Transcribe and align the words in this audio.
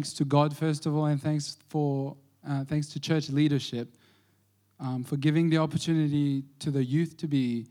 thanks 0.00 0.14
to 0.14 0.24
God 0.24 0.56
first 0.56 0.86
of 0.86 0.96
all, 0.96 1.04
and 1.04 1.20
thanks 1.20 1.58
for 1.68 2.16
uh, 2.48 2.64
thanks 2.64 2.88
to 2.88 2.98
church 2.98 3.28
leadership 3.28 3.86
um, 4.80 5.04
for 5.04 5.18
giving 5.18 5.50
the 5.50 5.58
opportunity 5.58 6.42
to 6.58 6.70
the 6.70 6.82
youth 6.82 7.18
to 7.18 7.26
be 7.26 7.66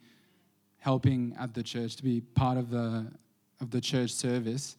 helping 0.78 1.36
at 1.40 1.56
the 1.56 1.64
church, 1.64 1.96
to 1.96 2.04
be 2.04 2.22
part 2.22 2.56
of 2.60 2.70
the 2.70 3.08
of 3.62 3.72
the 3.72 3.82
church 3.82 4.12
service. 4.12 4.78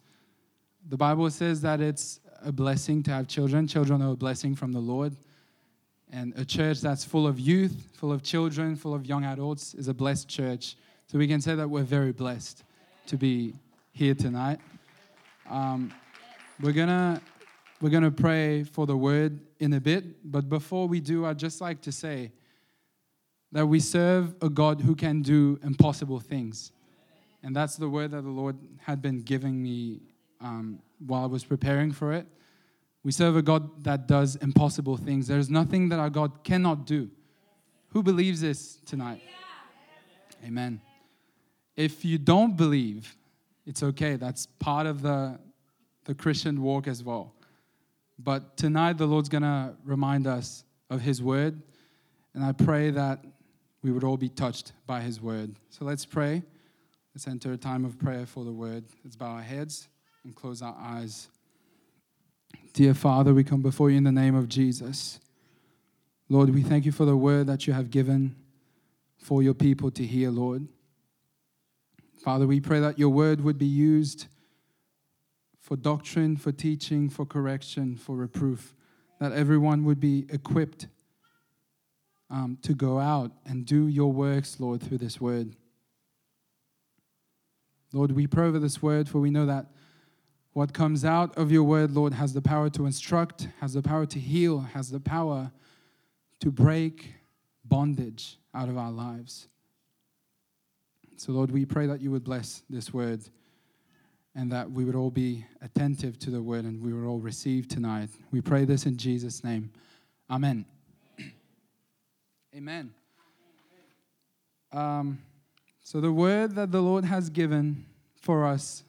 The 0.87 0.95
Bible 0.95 1.29
says 1.29 1.59
that 1.59 1.81
it's 1.81 2.21
a 2.41 2.53
blessing 2.53 3.03
to 3.03 3.11
have 3.11 3.27
children. 3.27 3.67
Children 3.67 4.01
are 4.01 4.13
a 4.13 4.15
blessing 4.15 4.55
from 4.55 4.71
the 4.71 4.79
Lord. 4.79 5.13
And 6.09 6.33
a 6.37 6.45
church 6.45 6.79
that's 6.79 7.03
full 7.03 7.27
of 7.27 7.37
youth, 7.37 7.75
full 7.95 8.13
of 8.13 8.23
children, 8.23 8.77
full 8.77 8.93
of 8.93 9.05
young 9.05 9.25
adults 9.25 9.73
is 9.73 9.89
a 9.89 9.93
blessed 9.93 10.29
church. 10.29 10.77
So 11.07 11.17
we 11.17 11.27
can 11.27 11.41
say 11.41 11.55
that 11.55 11.69
we're 11.69 11.83
very 11.83 12.13
blessed 12.13 12.63
to 13.07 13.17
be 13.17 13.55
here 13.91 14.15
tonight. 14.15 14.61
Um, 15.49 15.93
we're 16.61 16.73
gonna 16.73 17.19
we're 17.81 17.89
gonna 17.89 18.11
pray 18.11 18.63
for 18.63 18.85
the 18.85 18.95
word 18.95 19.39
in 19.59 19.73
a 19.73 19.81
bit, 19.81 20.31
but 20.31 20.49
before 20.49 20.87
we 20.87 20.99
do, 20.99 21.25
I'd 21.25 21.39
just 21.39 21.61
like 21.61 21.81
to 21.81 21.91
say 21.91 22.31
that 23.51 23.65
we 23.65 23.79
serve 23.79 24.35
a 24.41 24.49
God 24.49 24.81
who 24.81 24.95
can 24.95 25.21
do 25.21 25.59
impossible 25.63 26.19
things, 26.19 26.71
and 27.43 27.55
that's 27.55 27.75
the 27.75 27.89
word 27.89 28.11
that 28.11 28.21
the 28.21 28.29
Lord 28.29 28.57
had 28.79 29.01
been 29.01 29.21
giving 29.21 29.61
me 29.61 30.01
um, 30.39 30.79
while 31.05 31.23
I 31.23 31.27
was 31.27 31.43
preparing 31.43 31.91
for 31.91 32.13
it. 32.13 32.27
We 33.03 33.11
serve 33.11 33.35
a 33.35 33.41
God 33.41 33.83
that 33.83 34.07
does 34.07 34.35
impossible 34.37 34.97
things. 34.97 35.27
There's 35.27 35.49
nothing 35.49 35.89
that 35.89 35.99
our 35.99 36.09
God 36.09 36.43
cannot 36.43 36.85
do. 36.85 37.09
Who 37.89 38.03
believes 38.03 38.41
this 38.41 38.77
tonight? 38.85 39.21
Amen. 40.45 40.81
If 41.75 42.05
you 42.05 42.17
don't 42.17 42.55
believe, 42.55 43.15
it's 43.65 43.81
okay. 43.83 44.15
That's 44.15 44.45
part 44.45 44.85
of 44.85 45.01
the, 45.01 45.39
the 46.05 46.13
Christian 46.13 46.61
walk 46.61 46.87
as 46.87 47.03
well. 47.03 47.33
But 48.23 48.57
tonight, 48.57 48.97
the 48.97 49.07
Lord's 49.07 49.29
going 49.29 49.43
to 49.43 49.73
remind 49.83 50.27
us 50.27 50.63
of 50.89 51.01
His 51.01 51.23
word. 51.23 51.61
And 52.33 52.43
I 52.43 52.51
pray 52.51 52.91
that 52.91 53.23
we 53.83 53.91
would 53.91 54.03
all 54.03 54.17
be 54.17 54.29
touched 54.29 54.73
by 54.85 55.01
His 55.01 55.21
word. 55.21 55.55
So 55.69 55.85
let's 55.85 56.05
pray. 56.05 56.43
Let's 57.15 57.27
enter 57.27 57.51
a 57.51 57.57
time 57.57 57.83
of 57.83 57.97
prayer 57.97 58.25
for 58.25 58.43
the 58.43 58.51
word. 58.51 58.85
Let's 59.03 59.15
bow 59.15 59.31
our 59.31 59.41
heads 59.41 59.87
and 60.23 60.35
close 60.35 60.61
our 60.61 60.75
eyes. 60.79 61.29
Dear 62.73 62.93
Father, 62.93 63.33
we 63.33 63.43
come 63.43 63.61
before 63.61 63.89
you 63.89 63.97
in 63.97 64.03
the 64.03 64.11
name 64.11 64.35
of 64.35 64.47
Jesus. 64.47 65.19
Lord, 66.29 66.49
we 66.51 66.61
thank 66.61 66.85
you 66.85 66.91
for 66.91 67.05
the 67.05 67.17
word 67.17 67.47
that 67.47 67.67
you 67.67 67.73
have 67.73 67.89
given 67.89 68.35
for 69.17 69.43
your 69.43 69.53
people 69.53 69.91
to 69.91 70.05
hear, 70.05 70.29
Lord. 70.29 70.67
Father, 72.23 72.45
we 72.45 72.59
pray 72.59 72.79
that 72.79 72.99
your 72.99 73.09
word 73.09 73.41
would 73.41 73.57
be 73.57 73.65
used 73.65 74.27
for 75.71 75.77
doctrine, 75.77 76.35
for 76.35 76.51
teaching, 76.51 77.07
for 77.07 77.25
correction, 77.25 77.95
for 77.95 78.17
reproof, 78.17 78.75
that 79.21 79.31
everyone 79.31 79.85
would 79.85 80.01
be 80.01 80.25
equipped 80.27 80.89
um, 82.29 82.57
to 82.61 82.73
go 82.73 82.99
out 82.99 83.31
and 83.45 83.65
do 83.65 83.87
your 83.87 84.11
works, 84.11 84.59
Lord, 84.59 84.81
through 84.81 84.97
this 84.97 85.21
word. 85.21 85.55
Lord, 87.93 88.11
we 88.11 88.27
pray 88.27 88.47
over 88.47 88.59
this 88.59 88.81
word, 88.81 89.07
for 89.07 89.19
we 89.19 89.31
know 89.31 89.45
that 89.45 89.67
what 90.51 90.73
comes 90.73 91.05
out 91.05 91.37
of 91.37 91.53
your 91.53 91.63
word, 91.63 91.91
Lord, 91.91 92.15
has 92.15 92.33
the 92.33 92.41
power 92.41 92.69
to 92.71 92.85
instruct, 92.85 93.47
has 93.61 93.71
the 93.71 93.81
power 93.81 94.05
to 94.07 94.19
heal, 94.19 94.59
has 94.73 94.91
the 94.91 94.99
power 94.99 95.53
to 96.41 96.51
break 96.51 97.13
bondage 97.63 98.39
out 98.53 98.67
of 98.67 98.77
our 98.77 98.91
lives. 98.91 99.47
So, 101.15 101.31
Lord, 101.31 101.49
we 101.49 101.63
pray 101.63 101.87
that 101.87 102.01
you 102.01 102.11
would 102.11 102.25
bless 102.25 102.61
this 102.69 102.93
word 102.93 103.21
and 104.35 104.51
that 104.51 104.71
we 104.71 104.85
would 104.85 104.95
all 104.95 105.11
be 105.11 105.45
attentive 105.61 106.17
to 106.19 106.29
the 106.29 106.41
word 106.41 106.63
and 106.65 106.81
we 106.81 106.93
would 106.93 107.05
all 107.05 107.19
receive 107.19 107.67
tonight. 107.67 108.09
We 108.31 108.41
pray 108.41 108.65
this 108.65 108.85
in 108.85 108.97
Jesus' 108.97 109.43
name. 109.43 109.71
Amen. 110.29 110.65
Amen. 112.55 112.93
Um, 114.71 115.19
so, 115.83 115.99
the 115.99 116.11
word 116.11 116.55
that 116.55 116.71
the 116.71 116.81
Lord 116.81 117.03
has 117.03 117.29
given 117.29 117.85
for 118.15 118.45
us 118.45 118.83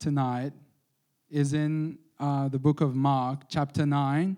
tonight 0.00 0.52
is 1.30 1.52
in 1.52 1.98
uh, 2.18 2.48
the 2.48 2.58
book 2.58 2.80
of 2.80 2.96
Mark, 2.96 3.42
chapter 3.48 3.86
9, 3.86 4.36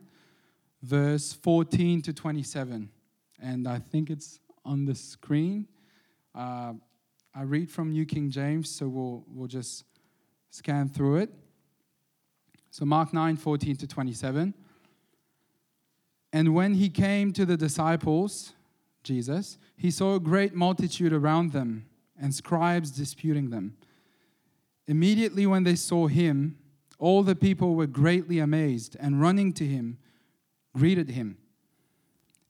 verse 0.82 1.32
14 1.32 2.02
to 2.02 2.12
27. 2.12 2.90
And 3.42 3.66
I 3.66 3.78
think 3.78 4.10
it's 4.10 4.40
on 4.64 4.84
the 4.84 4.94
screen. 4.94 5.66
Uh, 6.34 6.74
I 7.34 7.42
read 7.42 7.70
from 7.70 7.92
New 7.92 8.04
King 8.04 8.30
James, 8.30 8.68
so 8.68 8.88
we'll, 8.88 9.24
we'll 9.28 9.48
just 9.48 9.84
scan 10.52 10.88
through 10.88 11.16
it. 11.16 11.30
So, 12.70 12.84
Mark 12.84 13.12
9, 13.12 13.36
14 13.36 13.76
to 13.76 13.86
27. 13.86 14.54
And 16.32 16.54
when 16.54 16.74
he 16.74 16.88
came 16.88 17.32
to 17.32 17.44
the 17.44 17.56
disciples, 17.56 18.52
Jesus, 19.02 19.58
he 19.76 19.90
saw 19.90 20.14
a 20.14 20.20
great 20.20 20.54
multitude 20.54 21.12
around 21.12 21.52
them 21.52 21.86
and 22.20 22.34
scribes 22.34 22.90
disputing 22.90 23.50
them. 23.50 23.76
Immediately, 24.86 25.46
when 25.46 25.64
they 25.64 25.74
saw 25.74 26.06
him, 26.06 26.58
all 26.98 27.22
the 27.22 27.34
people 27.34 27.74
were 27.74 27.86
greatly 27.86 28.38
amazed 28.38 28.96
and 29.00 29.20
running 29.20 29.52
to 29.54 29.66
him, 29.66 29.98
greeted 30.74 31.10
him. 31.10 31.38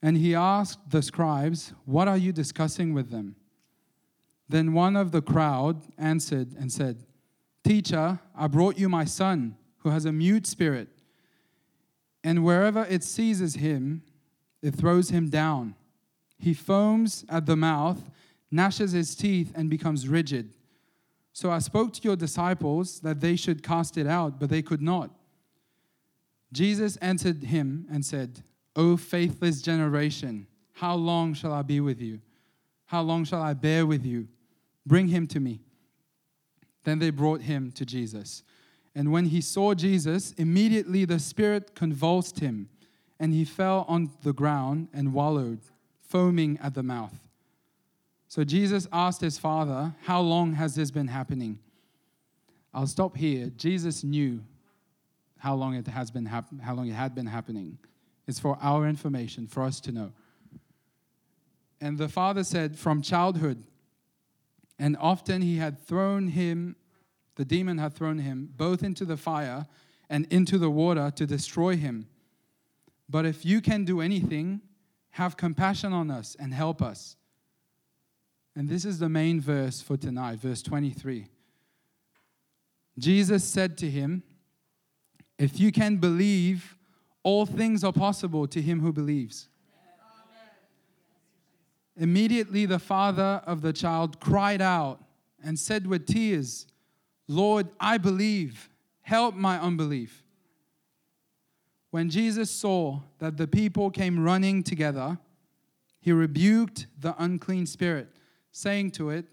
And 0.02 0.16
he 0.16 0.34
asked 0.34 0.90
the 0.90 1.02
scribes, 1.02 1.72
What 1.84 2.08
are 2.08 2.16
you 2.16 2.32
discussing 2.32 2.94
with 2.94 3.10
them? 3.10 3.36
Then 4.48 4.72
one 4.72 4.96
of 4.96 5.12
the 5.12 5.22
crowd 5.22 5.82
answered 5.96 6.54
and 6.58 6.70
said, 6.70 7.04
Teacher, 7.64 8.18
I 8.34 8.46
brought 8.48 8.78
you 8.78 8.88
my 8.88 9.04
son, 9.04 9.56
who 9.78 9.90
has 9.90 10.04
a 10.04 10.12
mute 10.12 10.46
spirit. 10.46 10.88
And 12.24 12.44
wherever 12.44 12.84
it 12.88 13.02
seizes 13.02 13.56
him, 13.56 14.02
it 14.62 14.74
throws 14.74 15.10
him 15.10 15.28
down. 15.28 15.74
He 16.38 16.54
foams 16.54 17.24
at 17.28 17.46
the 17.46 17.56
mouth, 17.56 18.10
gnashes 18.50 18.92
his 18.92 19.14
teeth, 19.14 19.52
and 19.54 19.70
becomes 19.70 20.08
rigid. 20.08 20.54
So 21.32 21.50
I 21.50 21.58
spoke 21.60 21.92
to 21.94 22.02
your 22.02 22.16
disciples 22.16 23.00
that 23.00 23.20
they 23.20 23.36
should 23.36 23.62
cast 23.62 23.96
it 23.96 24.06
out, 24.06 24.38
but 24.38 24.50
they 24.50 24.62
could 24.62 24.82
not. 24.82 25.10
Jesus 26.52 26.96
answered 26.96 27.44
him 27.44 27.86
and 27.90 28.04
said, 28.04 28.42
O 28.76 28.96
faithless 28.96 29.62
generation, 29.62 30.46
how 30.74 30.94
long 30.94 31.34
shall 31.34 31.52
I 31.52 31.62
be 31.62 31.80
with 31.80 32.00
you? 32.00 32.20
How 32.86 33.02
long 33.02 33.24
shall 33.24 33.40
I 33.40 33.54
bear 33.54 33.86
with 33.86 34.04
you? 34.04 34.28
Bring 34.84 35.08
him 35.08 35.26
to 35.28 35.40
me. 35.40 35.60
Then 36.84 36.98
they 36.98 37.10
brought 37.10 37.42
him 37.42 37.70
to 37.72 37.84
Jesus. 37.84 38.42
And 38.94 39.12
when 39.12 39.26
he 39.26 39.40
saw 39.40 39.74
Jesus, 39.74 40.32
immediately 40.32 41.04
the 41.04 41.18
Spirit 41.18 41.74
convulsed 41.74 42.40
him, 42.40 42.68
and 43.18 43.32
he 43.32 43.44
fell 43.44 43.84
on 43.88 44.10
the 44.22 44.32
ground 44.32 44.88
and 44.92 45.14
wallowed, 45.14 45.60
foaming 46.00 46.58
at 46.62 46.74
the 46.74 46.82
mouth. 46.82 47.18
So 48.28 48.44
Jesus 48.44 48.86
asked 48.92 49.20
his 49.20 49.38
father, 49.38 49.94
How 50.02 50.20
long 50.20 50.54
has 50.54 50.74
this 50.74 50.90
been 50.90 51.08
happening? 51.08 51.58
I'll 52.74 52.86
stop 52.86 53.16
here. 53.16 53.50
Jesus 53.56 54.02
knew 54.02 54.42
how 55.38 55.54
long 55.54 55.74
it 55.74 55.86
has 55.86 56.10
been 56.10 56.26
hap- 56.26 56.60
how 56.60 56.74
long 56.74 56.88
it 56.88 56.94
had 56.94 57.14
been 57.14 57.26
happening. 57.26 57.78
It's 58.26 58.38
for 58.38 58.56
our 58.62 58.86
information, 58.88 59.46
for 59.46 59.62
us 59.62 59.80
to 59.80 59.92
know. 59.92 60.12
And 61.80 61.98
the 61.98 62.08
father 62.08 62.44
said, 62.44 62.78
From 62.78 63.02
childhood, 63.02 63.62
and 64.82 64.96
often 64.98 65.42
he 65.42 65.58
had 65.58 65.78
thrown 65.78 66.26
him, 66.26 66.74
the 67.36 67.44
demon 67.44 67.78
had 67.78 67.94
thrown 67.94 68.18
him, 68.18 68.48
both 68.56 68.82
into 68.82 69.04
the 69.04 69.16
fire 69.16 69.68
and 70.10 70.26
into 70.28 70.58
the 70.58 70.70
water 70.70 71.12
to 71.14 71.24
destroy 71.24 71.76
him. 71.76 72.08
But 73.08 73.24
if 73.24 73.44
you 73.44 73.60
can 73.60 73.84
do 73.84 74.00
anything, 74.00 74.60
have 75.10 75.36
compassion 75.36 75.92
on 75.92 76.10
us 76.10 76.36
and 76.36 76.52
help 76.52 76.82
us. 76.82 77.14
And 78.56 78.68
this 78.68 78.84
is 78.84 78.98
the 78.98 79.08
main 79.08 79.40
verse 79.40 79.80
for 79.80 79.96
tonight, 79.96 80.40
verse 80.40 80.62
23. 80.62 81.28
Jesus 82.98 83.44
said 83.44 83.78
to 83.78 83.88
him, 83.88 84.24
If 85.38 85.60
you 85.60 85.70
can 85.70 85.98
believe, 85.98 86.76
all 87.22 87.46
things 87.46 87.84
are 87.84 87.92
possible 87.92 88.48
to 88.48 88.60
him 88.60 88.80
who 88.80 88.92
believes. 88.92 89.48
Immediately, 91.96 92.66
the 92.66 92.78
father 92.78 93.42
of 93.46 93.60
the 93.60 93.72
child 93.72 94.18
cried 94.20 94.62
out 94.62 95.04
and 95.42 95.58
said 95.58 95.86
with 95.86 96.06
tears, 96.06 96.66
Lord, 97.28 97.68
I 97.78 97.98
believe, 97.98 98.70
help 99.02 99.34
my 99.34 99.60
unbelief. 99.60 100.24
When 101.90 102.08
Jesus 102.08 102.50
saw 102.50 103.00
that 103.18 103.36
the 103.36 103.46
people 103.46 103.90
came 103.90 104.24
running 104.24 104.62
together, 104.62 105.18
he 106.00 106.12
rebuked 106.12 106.86
the 106.98 107.14
unclean 107.22 107.66
spirit 107.66 108.08
saying 108.50 108.92
to 108.92 109.10
it, 109.10 109.26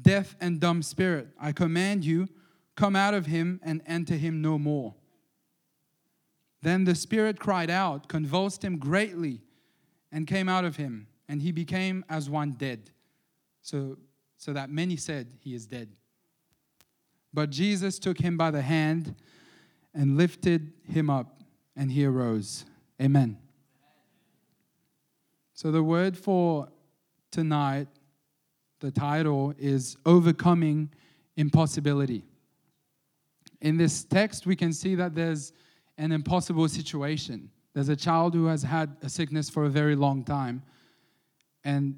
Deaf 0.00 0.36
and 0.40 0.60
dumb 0.60 0.82
spirit, 0.82 1.28
I 1.40 1.52
command 1.52 2.04
you, 2.04 2.28
come 2.74 2.94
out 2.94 3.14
of 3.14 3.26
him 3.26 3.60
and 3.62 3.82
enter 3.86 4.14
him 4.14 4.42
no 4.42 4.58
more. 4.58 4.94
Then 6.62 6.84
the 6.84 6.94
spirit 6.94 7.38
cried 7.38 7.70
out, 7.70 8.08
convulsed 8.08 8.62
him 8.62 8.78
greatly, 8.78 9.40
and 10.12 10.26
came 10.26 10.48
out 10.48 10.64
of 10.64 10.76
him, 10.76 11.06
and 11.28 11.42
he 11.42 11.52
became 11.52 12.04
as 12.08 12.30
one 12.30 12.52
dead. 12.52 12.90
So, 13.62 13.98
so 14.36 14.52
that 14.52 14.70
many 14.70 14.96
said, 14.96 15.28
He 15.40 15.54
is 15.54 15.66
dead. 15.66 15.88
But 17.32 17.50
Jesus 17.50 17.98
took 17.98 18.18
him 18.18 18.36
by 18.36 18.50
the 18.50 18.62
hand 18.62 19.14
and 19.92 20.16
lifted 20.16 20.72
him 20.88 21.10
up, 21.10 21.42
and 21.74 21.90
he 21.90 22.04
arose. 22.04 22.64
Amen. 23.00 23.38
So, 25.52 25.70
the 25.70 25.82
word 25.82 26.16
for 26.16 26.68
tonight, 27.30 27.88
the 28.80 28.90
title 28.90 29.54
is 29.58 29.96
Overcoming 30.06 30.90
Impossibility. 31.36 32.24
In 33.60 33.76
this 33.76 34.04
text, 34.04 34.46
we 34.46 34.54
can 34.54 34.72
see 34.72 34.94
that 34.94 35.14
there's 35.14 35.52
an 35.98 36.12
impossible 36.12 36.68
situation. 36.68 37.50
There's 37.72 37.88
a 37.88 37.96
child 37.96 38.34
who 38.34 38.46
has 38.46 38.62
had 38.62 38.96
a 39.02 39.08
sickness 39.08 39.50
for 39.50 39.64
a 39.64 39.68
very 39.68 39.96
long 39.96 40.24
time, 40.24 40.62
and 41.66 41.96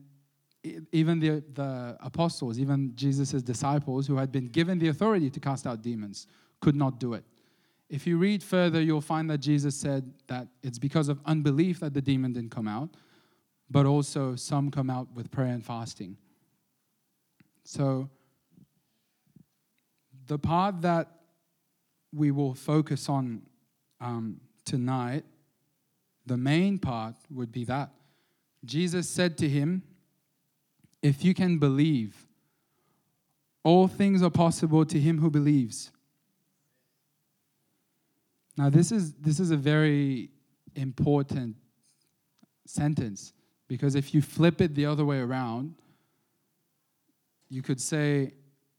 even 0.93 1.21
the, 1.21 1.45
the 1.53 1.97
apostles, 2.01 2.59
even 2.59 2.93
Jesus' 2.95 3.43
disciples, 3.43 4.07
who 4.07 4.17
had 4.17 4.33
been 4.33 4.49
given 4.49 4.79
the 4.79 4.89
authority 4.89 5.29
to 5.29 5.39
cast 5.39 5.67
out 5.67 5.83
demons, 5.83 6.27
could 6.63 6.75
not 6.75 6.99
do 6.99 7.13
it. 7.13 7.23
If 7.91 8.07
you 8.07 8.17
read 8.17 8.43
further, 8.43 8.81
you'll 8.81 9.03
find 9.03 9.29
that 9.29 9.39
Jesus 9.39 9.77
said 9.77 10.11
that 10.27 10.49
it's 10.63 10.79
because 10.79 11.11
of 11.11 11.21
unbelief 11.27 11.81
that 11.81 11.93
the 11.93 12.01
demon 12.01 12.33
didn't 12.33 12.51
come 12.51 12.67
out, 12.67 12.89
but 13.71 13.85
also 13.85 14.37
some 14.37 14.71
come 14.71 14.89
out 14.89 15.07
with 15.15 15.31
prayer 15.31 15.53
and 15.53 15.65
fasting. 15.65 16.17
So, 17.65 18.09
the 20.27 20.39
part 20.39 20.81
that 20.81 21.09
we 22.11 22.31
will 22.31 22.55
focus 22.55 23.11
on 23.11 23.43
um, 24.01 24.41
tonight, 24.65 25.25
the 26.25 26.39
main 26.39 26.79
part 26.79 27.17
would 27.31 27.53
be 27.53 27.65
that 27.65 27.91
Jesus 28.65 29.09
said 29.09 29.39
to 29.39 29.49
him, 29.49 29.83
if 31.03 31.25
you 31.25 31.35
can 31.35 31.59
believe, 31.59 32.27
all 33.63 33.87
things 33.87 34.23
are 34.23 34.31
possible 34.31 34.85
to 34.85 34.99
him 34.99 35.19
who 35.19 35.31
believes. 35.31 35.91
Now, 38.57 38.71
this 38.71 38.91
is, 38.91 39.15
this 39.15 39.39
is 39.39 39.51
a 39.51 39.57
very 39.57 40.31
important 40.75 41.57
sentence 42.67 43.33
because 43.69 43.95
if 43.95 44.15
you 44.15 44.23
flip 44.23 44.61
it 44.61 44.75
the 44.75 44.87
other 44.87 45.05
way 45.05 45.19
around, 45.19 45.75
you 47.49 47.63
could 47.63 47.81
say, 47.81 48.33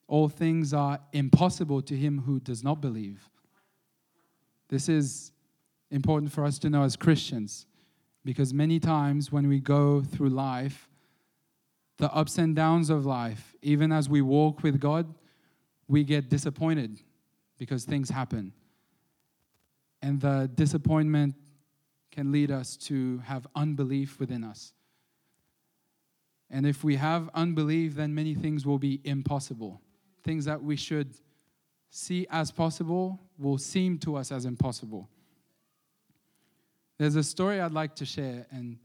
All 0.07 0.27
things 0.27 0.73
are 0.73 0.99
impossible 1.13 1.81
to 1.83 1.95
him 1.95 2.23
who 2.25 2.39
does 2.39 2.63
not 2.63 2.81
believe. 2.81 3.29
This 4.67 4.89
is 4.89 5.31
important 5.91 6.31
for 6.31 6.43
us 6.43 6.59
to 6.59 6.69
know 6.69 6.83
as 6.83 6.95
Christians 6.95 7.65
because 8.23 8.53
many 8.53 8.79
times 8.79 9.31
when 9.31 9.47
we 9.47 9.59
go 9.59 10.01
through 10.01 10.29
life, 10.29 10.87
the 11.97 12.11
ups 12.13 12.37
and 12.37 12.55
downs 12.55 12.89
of 12.89 13.05
life, 13.05 13.55
even 13.61 13.91
as 13.91 14.09
we 14.09 14.21
walk 14.21 14.63
with 14.63 14.79
God, 14.79 15.13
we 15.87 16.03
get 16.03 16.29
disappointed 16.29 16.99
because 17.57 17.83
things 17.83 18.09
happen. 18.09 18.53
And 20.01 20.21
the 20.21 20.49
disappointment 20.53 21.35
can 22.11 22.31
lead 22.31 22.51
us 22.51 22.77
to 22.77 23.19
have 23.19 23.47
unbelief 23.55 24.19
within 24.19 24.43
us. 24.43 24.73
And 26.49 26.65
if 26.65 26.83
we 26.83 26.95
have 26.95 27.29
unbelief, 27.33 27.95
then 27.95 28.15
many 28.15 28.33
things 28.33 28.65
will 28.65 28.79
be 28.79 29.01
impossible. 29.03 29.81
Things 30.23 30.45
that 30.45 30.63
we 30.63 30.75
should 30.75 31.13
see 31.89 32.25
as 32.29 32.51
possible 32.51 33.19
will 33.37 33.57
seem 33.57 33.97
to 33.99 34.15
us 34.15 34.31
as 34.31 34.45
impossible. 34.45 35.09
There's 36.99 37.15
a 37.15 37.23
story 37.23 37.61
I'd 37.61 37.71
like 37.71 37.95
to 37.95 38.05
share, 38.05 38.45
and 38.51 38.77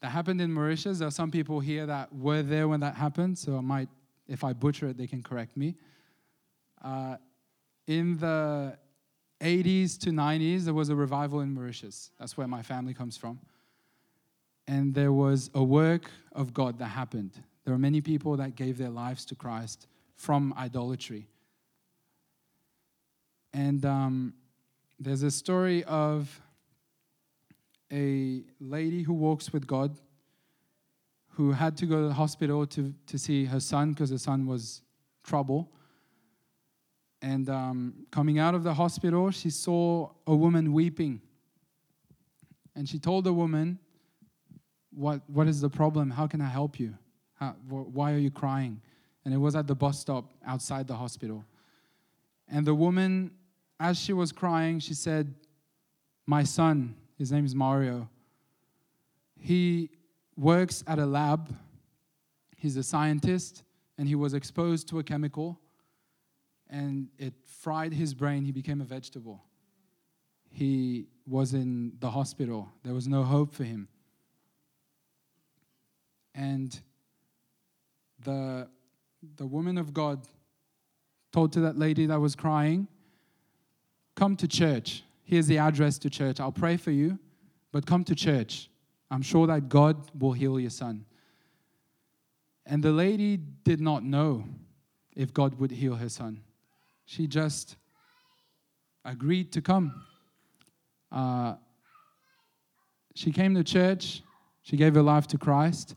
that 0.00 0.08
happened 0.08 0.40
in 0.40 0.50
Mauritius. 0.50 0.98
There 0.98 1.08
are 1.08 1.12
some 1.12 1.30
people 1.30 1.60
here 1.60 1.84
that 1.84 2.12
were 2.12 2.42
there 2.42 2.66
when 2.66 2.80
that 2.80 2.94
happened, 2.94 3.38
so 3.38 3.58
I 3.58 3.60
might, 3.60 3.90
if 4.26 4.42
I 4.42 4.54
butcher 4.54 4.88
it, 4.88 4.96
they 4.96 5.06
can 5.06 5.22
correct 5.22 5.54
me. 5.54 5.74
Uh, 6.82 7.16
in 7.86 8.16
the 8.16 8.78
80s 9.42 9.98
to 10.00 10.10
90s, 10.10 10.62
there 10.62 10.72
was 10.72 10.88
a 10.88 10.96
revival 10.96 11.40
in 11.40 11.52
Mauritius. 11.52 12.10
That's 12.18 12.38
where 12.38 12.48
my 12.48 12.62
family 12.62 12.94
comes 12.94 13.18
from. 13.18 13.38
And 14.66 14.94
there 14.94 15.12
was 15.12 15.50
a 15.54 15.62
work 15.62 16.10
of 16.32 16.54
God 16.54 16.78
that 16.78 16.86
happened. 16.86 17.32
There 17.64 17.74
were 17.74 17.78
many 17.78 18.00
people 18.00 18.34
that 18.38 18.56
gave 18.56 18.78
their 18.78 18.88
lives 18.88 19.26
to 19.26 19.34
Christ 19.34 19.88
from 20.16 20.54
idolatry. 20.56 21.26
And 23.52 23.84
um, 23.84 24.32
there's 24.98 25.22
a 25.22 25.30
story 25.30 25.84
of 25.84 26.40
a 27.92 28.42
lady 28.58 29.02
who 29.02 29.12
walks 29.12 29.52
with 29.52 29.66
God 29.66 29.98
who 31.34 31.52
had 31.52 31.76
to 31.78 31.86
go 31.86 32.02
to 32.02 32.08
the 32.08 32.14
hospital 32.14 32.66
to, 32.66 32.92
to 33.06 33.18
see 33.18 33.44
her 33.44 33.60
son 33.60 33.92
because 33.92 34.10
her 34.10 34.18
son 34.18 34.46
was 34.46 34.82
trouble. 35.22 35.70
And 37.22 37.48
um, 37.48 37.94
coming 38.10 38.38
out 38.38 38.54
of 38.54 38.64
the 38.64 38.74
hospital, 38.74 39.30
she 39.30 39.48
saw 39.48 40.10
a 40.26 40.34
woman 40.34 40.72
weeping. 40.72 41.20
And 42.74 42.88
she 42.88 42.98
told 42.98 43.24
the 43.24 43.32
woman, 43.32 43.78
What, 44.92 45.22
what 45.28 45.46
is 45.46 45.60
the 45.60 45.70
problem? 45.70 46.10
How 46.10 46.26
can 46.26 46.40
I 46.40 46.48
help 46.48 46.78
you? 46.78 46.94
How, 47.34 47.50
wh- 47.68 47.94
why 47.94 48.12
are 48.12 48.18
you 48.18 48.30
crying? 48.30 48.80
And 49.24 49.32
it 49.32 49.38
was 49.38 49.54
at 49.54 49.66
the 49.66 49.74
bus 49.74 50.00
stop 50.00 50.32
outside 50.46 50.86
the 50.86 50.96
hospital. 50.96 51.44
And 52.48 52.66
the 52.66 52.74
woman, 52.74 53.30
as 53.78 53.98
she 53.98 54.12
was 54.12 54.32
crying, 54.32 54.80
she 54.80 54.94
said, 54.94 55.32
My 56.26 56.42
son, 56.42 56.96
his 57.22 57.30
name 57.30 57.44
is 57.44 57.54
Mario. 57.54 58.08
He 59.38 59.90
works 60.36 60.82
at 60.88 60.98
a 60.98 61.06
lab. 61.06 61.54
He's 62.56 62.76
a 62.76 62.82
scientist, 62.82 63.62
and 63.96 64.08
he 64.08 64.16
was 64.16 64.34
exposed 64.34 64.88
to 64.88 64.98
a 64.98 65.04
chemical, 65.04 65.60
and 66.68 67.06
it 67.18 67.34
fried 67.46 67.92
his 67.92 68.12
brain. 68.12 68.44
He 68.44 68.50
became 68.50 68.80
a 68.80 68.84
vegetable. 68.84 69.44
He 70.50 71.06
was 71.24 71.54
in 71.54 71.92
the 72.00 72.10
hospital. 72.10 72.72
There 72.82 72.92
was 72.92 73.06
no 73.06 73.22
hope 73.22 73.54
for 73.54 73.62
him. 73.62 73.86
And 76.34 76.76
the, 78.24 78.68
the 79.36 79.46
woman 79.46 79.78
of 79.78 79.94
God 79.94 80.26
told 81.32 81.52
to 81.52 81.60
that 81.60 81.78
lady 81.78 82.06
that 82.06 82.20
was 82.20 82.34
crying, 82.34 82.88
Come 84.16 84.34
to 84.38 84.48
church. 84.48 85.04
Here's 85.24 85.46
the 85.46 85.58
address 85.58 85.98
to 85.98 86.10
church. 86.10 86.40
I'll 86.40 86.52
pray 86.52 86.76
for 86.76 86.90
you, 86.90 87.18
but 87.70 87.86
come 87.86 88.04
to 88.04 88.14
church. 88.14 88.68
I'm 89.10 89.22
sure 89.22 89.46
that 89.46 89.68
God 89.68 90.10
will 90.18 90.32
heal 90.32 90.58
your 90.58 90.70
son. 90.70 91.04
And 92.66 92.82
the 92.82 92.92
lady 92.92 93.36
did 93.36 93.80
not 93.80 94.04
know 94.04 94.44
if 95.14 95.32
God 95.32 95.58
would 95.58 95.70
heal 95.70 95.94
her 95.96 96.08
son. 96.08 96.42
She 97.06 97.26
just 97.26 97.76
agreed 99.04 99.52
to 99.52 99.60
come. 99.60 100.04
Uh, 101.10 101.54
she 103.14 103.30
came 103.30 103.54
to 103.54 103.64
church, 103.64 104.22
she 104.62 104.76
gave 104.76 104.94
her 104.94 105.02
life 105.02 105.26
to 105.28 105.38
Christ. 105.38 105.94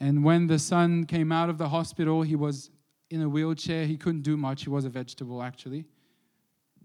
And 0.00 0.24
when 0.24 0.46
the 0.46 0.58
son 0.58 1.04
came 1.04 1.30
out 1.30 1.50
of 1.50 1.58
the 1.58 1.68
hospital, 1.68 2.22
he 2.22 2.34
was 2.34 2.70
in 3.10 3.22
a 3.22 3.28
wheelchair. 3.28 3.84
He 3.84 3.96
couldn't 3.96 4.22
do 4.22 4.36
much. 4.36 4.64
He 4.64 4.70
was 4.70 4.86
a 4.86 4.88
vegetable, 4.88 5.42
actually 5.42 5.84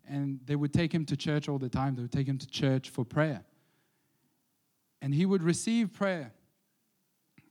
and 0.08 0.40
they 0.46 0.56
would 0.56 0.74
take 0.74 0.94
him 0.94 1.06
to 1.06 1.18
church 1.18 1.50
all 1.50 1.58
the 1.58 1.70
time. 1.70 1.96
They 1.96 2.02
would 2.02 2.12
take 2.12 2.28
him 2.28 2.38
to 2.38 2.48
church 2.48 2.90
for 2.90 3.06
prayer. 3.06 3.44
And 5.02 5.14
he 5.14 5.26
would 5.26 5.44
receive 5.44 5.94
prayer 5.94 6.32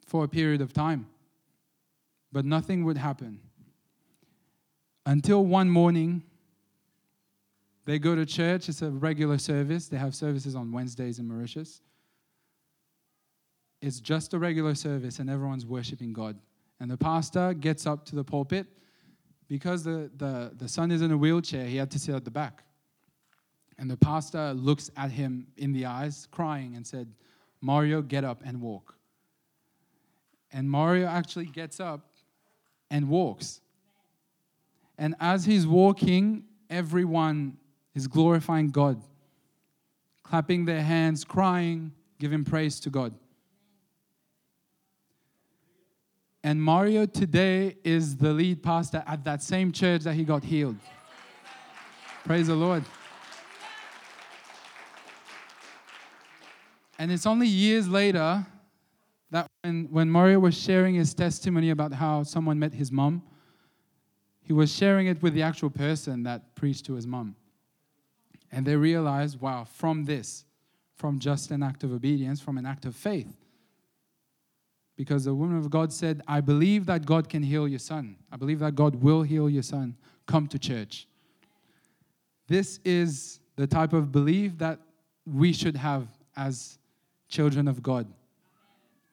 for 0.06 0.25
a 0.25 0.28
period 0.28 0.61
of 0.61 0.73
time, 0.73 1.06
but 2.32 2.44
nothing 2.44 2.84
would 2.84 2.99
happen. 2.99 3.40
Until 5.06 5.44
one 5.44 5.68
morning, 5.68 6.23
they 7.84 7.99
go 7.99 8.14
to 8.14 8.25
church. 8.25 8.68
It's 8.68 8.82
a 8.82 8.90
regular 8.90 9.38
service. 9.38 9.88
They 9.88 9.99
have 9.99 10.14
services 10.14 10.54
on 10.54 10.73
Wednesdays 10.73 11.18
in 11.18 11.28
Mauritius. 11.28 11.80
It's 13.82 14.00
just 14.00 14.32
a 14.32 14.38
regular 14.38 14.75
service, 14.75 15.18
and 15.18 15.28
everyone's 15.28 15.66
worshiping 15.66 16.12
God. 16.12 16.38
And 16.80 16.90
the 16.90 16.96
pastor 16.96 17.52
gets 17.52 17.87
up 17.87 18.06
to 18.06 18.16
the 18.16 18.25
pulpit 18.25 18.66
because 19.49 19.85
the, 19.85 20.11
the, 20.17 20.53
the 20.57 20.69
son 20.69 20.91
is 20.91 21.03
in 21.03 21.11
a 21.11 21.17
wheelchair, 21.17 21.67
he 21.67 21.77
had 21.77 21.91
to 21.93 21.99
sit 21.99 22.15
at 22.15 22.25
the 22.25 22.31
back. 22.31 22.65
And 23.79 23.91
the 23.91 23.97
pastor 23.97 24.55
looks 24.55 24.91
at 24.97 25.11
him 25.11 25.49
in 25.57 25.73
the 25.73 25.87
eyes, 25.87 26.29
crying, 26.31 26.77
and 26.77 26.87
said, 26.87 27.13
Mario, 27.61 28.03
get 28.03 28.25
up 28.25 28.43
and 28.45 28.61
walk. 28.61 28.95
And 30.53 30.71
Mario 30.71 31.07
actually 31.07 31.47
gets 31.47 31.81
up 31.81 32.09
and 32.91 33.09
walks. 33.09 33.61
And 34.97 35.17
as 35.19 35.45
he's 35.45 35.67
walking, 35.67 36.45
everyone 36.71 37.57
is 37.95 38.07
glorifying 38.07 38.71
God, 38.71 39.03
clapping 40.23 40.65
their 40.65 40.83
hands, 40.83 41.25
crying, 41.25 41.93
giving 42.21 42.45
praise 42.45 42.79
to 42.81 42.91
God. 42.91 43.15
And 46.45 46.63
Mario 46.63 47.07
today 47.07 47.75
is 47.85 48.19
the 48.19 48.31
lead 48.31 48.63
pastor 48.63 49.03
at 49.07 49.25
that 49.25 49.43
same 49.43 49.73
church 49.73 50.03
that 50.03 50.15
he 50.15 50.25
got 50.25 50.45
healed. 50.45 50.77
Praise 52.23 52.49
the 52.49 52.55
Lord. 52.55 52.85
And 56.99 57.11
it's 57.11 57.25
only 57.25 57.47
years 57.47 57.89
later 57.89 58.47
that 59.31 59.47
when, 59.63 59.89
when 59.91 60.11
Mario 60.11 60.39
was 60.39 60.55
sharing 60.55 60.95
his 60.95 61.15
testimony 61.15 61.71
about 61.71 61.95
how 61.95 62.23
someone 62.25 62.59
met 62.59 62.75
his 62.75 62.93
mom, 62.93 63.23
he 64.43 64.53
was 64.53 64.71
sharing 64.71 65.07
it 65.07 65.23
with 65.23 65.33
the 65.33 65.41
actual 65.41 65.71
person 65.71 66.25
that 66.25 66.55
preached 66.55 66.85
to 66.85 66.93
his 66.93 67.07
mom. 67.07 67.37
And 68.53 68.67
they 68.67 68.77
realized, 68.77 69.41
wow, 69.41 69.65
from 69.65 70.05
this, 70.05 70.45
from 70.95 71.19
just 71.19 71.51
an 71.51 71.63
act 71.63 71.85
of 71.85 71.93
obedience, 71.93 72.39
from 72.43 72.59
an 72.59 72.67
act 72.67 72.85
of 72.85 72.95
faith. 72.95 73.33
Because 74.97 75.25
the 75.25 75.35
woman 75.35 75.59
of 75.59 75.71
God 75.71 75.93
said, 75.93 76.23
I 76.29 76.41
believe 76.41 76.87
that 76.87 77.05
God 77.05 77.29
can 77.29 77.43
heal 77.43 77.67
your 77.67 77.81
son. 77.81 78.17
I 78.31 78.37
believe 78.37 78.61
that 78.61 78.75
God 78.75 78.95
will 78.97 79.23
heal 79.23 79.51
your 79.51 79.63
son. 79.63 79.97
Come 80.27 80.47
to 80.49 80.59
church. 80.59 81.09
This 82.47 82.79
is 82.85 83.41
the 83.57 83.67
type 83.67 83.93
of 83.93 84.13
belief 84.13 84.57
that 84.59 84.79
we 85.27 85.53
should 85.53 85.77
have 85.77 86.07
as 86.37 86.79
children 87.29 87.67
of 87.67 87.83
God. 87.83 88.07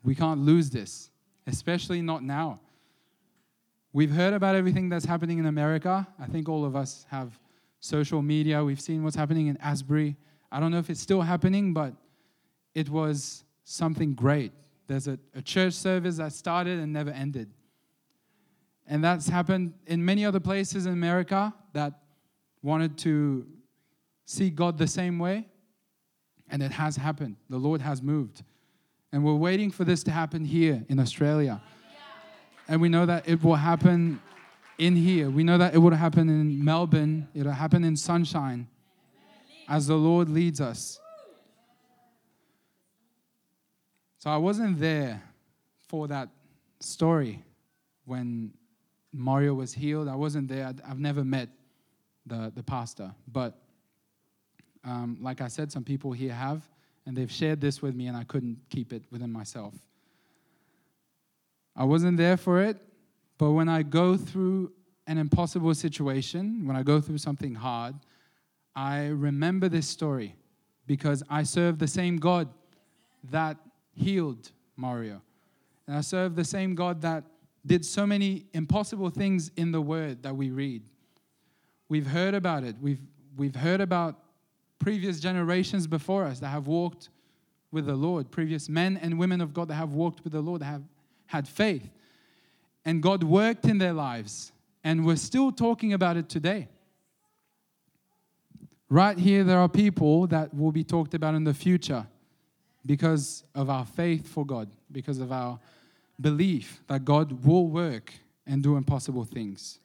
We 0.04 0.16
can't 0.16 0.42
lose 0.42 0.70
this, 0.70 1.10
especially 1.48 2.02
not 2.02 2.24
now. 2.24 2.60
We've 3.94 4.12
heard 4.12 4.34
about 4.34 4.56
everything 4.56 4.90
that's 4.90 5.06
happening 5.06 5.40
in 5.40 5.46
America. 5.48 6.08
I 6.20 6.26
think 6.26 6.48
all 6.48 6.66
of 6.66 6.76
us 6.76 7.06
have 7.10 7.40
social 7.80 8.22
media. 8.22 8.64
We've 8.64 8.80
seen 8.80 9.04
what's 9.04 9.16
happening 9.16 9.48
in 9.48 9.58
Asbury. 9.58 10.16
I 10.52 10.60
don't 10.60 10.72
know 10.72 10.78
if 10.78 10.90
it's 10.90 11.02
still 11.02 11.22
happening, 11.22 11.74
but 11.74 11.94
it 12.74 12.90
was 12.90 13.44
something 13.64 14.14
great. 14.14 14.52
There's 14.92 15.08
a, 15.08 15.18
a 15.34 15.42
church 15.42 15.74
service 15.74 16.18
that 16.18 16.34
started 16.34 16.78
and 16.78 16.92
never 16.92 17.12
ended. 17.12 17.50
And 18.86 19.02
that's 19.02 19.30
happened 19.30 19.74
in 19.88 20.04
many 20.04 20.26
other 20.26 20.42
places 20.42 20.86
in 20.86 20.92
America 20.92 21.54
that 21.72 21.94
wanted 22.62 22.98
to 23.00 23.48
see 24.26 24.50
God 24.50 24.78
the 24.78 24.88
same 24.88 25.18
way. 25.18 25.48
And 26.50 26.62
it 26.62 26.74
has 26.74 26.98
happened. 26.98 27.38
The 27.50 27.58
Lord 27.58 27.80
has 27.80 28.02
moved. 28.02 28.44
And 29.14 29.24
we're 29.24 29.34
waiting 29.34 29.72
for 29.72 29.86
this 29.86 30.04
to 30.04 30.12
happen 30.12 30.44
here 30.44 30.84
in 30.90 31.00
Australia. 31.00 31.62
And 32.68 32.82
we 32.82 32.90
know 32.90 33.06
that 33.06 33.30
it 33.30 33.42
will 33.42 33.56
happen 33.56 34.20
in 34.78 34.98
here. 34.98 35.30
We 35.30 35.46
know 35.46 35.58
that 35.58 35.74
it 35.74 35.78
will 35.78 35.92
happen 35.92 36.28
in 36.28 36.62
Melbourne, 36.62 37.30
it'll 37.34 37.54
happen 37.54 37.86
in 37.86 37.96
sunshine 37.96 38.68
as 39.70 39.88
the 39.88 39.96
Lord 39.96 40.28
leads 40.28 40.60
us. 40.60 41.01
So 44.22 44.30
I 44.30 44.38
wasn't 44.38 44.80
there 44.80 45.20
for 45.88 46.08
that 46.10 46.30
story 46.80 47.44
when 48.06 48.54
Mario 49.12 49.56
was 49.56 49.74
healed. 49.74 50.08
I 50.08 50.14
wasn't 50.14 50.48
there. 50.48 50.72
I've 50.88 51.00
never 51.00 51.24
met 51.24 51.50
the, 52.28 52.52
the 52.56 52.62
pastor. 52.62 53.16
But 53.28 53.58
um, 54.84 55.18
like 55.22 55.42
I 55.42 55.48
said, 55.48 55.72
some 55.72 55.84
people 55.84 56.12
here 56.12 56.34
have, 56.34 56.62
and 57.08 57.18
they've 57.18 57.32
shared 57.32 57.62
this 57.62 57.82
with 57.82 57.96
me, 57.96 58.06
and 58.06 58.16
I 58.16 58.24
couldn't 58.24 58.60
keep 58.70 58.94
it 58.94 59.02
within 59.10 59.32
myself. 59.32 59.74
I 61.76 61.86
wasn't 61.86 62.18
there 62.18 62.38
for 62.38 62.62
it, 62.62 62.78
but 63.40 63.54
when 63.54 63.70
I 63.70 63.82
go 63.82 64.18
through 64.18 64.72
an 65.08 65.18
impossible 65.18 65.74
situation, 65.74 66.68
when 66.68 66.76
I 66.76 66.84
go 66.84 67.02
through 67.02 67.18
something 67.18 67.56
hard, 67.56 67.96
I 68.76 69.08
remember 69.08 69.68
this 69.68 69.88
story 69.88 70.36
because 70.86 71.24
I 71.28 71.42
serve 71.42 71.80
the 71.80 71.88
same 71.88 72.18
God 72.18 72.50
that 73.32 73.58
healed 73.94 74.52
Mario. 74.76 75.22
And 75.88 75.98
I 75.98 76.02
serve 76.02 76.36
the 76.36 76.46
same 76.46 76.76
God 76.76 77.02
that 77.02 77.24
did 77.66 77.86
so 77.86 78.08
many 78.08 78.46
impossible 78.54 79.10
things 79.10 79.52
in 79.56 79.72
the 79.72 79.82
Word 79.82 80.24
that 80.24 80.36
we 80.36 80.50
read. 80.50 80.84
We've 81.90 82.08
heard 82.08 82.34
about 82.34 82.64
it. 82.64 82.76
We've, 82.82 83.02
we've 83.36 83.56
heard 83.56 83.82
about 83.82 84.18
previous 84.80 85.20
generations 85.20 85.86
before 85.88 86.26
us 86.26 86.40
that 86.40 86.48
have 86.48 86.68
walked 86.68 87.10
with 87.72 87.86
the 87.86 87.96
Lord, 87.96 88.32
previous 88.32 88.68
men 88.68 88.98
and 88.98 89.20
women 89.20 89.42
of 89.42 89.54
God 89.54 89.68
that 89.68 89.76
have 89.76 89.94
walked 89.94 90.24
with 90.24 90.34
the 90.34 90.42
Lord, 90.42 90.62
that 90.62 90.66
have 90.66 90.84
had 91.28 91.48
faith. 91.48 91.90
And 92.84 93.02
God 93.02 93.24
worked 93.24 93.66
in 93.66 93.78
their 93.78 93.94
lives. 93.94 94.52
And 94.84 95.06
we're 95.06 95.16
still 95.16 95.52
talking 95.52 95.94
about 95.94 96.18
it 96.18 96.28
today. 96.28 96.68
Right 98.90 99.18
here, 99.18 99.44
there 99.44 99.60
are 99.60 99.70
people 99.70 100.28
that 100.28 100.54
will 100.54 100.72
be 100.72 100.84
talked 100.84 101.14
about 101.14 101.36
in 101.36 101.44
the 101.44 101.54
future 101.54 102.08
because 102.86 103.44
of 103.54 103.70
our 103.70 103.86
faith 103.86 104.28
for 104.28 104.46
God, 104.46 104.70
because 104.92 105.20
of 105.20 105.32
our 105.32 105.60
belief 106.20 106.82
that 106.88 107.06
God 107.06 107.46
will 107.46 107.68
work 107.68 108.14
and 108.46 108.62
do 108.62 108.76
impossible 108.76 109.24
things. 109.24 109.80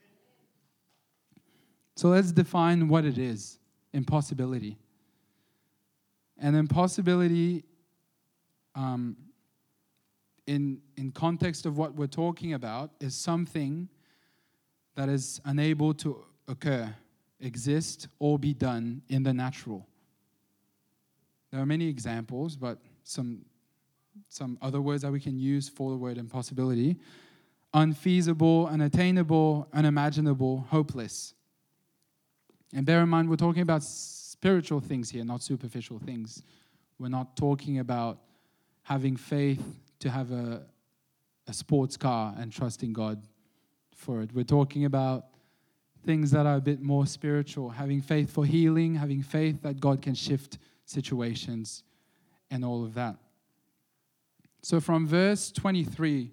So 1.97 2.09
let's 2.09 2.33
define 2.33 2.88
what 2.88 3.05
it 3.05 3.19
is 3.19 3.59
impossibility. 3.93 4.76
And 6.38 6.55
impossibility, 6.55 7.65
um, 8.75 9.17
in, 10.47 10.81
in 10.97 11.11
context 11.12 11.65
of 11.65 11.79
what 11.79 11.95
we're 11.95 12.07
talking 12.07 12.53
about, 12.53 12.91
is 13.00 13.15
something 13.15 13.88
that 14.95 15.09
is 15.09 15.41
unable 15.47 15.95
to 15.95 16.23
occur, 16.47 16.95
exist, 17.41 18.09
or 18.19 18.38
be 18.38 18.53
done 18.53 19.00
in 19.09 19.23
the 19.23 19.33
natural. 19.33 19.87
There 21.56 21.62
are 21.62 21.66
many 21.66 21.88
examples, 21.88 22.54
but 22.54 22.82
some, 23.02 23.40
some 24.28 24.58
other 24.60 24.82
words 24.82 25.00
that 25.00 25.10
we 25.10 25.20
can 25.20 25.38
use 25.38 25.70
for 25.70 25.90
the 25.90 25.96
word 25.96 26.18
impossibility 26.18 26.98
unfeasible, 27.72 28.68
unattainable, 28.70 29.66
unimaginable, 29.72 30.66
hopeless. 30.68 31.32
And 32.75 32.84
bear 32.84 33.00
in 33.00 33.08
mind, 33.08 33.30
we're 33.30 33.36
talking 33.36 33.62
about 33.62 33.82
spiritual 33.82 34.80
things 34.80 35.08
here, 35.08 35.25
not 35.25 35.42
superficial 35.42 35.98
things. 35.98 36.42
We're 36.98 37.08
not 37.08 37.38
talking 37.38 37.78
about 37.78 38.18
having 38.82 39.16
faith 39.16 39.64
to 40.00 40.10
have 40.10 40.32
a, 40.32 40.62
a 41.48 41.54
sports 41.54 41.96
car 41.96 42.34
and 42.38 42.52
trusting 42.52 42.92
God 42.92 43.26
for 43.94 44.20
it. 44.20 44.34
We're 44.34 44.44
talking 44.44 44.84
about 44.84 45.25
things 46.04 46.32
that 46.32 46.44
are 46.44 46.56
a 46.56 46.60
bit 46.60 46.82
more 46.82 47.06
spiritual, 47.06 47.70
having 47.70 48.02
faith 48.02 48.30
for 48.30 48.44
healing, 48.44 48.96
having 48.96 49.22
faith 49.22 49.62
that 49.62 49.80
God 49.80 50.02
can 50.02 50.14
shift 50.14 50.58
situations, 50.87 51.83
and 52.50 52.64
all 52.64 52.85
of 52.85 52.95
that. 52.95 53.16
So, 54.62 54.81
from 54.81 55.07
verse 55.07 55.52
23 55.52 56.33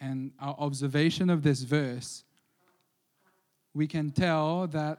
and 0.00 0.32
our 0.40 0.56
observation 0.58 1.30
of 1.30 1.42
this 1.42 1.62
verse, 1.62 2.24
we 3.74 3.86
can 3.86 4.10
tell 4.10 4.66
that 4.68 4.98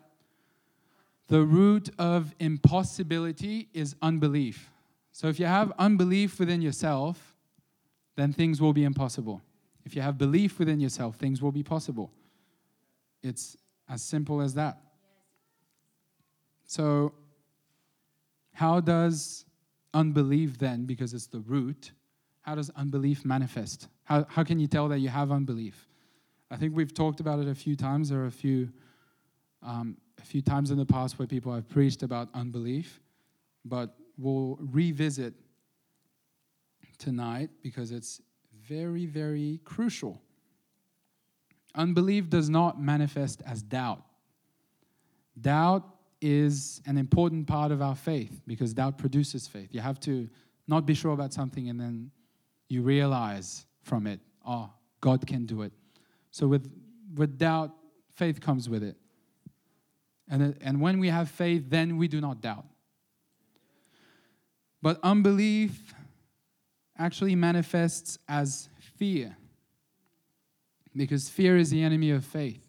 the 1.27 1.41
root 1.41 1.89
of 1.97 2.33
impossibility 2.39 3.69
is 3.73 3.95
unbelief. 4.01 4.69
So, 5.11 5.27
if 5.27 5.39
you 5.39 5.45
have 5.45 5.71
unbelief 5.77 6.39
within 6.39 6.61
yourself, 6.61 7.35
then 8.15 8.31
things 8.31 8.61
will 8.61 8.73
be 8.73 8.83
impossible. 8.83 9.41
If 9.85 9.95
you 9.95 10.01
have 10.01 10.17
belief 10.17 10.59
within 10.59 10.79
yourself, 10.79 11.15
things 11.15 11.41
will 11.41 11.51
be 11.51 11.63
possible. 11.63 12.11
It's 13.21 13.57
as 13.89 14.01
simple 14.01 14.41
as 14.41 14.53
that. 14.53 14.77
So, 16.65 17.13
how 18.53 18.79
does 18.79 19.45
unbelief 19.93 20.57
then, 20.57 20.85
because 20.85 21.13
it's 21.13 21.27
the 21.27 21.39
root, 21.41 21.91
how 22.41 22.55
does 22.55 22.69
unbelief 22.75 23.25
manifest? 23.25 23.87
How, 24.03 24.25
how 24.29 24.43
can 24.43 24.59
you 24.59 24.67
tell 24.67 24.87
that 24.89 24.99
you 24.99 25.09
have 25.09 25.31
unbelief? 25.31 25.87
I 26.51 26.57
think 26.57 26.75
we've 26.75 26.93
talked 26.93 27.19
about 27.19 27.39
it 27.39 27.47
a 27.47 27.55
few 27.55 27.75
times. 27.75 28.09
There 28.09 28.19
are 28.19 28.27
a 28.27 28.31
few, 28.31 28.69
um, 29.61 29.97
a 30.21 30.25
few 30.25 30.41
times 30.41 30.71
in 30.71 30.77
the 30.77 30.85
past 30.85 31.17
where 31.17 31.27
people 31.27 31.53
have 31.53 31.67
preached 31.67 32.03
about 32.03 32.29
unbelief, 32.33 33.01
but 33.65 33.95
we'll 34.17 34.57
revisit 34.59 35.33
tonight 36.99 37.49
because 37.61 37.91
it's 37.91 38.21
very, 38.67 39.05
very 39.05 39.59
crucial. 39.63 40.21
Unbelief 41.75 42.29
does 42.29 42.49
not 42.49 42.79
manifest 42.79 43.41
as 43.45 43.63
doubt. 43.63 44.03
Doubt 45.41 45.92
is 46.23 46.81
an 46.85 46.97
important 46.97 47.45
part 47.45 47.71
of 47.71 47.81
our 47.81 47.95
faith 47.95 48.41
because 48.47 48.73
doubt 48.73 48.97
produces 48.97 49.45
faith. 49.45 49.67
You 49.71 49.81
have 49.81 49.99
to 50.01 50.29
not 50.67 50.85
be 50.85 50.93
sure 50.93 51.11
about 51.11 51.33
something 51.33 51.67
and 51.69 51.77
then 51.77 52.11
you 52.69 52.81
realize 52.81 53.65
from 53.81 54.07
it, 54.07 54.21
oh, 54.47 54.71
God 55.01 55.27
can 55.27 55.45
do 55.45 55.63
it. 55.63 55.73
So 56.31 56.47
with, 56.47 56.71
with 57.15 57.37
doubt, 57.37 57.71
faith 58.15 58.39
comes 58.39 58.69
with 58.69 58.83
it. 58.83 58.95
And, 60.29 60.57
and 60.61 60.79
when 60.79 60.99
we 60.99 61.09
have 61.09 61.29
faith, 61.29 61.65
then 61.67 61.97
we 61.97 62.07
do 62.07 62.21
not 62.21 62.39
doubt. 62.39 62.65
But 64.81 64.99
unbelief 65.03 65.93
actually 66.97 67.35
manifests 67.35 68.17
as 68.29 68.69
fear. 68.95 69.35
Because 70.95 71.27
fear 71.27 71.57
is 71.57 71.69
the 71.69 71.83
enemy 71.83 72.11
of 72.11 72.23
faith. 72.23 72.65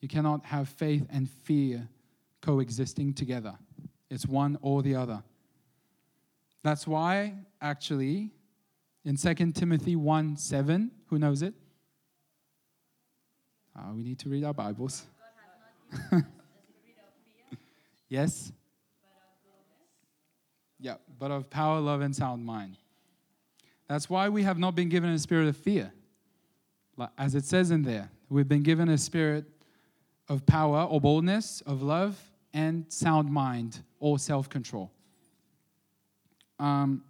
You 0.00 0.06
cannot 0.06 0.44
have 0.46 0.68
faith 0.68 1.06
and 1.10 1.28
fear 1.28 1.88
coexisting 2.44 3.14
together, 3.14 3.54
it's 4.10 4.26
one 4.26 4.58
or 4.60 4.82
the 4.82 4.94
other. 4.94 5.22
That's 6.62 6.86
why, 6.86 7.34
actually, 7.60 8.30
in 9.04 9.16
2 9.16 9.34
Timothy 9.52 9.96
1 9.96 10.36
7, 10.36 10.90
who 11.06 11.18
knows 11.18 11.42
it? 11.42 11.54
Uh, 13.76 13.92
we 13.94 14.02
need 14.02 14.18
to 14.20 14.28
read 14.28 14.44
our 14.44 14.54
Bibles. 14.54 15.04
yes? 18.08 18.52
Yeah, 20.78 20.96
but 21.18 21.30
of 21.30 21.48
power, 21.48 21.80
love, 21.80 22.02
and 22.02 22.14
sound 22.14 22.44
mind. 22.44 22.76
That's 23.88 24.08
why 24.10 24.28
we 24.28 24.42
have 24.42 24.58
not 24.58 24.74
been 24.74 24.88
given 24.90 25.10
a 25.10 25.18
spirit 25.18 25.48
of 25.48 25.56
fear. 25.56 25.92
As 27.18 27.34
it 27.34 27.44
says 27.44 27.70
in 27.70 27.82
there, 27.82 28.10
we've 28.28 28.48
been 28.48 28.62
given 28.62 28.88
a 28.90 28.98
spirit 28.98 29.46
of 30.28 30.46
power 30.46 30.84
or 30.84 31.00
boldness, 31.00 31.62
of 31.62 31.82
love, 31.82 32.18
and 32.54 32.86
sound 32.88 33.30
mind 33.30 33.82
or 33.98 34.18
self 34.18 34.48
control. 34.48 34.92
Um, 36.58 37.02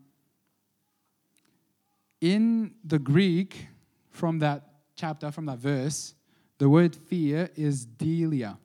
in 2.20 2.74
the 2.82 2.98
Greek, 2.98 3.68
from 4.10 4.38
that 4.38 4.64
chapter, 4.96 5.30
from 5.30 5.44
that 5.46 5.58
verse, 5.58 6.14
the 6.58 6.68
word 6.68 6.96
fear 6.96 7.50
is 7.54 7.86
deilia, 7.86 8.56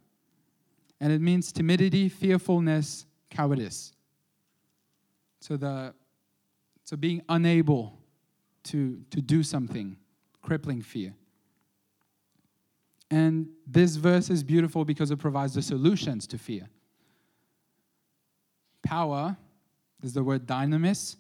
and 1.02 1.12
it 1.12 1.22
means 1.22 1.52
timidity, 1.52 2.08
fearfulness, 2.08 3.06
cowardice. 3.30 3.92
So 5.42 5.58
the 5.58 5.94
so 6.86 6.96
being 6.96 7.22
unable 7.28 8.00
to 8.64 9.02
to 9.10 9.22
do 9.22 9.44
something, 9.44 9.98
crippling 10.42 10.82
fear. 10.82 11.14
And 13.12 13.50
this 13.66 13.96
verse 13.96 14.30
is 14.30 14.44
beautiful 14.44 14.86
because 14.86 15.12
it 15.12 15.18
provides 15.18 15.56
the 15.56 15.62
solutions 15.62 16.28
to 16.28 16.38
fear. 16.38 16.70
Power 18.84 19.36
is 20.04 20.14
the 20.14 20.24
word 20.24 20.46
dynamis. 20.46 21.16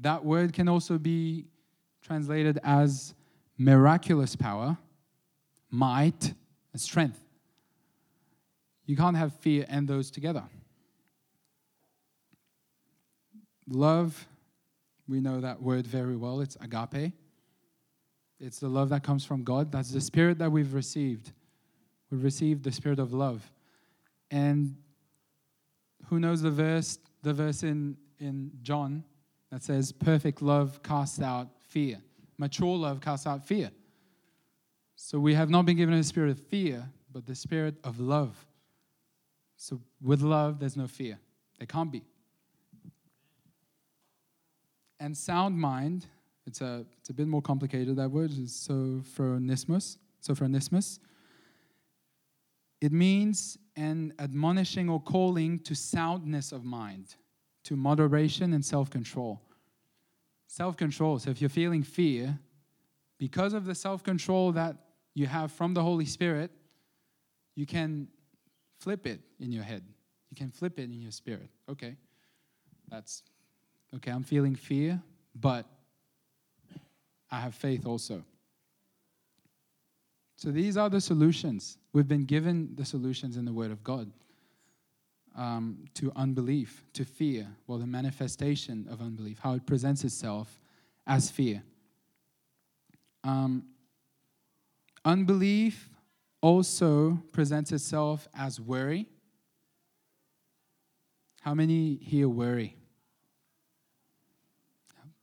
That 0.00 0.24
word 0.24 0.52
can 0.52 0.68
also 0.68 0.96
be 0.98 1.46
translated 2.02 2.58
as 2.62 3.14
miraculous 3.58 4.36
power, 4.36 4.78
might, 5.70 6.32
and 6.72 6.80
strength. 6.80 7.20
You 8.86 8.96
can't 8.96 9.16
have 9.16 9.34
fear 9.34 9.66
and 9.68 9.86
those 9.86 10.10
together. 10.10 10.44
Love, 13.68 14.26
we 15.06 15.20
know 15.20 15.40
that 15.40 15.60
word 15.60 15.86
very 15.86 16.16
well. 16.16 16.40
It's 16.40 16.56
agape. 16.60 17.12
It's 18.40 18.58
the 18.58 18.68
love 18.68 18.88
that 18.88 19.02
comes 19.02 19.24
from 19.24 19.44
God. 19.44 19.70
That's 19.70 19.90
the 19.90 20.00
spirit 20.00 20.38
that 20.38 20.50
we've 20.50 20.72
received. 20.72 21.32
We've 22.10 22.24
received 22.24 22.64
the 22.64 22.72
spirit 22.72 22.98
of 22.98 23.12
love. 23.12 23.48
And 24.30 24.76
who 26.06 26.18
knows 26.18 26.40
the 26.40 26.50
verse, 26.50 26.98
the 27.22 27.34
verse 27.34 27.62
in, 27.62 27.96
in 28.18 28.50
John 28.62 29.04
that 29.50 29.62
says, 29.62 29.92
Perfect 29.92 30.40
love 30.40 30.82
casts 30.82 31.20
out 31.20 31.48
fear. 31.68 31.98
Mature 32.38 32.76
love 32.76 33.00
casts 33.00 33.26
out 33.26 33.46
fear. 33.46 33.70
So 34.96 35.18
we 35.18 35.34
have 35.34 35.50
not 35.50 35.66
been 35.66 35.76
given 35.76 35.94
a 35.94 36.02
spirit 36.02 36.30
of 36.30 36.40
fear, 36.40 36.88
but 37.12 37.26
the 37.26 37.34
spirit 37.34 37.74
of 37.84 38.00
love. 38.00 38.46
So 39.56 39.80
with 40.02 40.22
love, 40.22 40.58
there's 40.58 40.76
no 40.76 40.86
fear. 40.86 41.18
There 41.58 41.66
can't 41.66 41.92
be. 41.92 42.02
And 44.98 45.16
sound 45.16 45.58
mind 45.58 46.06
it's 46.46 46.60
a, 46.60 46.84
it's 46.98 47.10
a 47.10 47.14
bit 47.14 47.28
more 47.28 47.42
complicated, 47.42 47.96
that 47.96 48.10
word. 48.10 48.30
It's 48.36 48.68
sophronismos. 48.68 49.98
Sophronismos. 50.22 50.98
It 52.80 52.92
means 52.92 53.58
an 53.76 54.14
admonishing 54.18 54.88
or 54.88 55.00
calling 55.00 55.58
to 55.60 55.74
soundness 55.74 56.52
of 56.52 56.64
mind, 56.64 57.14
to 57.64 57.76
moderation 57.76 58.52
and 58.54 58.64
self 58.64 58.90
control. 58.90 59.40
Self 60.46 60.76
control. 60.76 61.18
So 61.18 61.30
if 61.30 61.40
you're 61.40 61.50
feeling 61.50 61.82
fear, 61.82 62.38
because 63.18 63.52
of 63.52 63.66
the 63.66 63.74
self 63.74 64.02
control 64.02 64.52
that 64.52 64.76
you 65.14 65.26
have 65.26 65.52
from 65.52 65.74
the 65.74 65.82
Holy 65.82 66.06
Spirit, 66.06 66.50
you 67.54 67.66
can 67.66 68.08
flip 68.78 69.06
it 69.06 69.20
in 69.38 69.52
your 69.52 69.62
head. 69.62 69.84
You 70.30 70.36
can 70.36 70.50
flip 70.50 70.78
it 70.78 70.84
in 70.84 71.02
your 71.02 71.12
spirit. 71.12 71.50
Okay, 71.68 71.96
that's 72.88 73.22
okay. 73.96 74.10
I'm 74.10 74.22
feeling 74.22 74.54
fear, 74.54 75.02
but 75.34 75.66
I 77.30 77.40
have 77.40 77.54
faith 77.54 77.86
also. 77.86 78.24
So 80.36 80.50
these 80.50 80.76
are 80.76 80.88
the 80.88 81.00
solutions. 81.00 81.76
We've 81.92 82.08
been 82.08 82.24
given 82.24 82.70
the 82.74 82.84
solutions 82.84 83.36
in 83.36 83.44
the 83.44 83.52
Word 83.52 83.70
of 83.70 83.84
God 83.84 84.10
um, 85.36 85.84
to 85.94 86.12
unbelief, 86.16 86.84
to 86.94 87.04
fear, 87.04 87.46
well, 87.66 87.78
the 87.78 87.86
manifestation 87.86 88.86
of 88.90 89.00
unbelief, 89.00 89.38
how 89.38 89.54
it 89.54 89.66
presents 89.66 90.02
itself 90.02 90.60
as 91.06 91.30
fear. 91.30 91.62
Um, 93.22 93.64
unbelief 95.04 95.90
also 96.40 97.22
presents 97.32 97.70
itself 97.72 98.26
as 98.34 98.60
worry. 98.60 99.06
How 101.42 101.54
many 101.54 101.96
here 102.02 102.28
worry? 102.28 102.76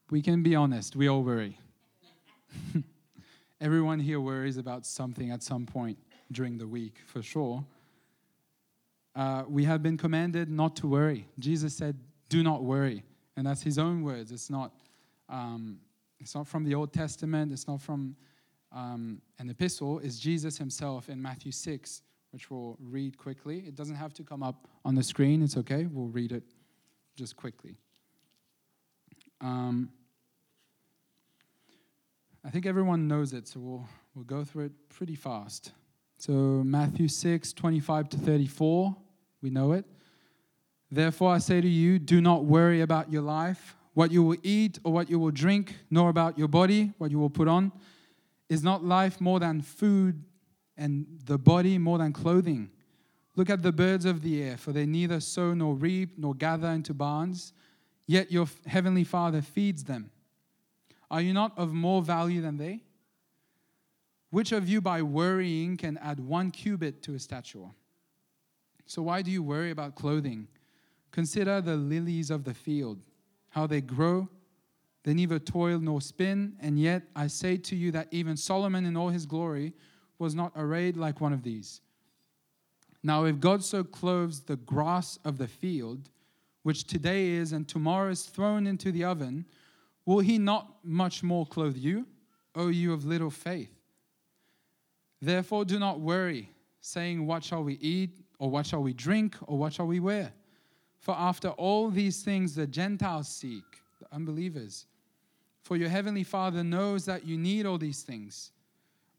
We 0.10 0.22
can 0.22 0.42
be 0.42 0.56
honest, 0.56 0.96
we 0.96 1.08
all 1.08 1.24
worry. 1.24 1.60
Everyone 3.62 4.00
here 4.00 4.20
worries 4.20 4.58
about 4.58 4.86
something 4.86 5.32
at 5.32 5.42
some 5.42 5.66
point 5.66 5.98
during 6.32 6.58
the 6.58 6.68
week, 6.68 7.00
for 7.06 7.22
sure. 7.22 7.66
Uh, 9.16 9.44
we 9.48 9.64
have 9.64 9.82
been 9.82 9.98
commanded 9.98 10.50
not 10.50 10.76
to 10.76 10.88
worry. 10.88 11.28
Jesus 11.40 11.76
said, 11.76 11.98
"Do 12.30 12.44
not 12.44 12.64
worry," 12.64 13.04
and 13.36 13.48
that's 13.48 13.64
His 13.64 13.78
own 13.78 14.04
words. 14.04 14.32
It's 14.32 14.50
not. 14.50 14.74
Um, 15.30 15.80
it's 16.20 16.36
not 16.36 16.48
from 16.48 16.64
the 16.64 16.76
Old 16.76 16.94
Testament. 16.94 17.52
It's 17.52 17.68
not 17.68 17.82
from 17.82 18.16
um, 18.72 19.22
an 19.40 19.50
epistle. 19.50 20.00
It's 20.00 20.20
Jesus 20.20 20.58
Himself 20.58 21.10
in 21.10 21.22
Matthew 21.22 21.52
six, 21.52 22.04
which 22.32 22.52
we'll 22.52 22.78
read 22.80 23.18
quickly. 23.18 23.60
It 23.68 23.76
doesn't 23.76 23.96
have 23.96 24.14
to 24.14 24.24
come 24.24 24.44
up 24.44 24.68
on 24.86 24.96
the 24.96 25.04
screen. 25.04 25.42
It's 25.42 25.58
okay. 25.58 25.86
We'll 25.86 26.08
read 26.10 26.32
it 26.32 26.44
just 27.16 27.36
quickly. 27.36 27.76
Um, 29.42 29.90
I 32.48 32.50
think 32.50 32.66
everyone 32.66 33.10
knows 33.10 33.34
it, 33.34 33.46
so 33.46 33.60
we'll, 33.60 33.86
we'll 34.16 34.24
go 34.24 34.46
through 34.46 34.68
it 34.68 34.72
pretty 34.88 35.16
fast. 35.16 35.74
So, 36.18 36.32
Matthew 36.32 37.10
6, 37.10 37.52
25 37.52 38.08
to 38.08 38.18
34, 38.18 38.96
we 39.42 39.50
know 39.50 39.74
it. 39.74 39.84
Therefore, 40.90 41.34
I 41.34 41.40
say 41.40 41.60
to 41.60 41.68
you, 41.68 42.00
do 42.00 42.22
not 42.22 42.46
worry 42.46 42.80
about 42.80 43.12
your 43.12 43.22
life, 43.22 43.76
what 43.96 44.14
you 44.14 44.24
will 44.24 44.38
eat 44.44 44.80
or 44.86 44.94
what 44.94 45.10
you 45.10 45.20
will 45.20 45.32
drink, 45.32 45.76
nor 45.92 46.08
about 46.08 46.38
your 46.38 46.48
body, 46.48 46.94
what 47.00 47.12
you 47.12 47.20
will 47.20 47.30
put 47.30 47.50
on. 47.50 47.74
Is 48.48 48.64
not 48.64 48.82
life 48.82 49.20
more 49.20 49.42
than 49.42 49.62
food, 49.62 50.24
and 50.78 51.06
the 51.26 51.38
body 51.38 51.78
more 51.78 51.98
than 51.98 52.14
clothing? 52.14 52.70
Look 53.36 53.50
at 53.50 53.62
the 53.62 53.74
birds 53.74 54.06
of 54.06 54.22
the 54.22 54.42
air, 54.42 54.56
for 54.56 54.72
they 54.72 54.86
neither 54.86 55.20
sow 55.20 55.54
nor 55.54 55.76
reap 55.76 56.18
nor 56.18 56.34
gather 56.34 56.70
into 56.70 56.94
barns, 56.94 57.52
yet 58.06 58.32
your 58.32 58.48
heavenly 58.66 59.04
Father 59.04 59.42
feeds 59.42 59.84
them. 59.84 60.12
Are 61.10 61.22
you 61.22 61.34
not 61.34 61.58
of 61.58 61.74
more 61.74 62.02
value 62.02 62.42
than 62.42 62.58
they? 62.58 62.84
Which 64.30 64.52
of 64.52 64.68
you, 64.68 64.82
by 64.82 65.02
worrying, 65.02 65.78
can 65.78 65.98
add 65.98 66.20
one 66.20 66.52
cubit 66.52 67.02
to 67.04 67.16
a 67.16 67.20
stature? 67.20 67.70
So, 68.86 69.02
why 69.02 69.22
do 69.22 69.32
you 69.32 69.42
worry 69.42 69.72
about 69.72 69.96
clothing? 69.96 70.48
Consider 71.12 71.62
the 71.62 71.76
lilies 71.76 72.30
of 72.30 72.44
the 72.44 72.54
field, 72.54 73.00
how 73.50 73.68
they 73.68 73.82
grow. 73.82 74.30
They 75.04 75.14
neither 75.14 75.40
toil 75.40 75.80
nor 75.80 76.02
spin, 76.02 76.58
and 76.60 76.78
yet 76.78 77.04
I 77.16 77.28
say 77.28 77.56
to 77.58 77.76
you 77.76 77.92
that 77.92 78.10
even 78.12 78.36
Solomon 78.36 78.86
in 78.86 78.98
all 78.98 79.10
his 79.10 79.26
glory 79.26 79.74
was 80.20 80.36
not 80.36 80.52
arrayed 80.56 80.98
like 80.98 81.22
one 81.22 81.32
of 81.32 81.44
these. 81.44 81.80
Now, 83.04 83.24
if 83.24 83.40
God 83.40 83.64
so 83.64 83.84
clothes 83.84 84.42
the 84.42 84.58
grass 84.58 85.18
of 85.24 85.38
the 85.38 85.48
field, 85.48 86.10
which 86.64 86.84
today 86.84 87.30
is 87.30 87.54
and 87.54 87.66
tomorrow 87.66 88.10
is 88.10 88.24
thrown 88.24 88.68
into 88.68 88.92
the 88.92 89.06
oven, 89.06 89.46
Will 90.08 90.20
he 90.20 90.38
not 90.38 90.74
much 90.86 91.22
more 91.22 91.46
clothe 91.46 91.76
you, 91.76 92.08
O 92.56 92.70
you 92.70 92.94
of 92.94 93.04
little 93.04 93.30
faith? 93.30 93.70
Therefore, 95.22 95.66
do 95.66 95.78
not 95.80 96.00
worry, 96.00 96.50
saying, 96.80 97.28
What 97.28 97.44
shall 97.44 97.62
we 97.62 97.74
eat, 97.74 98.22
or 98.40 98.50
what 98.50 98.66
shall 98.66 98.82
we 98.82 98.94
drink, 98.94 99.36
or 99.42 99.58
what 99.58 99.74
shall 99.74 99.86
we 99.86 100.00
wear? 100.00 100.32
For 101.02 101.14
after 101.14 101.50
all 101.50 101.90
these 101.90 102.24
things 102.24 102.56
the 102.56 102.66
Gentiles 102.66 103.28
seek, 103.28 103.66
the 104.00 104.08
unbelievers. 104.16 104.86
For 105.64 105.76
your 105.76 105.90
heavenly 105.90 106.24
Father 106.24 106.64
knows 106.64 107.04
that 107.04 107.26
you 107.26 107.38
need 107.38 107.66
all 107.66 107.78
these 107.78 108.04
things. 108.04 108.52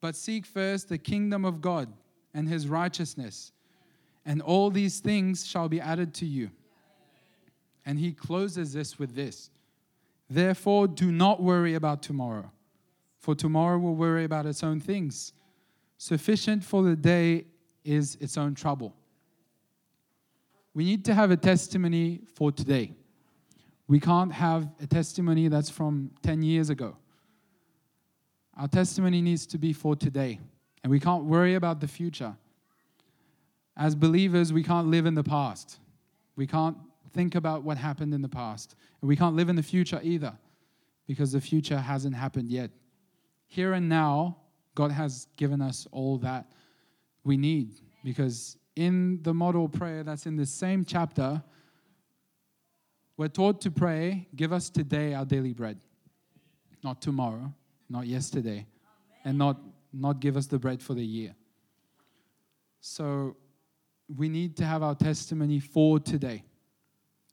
But 0.00 0.16
seek 0.16 0.46
first 0.46 0.88
the 0.88 0.96
kingdom 0.96 1.44
of 1.44 1.60
God 1.60 1.92
and 2.32 2.48
his 2.48 2.66
righteousness, 2.66 3.52
and 4.24 4.40
all 4.40 4.70
these 4.70 5.00
things 5.00 5.46
shall 5.46 5.68
be 5.68 5.82
added 5.82 6.14
to 6.14 6.24
you. 6.24 6.50
And 7.84 7.98
he 7.98 8.12
closes 8.12 8.72
this 8.72 8.98
with 8.98 9.14
this 9.14 9.50
Therefore, 10.30 10.86
do 10.86 11.10
not 11.10 11.42
worry 11.42 11.74
about 11.74 12.02
tomorrow, 12.02 12.50
for 13.18 13.34
tomorrow 13.34 13.78
will 13.78 13.94
worry 13.94 14.24
about 14.24 14.46
its 14.46 14.62
own 14.62 14.80
things. 14.80 15.32
Sufficient 15.96 16.62
for 16.62 16.82
the 16.82 16.94
day 16.94 17.46
is 17.84 18.16
its 18.20 18.36
own 18.36 18.54
trouble. 18.54 18.94
We 20.74 20.84
need 20.84 21.04
to 21.06 21.14
have 21.14 21.30
a 21.30 21.36
testimony 21.36 22.20
for 22.34 22.52
today. 22.52 22.92
We 23.88 23.98
can't 23.98 24.32
have 24.32 24.68
a 24.82 24.86
testimony 24.86 25.48
that's 25.48 25.70
from 25.70 26.10
10 26.22 26.42
years 26.42 26.68
ago. 26.68 26.96
Our 28.56 28.68
testimony 28.68 29.22
needs 29.22 29.46
to 29.46 29.58
be 29.58 29.72
for 29.72 29.96
today, 29.96 30.40
and 30.82 30.90
we 30.90 31.00
can't 31.00 31.24
worry 31.24 31.54
about 31.54 31.80
the 31.80 31.88
future. 31.88 32.36
As 33.76 33.94
believers, 33.94 34.52
we 34.52 34.62
can't 34.62 34.88
live 34.88 35.06
in 35.06 35.14
the 35.14 35.24
past. 35.24 35.78
We 36.36 36.46
can't 36.46 36.76
think 37.12 37.34
about 37.34 37.62
what 37.62 37.76
happened 37.76 38.14
in 38.14 38.22
the 38.22 38.28
past. 38.28 38.74
And 39.00 39.08
we 39.08 39.16
can't 39.16 39.36
live 39.36 39.48
in 39.48 39.56
the 39.56 39.62
future 39.62 40.00
either 40.02 40.36
because 41.06 41.32
the 41.32 41.40
future 41.40 41.78
hasn't 41.78 42.14
happened 42.14 42.50
yet. 42.50 42.70
Here 43.46 43.72
and 43.72 43.88
now, 43.88 44.38
God 44.74 44.92
has 44.92 45.26
given 45.36 45.60
us 45.60 45.86
all 45.90 46.18
that 46.18 46.52
we 47.24 47.36
need 47.36 47.72
because 48.04 48.56
in 48.76 49.20
the 49.22 49.34
model 49.34 49.68
prayer 49.68 50.04
that's 50.04 50.26
in 50.26 50.36
the 50.36 50.46
same 50.46 50.84
chapter, 50.84 51.42
we're 53.16 53.28
taught 53.28 53.60
to 53.62 53.70
pray, 53.70 54.28
Give 54.36 54.52
us 54.52 54.70
today 54.70 55.14
our 55.14 55.24
daily 55.24 55.52
bread. 55.52 55.80
Not 56.84 57.02
tomorrow, 57.02 57.52
not 57.90 58.06
yesterday, 58.06 58.66
and 59.24 59.36
not, 59.36 59.60
not 59.92 60.20
give 60.20 60.36
us 60.36 60.46
the 60.46 60.58
bread 60.58 60.80
for 60.80 60.94
the 60.94 61.04
year. 61.04 61.34
So 62.80 63.36
we 64.16 64.28
need 64.28 64.56
to 64.58 64.64
have 64.64 64.82
our 64.82 64.94
testimony 64.94 65.58
for 65.58 65.98
today, 65.98 66.44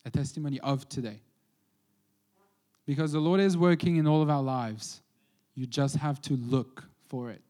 a 0.06 0.10
testimony 0.10 0.60
of 0.62 0.88
today. 0.88 1.20
Because 2.86 3.12
the 3.12 3.20
Lord 3.20 3.40
is 3.40 3.58
working 3.58 3.98
in 3.98 4.06
all 4.08 4.22
of 4.22 4.30
our 4.30 4.44
lives. 4.44 5.02
You 5.56 5.66
just 5.66 5.96
have 5.98 6.22
to 6.24 6.36
look 6.36 6.84
for 7.08 7.32
it. 7.32 7.42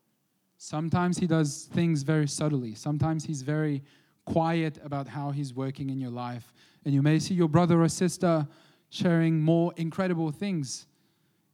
Sometimes 0.58 1.18
He 1.18 1.28
does 1.28 1.68
things 1.74 2.04
very 2.04 2.28
subtly, 2.28 2.74
sometimes 2.74 3.26
He's 3.26 3.42
very 3.42 3.84
quiet 4.26 4.80
about 4.84 5.08
how 5.08 5.32
He's 5.32 5.54
working 5.54 5.90
in 5.90 6.00
your 6.00 6.12
life. 6.12 6.54
And 6.86 6.94
you 6.94 7.02
may 7.02 7.20
see 7.20 7.34
your 7.34 7.50
brother 7.50 7.82
or 7.82 7.90
sister 7.90 8.48
sharing 8.90 9.42
more 9.42 9.74
incredible 9.76 10.32
things. 10.32 10.88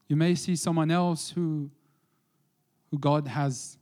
You 0.08 0.16
may 0.16 0.36
see 0.36 0.56
someone 0.56 0.92
else 0.92 1.32
who, 1.32 1.72
who 2.92 3.00
God 3.00 3.28
has 3.28 3.78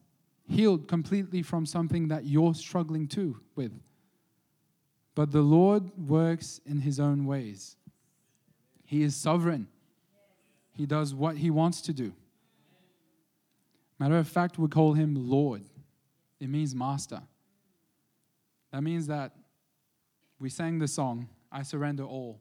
healed 0.47 0.87
completely 0.87 1.41
from 1.41 1.65
something 1.65 2.07
that 2.07 2.25
you're 2.25 2.53
struggling 2.53 3.07
too 3.07 3.39
with. 3.55 3.71
But 5.19 5.33
the 5.33 5.41
Lord 5.41 5.83
works 6.07 6.61
in 6.65 6.79
His 6.79 6.97
own 6.97 7.25
ways. 7.25 7.75
He 8.85 9.03
is 9.03 9.17
sovereign. 9.17 9.67
He 10.77 10.85
does 10.85 11.13
what 11.13 11.35
He 11.35 11.49
wants 11.49 11.81
to 11.81 11.91
do. 11.91 12.13
Matter 13.99 14.15
of 14.15 14.29
fact, 14.29 14.57
we 14.57 14.69
call 14.69 14.93
Him 14.93 15.29
Lord. 15.29 15.63
It 16.39 16.47
means 16.47 16.73
master. 16.73 17.21
That 18.71 18.81
means 18.81 19.07
that 19.07 19.33
we 20.39 20.47
sang 20.47 20.79
the 20.79 20.87
song, 20.87 21.27
I 21.51 21.63
surrender 21.63 22.05
all. 22.05 22.39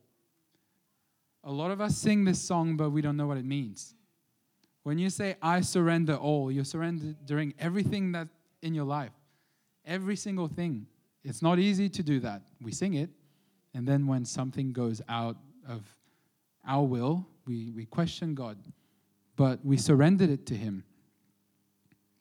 A 1.42 1.50
lot 1.50 1.72
of 1.72 1.80
us 1.80 1.96
sing 1.96 2.24
this 2.24 2.40
song, 2.40 2.76
but 2.76 2.90
we 2.90 3.02
don't 3.02 3.16
know 3.16 3.26
what 3.26 3.38
it 3.38 3.44
means. 3.44 3.96
When 4.84 4.98
you 4.98 5.10
say, 5.10 5.34
I 5.42 5.62
surrender 5.62 6.14
all, 6.14 6.52
you're 6.52 6.62
surrendering 6.62 7.54
everything 7.58 8.12
that 8.12 8.28
in 8.62 8.72
your 8.72 8.84
life, 8.84 9.10
every 9.84 10.14
single 10.14 10.46
thing. 10.46 10.86
It's 11.24 11.42
not 11.42 11.58
easy 11.58 11.88
to 11.88 12.02
do 12.02 12.20
that. 12.20 12.42
We 12.60 12.72
sing 12.72 12.94
it, 12.94 13.10
and 13.74 13.86
then 13.86 14.06
when 14.06 14.24
something 14.24 14.72
goes 14.72 15.02
out 15.08 15.36
of 15.66 15.82
our 16.66 16.84
will, 16.84 17.26
we, 17.46 17.70
we 17.70 17.86
question 17.86 18.34
God. 18.34 18.58
But 19.36 19.64
we 19.64 19.76
surrendered 19.76 20.30
it 20.30 20.46
to 20.46 20.54
Him. 20.54 20.84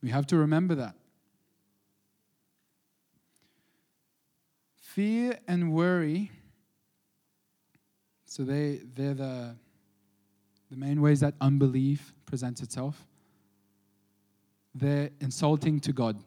We 0.01 0.09
have 0.09 0.27
to 0.27 0.37
remember 0.37 0.75
that. 0.75 0.95
Fear 4.75 5.37
and 5.47 5.73
worry, 5.73 6.31
so 8.25 8.43
they, 8.43 8.81
they're 8.95 9.13
the, 9.13 9.55
the 10.69 10.77
main 10.77 11.01
ways 11.01 11.19
that 11.19 11.35
unbelief 11.39 12.13
presents 12.25 12.61
itself. 12.61 13.05
They're 14.73 15.09
insulting 15.21 15.79
to 15.81 15.93
God. 15.93 16.17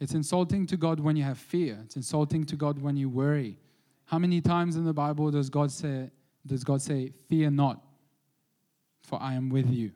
It's 0.00 0.14
insulting 0.14 0.66
to 0.66 0.76
God 0.76 1.00
when 1.00 1.16
you 1.16 1.22
have 1.22 1.38
fear. 1.38 1.78
It's 1.84 1.96
insulting 1.96 2.44
to 2.46 2.56
God 2.56 2.80
when 2.80 2.96
you 2.96 3.08
worry. 3.08 3.58
How 4.06 4.18
many 4.18 4.40
times 4.40 4.76
in 4.76 4.84
the 4.84 4.92
Bible 4.92 5.30
does 5.30 5.48
God 5.48 5.70
say, 5.70 6.10
does 6.46 6.64
God 6.64 6.82
say, 6.82 7.12
Fear 7.28 7.50
not, 7.50 7.82
for 9.02 9.20
I 9.22 9.34
am 9.34 9.48
with 9.48 9.70
you? 9.70 9.92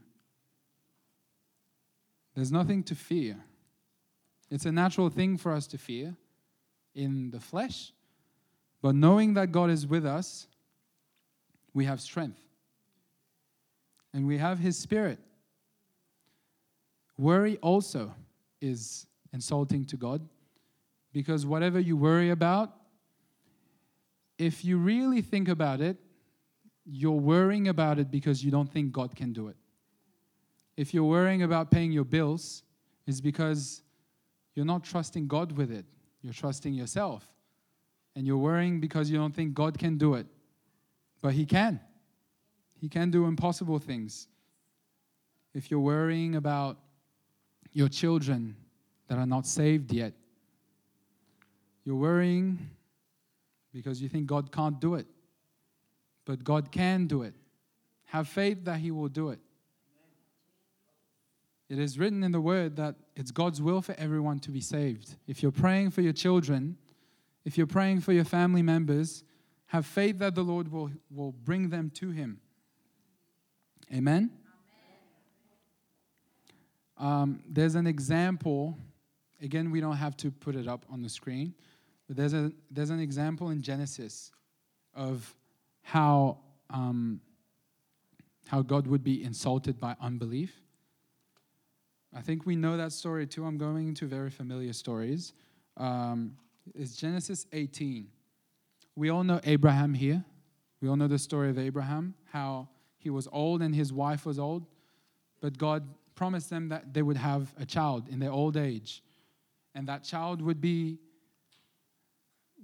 There's 2.35 2.53
nothing 2.53 2.83
to 2.85 2.95
fear. 2.95 3.37
It's 4.51 4.65
a 4.65 4.73
natural 4.73 5.11
thing 5.11 5.37
for 5.37 5.53
us 5.53 5.67
to 5.69 5.79
fear 5.79 6.17
in 6.95 7.31
the 7.31 7.41
flesh, 7.41 7.93
but 8.81 8.95
knowing 8.95 9.35
that 9.35 9.53
God 9.53 9.71
is 9.71 9.87
with 9.87 10.07
us, 10.07 10.47
we 11.75 11.85
have 11.85 12.01
strength. 12.01 12.41
And 14.15 14.27
we 14.27 14.39
have 14.39 14.59
His 14.59 14.79
Spirit. 14.79 15.19
Worry 17.19 17.57
also 17.59 18.15
is 18.61 19.07
insulting 19.33 19.85
to 19.87 19.97
God 19.97 20.27
because 21.13 21.47
whatever 21.47 21.81
you 21.81 21.97
worry 21.97 22.31
about, 22.31 22.75
if 24.39 24.65
you 24.65 24.79
really 24.79 25.21
think 25.21 25.49
about 25.49 25.81
it, 25.81 25.97
you're 26.85 27.13
worrying 27.13 27.69
about 27.69 27.99
it 27.99 28.11
because 28.11 28.45
you 28.45 28.51
don't 28.51 28.71
think 28.71 28.93
God 28.93 29.15
can 29.15 29.33
do 29.33 29.49
it. 29.49 29.57
If 30.77 30.95
you're 30.95 31.05
worrying 31.05 31.43
about 31.43 31.71
paying 31.71 31.93
your 31.93 32.05
bills, 32.05 32.63
it's 33.07 33.21
because 33.21 33.83
you're 34.55 34.65
not 34.67 34.85
trusting 34.85 35.27
God 35.27 35.53
with 35.53 35.71
it. 35.71 35.85
You're 36.23 36.33
trusting 36.33 36.73
yourself. 36.73 37.29
And 38.15 38.27
you're 38.27 38.39
worrying 38.39 38.81
because 38.81 39.11
you 39.11 39.19
don't 39.19 39.35
think 39.35 39.55
God 39.55 39.79
can 39.79 39.99
do 39.99 40.15
it. 40.15 40.27
But 41.21 41.35
He 41.35 41.45
can. 41.45 41.81
He 42.81 42.89
can 42.89 43.11
do 43.11 43.27
impossible 43.27 43.79
things. 43.79 44.29
If 45.53 45.71
you're 45.71 45.81
worrying 45.81 46.37
about 46.37 46.79
your 47.73 47.89
children 47.89 48.57
that 49.09 49.19
are 49.19 49.27
not 49.27 49.47
saved 49.47 49.93
yet, 49.93 50.13
you're 51.85 51.97
worrying 51.97 52.71
because 53.73 54.01
you 54.01 54.09
think 54.09 54.27
God 54.27 54.53
can't 54.53 54.81
do 54.81 54.95
it. 54.95 55.07
But 56.25 56.45
God 56.45 56.71
can 56.71 57.07
do 57.07 57.23
it. 57.23 57.35
Have 58.07 58.29
faith 58.29 58.65
that 58.65 58.79
He 58.79 58.91
will 58.91 59.09
do 59.09 59.31
it. 59.31 59.39
It 61.69 61.79
is 61.79 61.99
written 61.99 62.23
in 62.25 62.33
the 62.33 62.41
word 62.41 62.77
that 62.77 62.97
it's 63.15 63.31
God's 63.31 63.61
will 63.61 63.83
for 63.83 63.95
everyone 63.99 64.39
to 64.41 64.51
be 64.51 64.61
saved. 64.61 65.17
If 65.27 65.43
you're 65.43 65.53
praying 65.53 65.91
for 65.91 66.01
your 66.01 66.15
children, 66.15 66.77
if 67.45 67.59
you're 67.59 67.67
praying 67.67 68.01
for 68.01 68.13
your 68.13 68.25
family 68.25 68.63
members, 68.63 69.23
have 69.67 69.85
faith 69.85 70.19
that 70.19 70.35
the 70.35 70.43
Lord 70.43 70.73
will, 70.73 70.91
will 71.11 71.33
bring 71.33 71.69
them 71.69 71.91
to 71.97 72.11
Him. 72.11 72.41
Amen? 73.95 74.31
Um, 76.97 77.43
there's 77.49 77.75
an 77.75 77.87
example. 77.87 78.77
Again, 79.43 79.71
we 79.71 79.81
don't 79.81 79.97
have 79.97 80.17
to 80.19 80.31
put 80.31 80.57
it 80.57 80.67
up 80.67 80.85
on 80.91 81.03
the 81.03 81.09
screen, 81.09 81.55
but 82.07 82.17
there's, 82.17 82.35
a, 82.35 82.53
there's 82.71 82.91
an 82.91 83.01
example 83.01 83.51
in 83.51 83.63
Genesis 83.63 84.33
of 84.95 85.35
how, 85.83 86.39
um, 86.71 87.21
how 88.47 88.63
God 88.63 88.87
would 88.87 89.05
be 89.05 89.23
insulted 89.23 89.79
by 89.79 89.95
unbelief. 90.01 90.53
I 92.15 92.21
think 92.21 92.47
we 92.47 92.57
know 92.57 92.77
that 92.77 92.93
story 92.93 93.27
too. 93.27 93.45
I'm 93.45 93.59
going 93.59 93.89
into 93.89 94.07
very 94.07 94.31
familiar 94.31 94.73
stories. 94.73 95.35
Um, 95.77 96.37
it's 96.75 96.97
Genesis 96.97 97.47
18. 97.53 98.09
We 98.97 99.11
all 99.11 99.23
know 99.23 99.41
Abraham 99.45 99.95
here. 99.95 100.25
We 100.81 100.89
all 100.89 100.97
know 100.97 101.09
the 101.09 101.19
story 101.19 101.51
of 101.51 101.59
Abraham, 101.59 102.15
how 102.33 102.69
he 102.99 103.11
was 103.11 103.29
old 103.33 103.63
and 103.63 103.75
his 103.75 103.93
wife 103.93 104.27
was 104.27 104.39
old, 104.39 104.67
but 105.41 105.57
God 105.59 105.87
promised 106.15 106.51
them 106.51 106.69
that 106.69 106.93
they 106.93 107.03
would 107.03 107.17
have 107.17 107.53
a 107.59 107.65
child 107.65 108.09
in 108.09 108.19
their 108.19 108.33
old 108.33 108.57
age. 108.57 109.03
And 109.79 109.87
that 109.87 110.03
child 110.03 110.43
would 110.43 110.61
be 110.61 110.99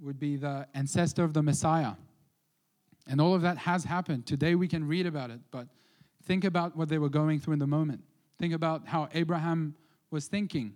would 0.01 0.19
be 0.19 0.35
the 0.35 0.67
ancestor 0.73 1.23
of 1.23 1.33
the 1.33 1.41
Messiah. 1.41 1.93
And 3.07 3.21
all 3.21 3.33
of 3.33 3.41
that 3.43 3.57
has 3.59 3.85
happened. 3.85 4.25
Today 4.25 4.55
we 4.55 4.67
can 4.67 4.85
read 4.85 5.05
about 5.05 5.29
it, 5.29 5.39
but 5.49 5.69
think 6.25 6.43
about 6.43 6.75
what 6.75 6.89
they 6.89 6.97
were 6.97 7.07
going 7.07 7.39
through 7.39 7.53
in 7.53 7.59
the 7.59 7.67
moment. 7.67 8.03
Think 8.37 8.53
about 8.53 8.85
how 8.85 9.07
Abraham 9.13 9.75
was 10.11 10.27
thinking. 10.27 10.73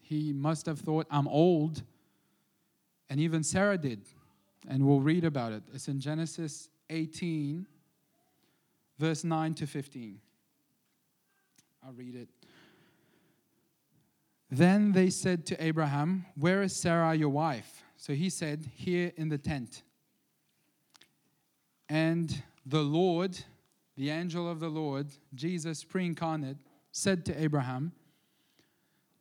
He 0.00 0.32
must 0.32 0.64
have 0.64 0.78
thought, 0.78 1.06
I'm 1.10 1.28
old. 1.28 1.82
And 3.10 3.20
even 3.20 3.42
Sarah 3.42 3.76
did. 3.76 4.00
And 4.66 4.86
we'll 4.86 5.00
read 5.00 5.26
about 5.26 5.52
it. 5.52 5.64
It's 5.74 5.88
in 5.88 6.00
Genesis 6.00 6.70
18, 6.88 7.66
verse 8.98 9.22
9 9.22 9.52
to 9.52 9.66
15. 9.66 10.18
I'll 11.84 11.92
read 11.92 12.14
it. 12.14 12.30
Then 14.56 14.92
they 14.92 15.10
said 15.10 15.46
to 15.46 15.64
Abraham, 15.64 16.26
Where 16.36 16.62
is 16.62 16.76
Sarah, 16.76 17.12
your 17.14 17.30
wife? 17.30 17.82
So 17.96 18.12
he 18.12 18.30
said, 18.30 18.70
Here 18.76 19.10
in 19.16 19.28
the 19.28 19.38
tent. 19.38 19.82
And 21.88 22.42
the 22.64 22.82
Lord, 22.82 23.36
the 23.96 24.10
angel 24.10 24.48
of 24.48 24.60
the 24.60 24.68
Lord, 24.68 25.08
Jesus 25.34 25.82
pre 25.82 26.06
incarnate, 26.06 26.58
said 26.92 27.24
to 27.26 27.42
Abraham, 27.42 27.92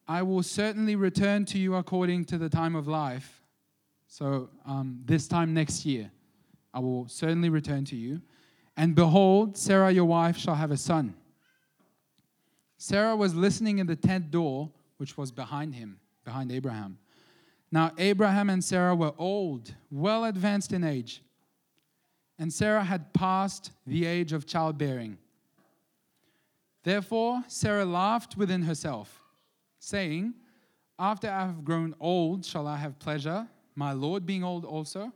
I 0.07 0.21
will 0.21 0.43
certainly 0.43 0.95
return 0.95 1.45
to 1.45 1.57
you 1.57 1.75
according 1.75 2.25
to 2.25 2.37
the 2.37 2.49
time 2.49 2.75
of 2.75 2.87
life. 2.87 3.41
So, 4.07 4.49
um, 4.67 5.01
this 5.03 5.27
time 5.27 5.51
next 5.55 5.83
year, 5.83 6.11
I 6.75 6.79
will 6.79 7.07
certainly 7.07 7.49
return 7.49 7.85
to 7.85 7.95
you. 7.95 8.21
And 8.77 8.93
behold, 8.93 9.57
Sarah, 9.57 9.91
your 9.91 10.05
wife, 10.05 10.37
shall 10.37 10.55
have 10.55 10.69
a 10.69 10.77
son. 10.77 11.15
Sarah 12.77 13.15
was 13.15 13.33
listening 13.33 13.79
in 13.79 13.87
the 13.87 13.95
tent 13.95 14.29
door, 14.29 14.69
which 15.03 15.17
was 15.17 15.33
behind 15.33 15.75
him, 15.75 15.99
behind 16.23 16.49
Abraham. 16.49 16.97
Now, 17.69 17.91
Abraham 17.97 18.49
and 18.49 18.63
Sarah 18.63 18.95
were 18.95 19.11
old, 19.17 19.75
well 19.91 20.23
advanced 20.23 20.71
in 20.71 20.81
age, 20.81 21.21
and 22.39 22.53
Sarah 22.53 22.85
had 22.85 23.13
passed 23.13 23.71
the 23.85 24.05
age 24.05 24.31
of 24.31 24.45
childbearing. 24.45 25.17
Therefore, 26.83 27.43
Sarah 27.49 27.83
laughed 27.83 28.37
within 28.37 28.61
herself, 28.61 29.21
saying, 29.77 30.35
After 30.97 31.29
I 31.29 31.47
have 31.47 31.65
grown 31.65 31.95
old, 31.99 32.45
shall 32.45 32.65
I 32.65 32.77
have 32.77 32.97
pleasure, 32.97 33.45
my 33.75 33.91
Lord 33.91 34.25
being 34.25 34.45
old 34.45 34.63
also? 34.63 35.11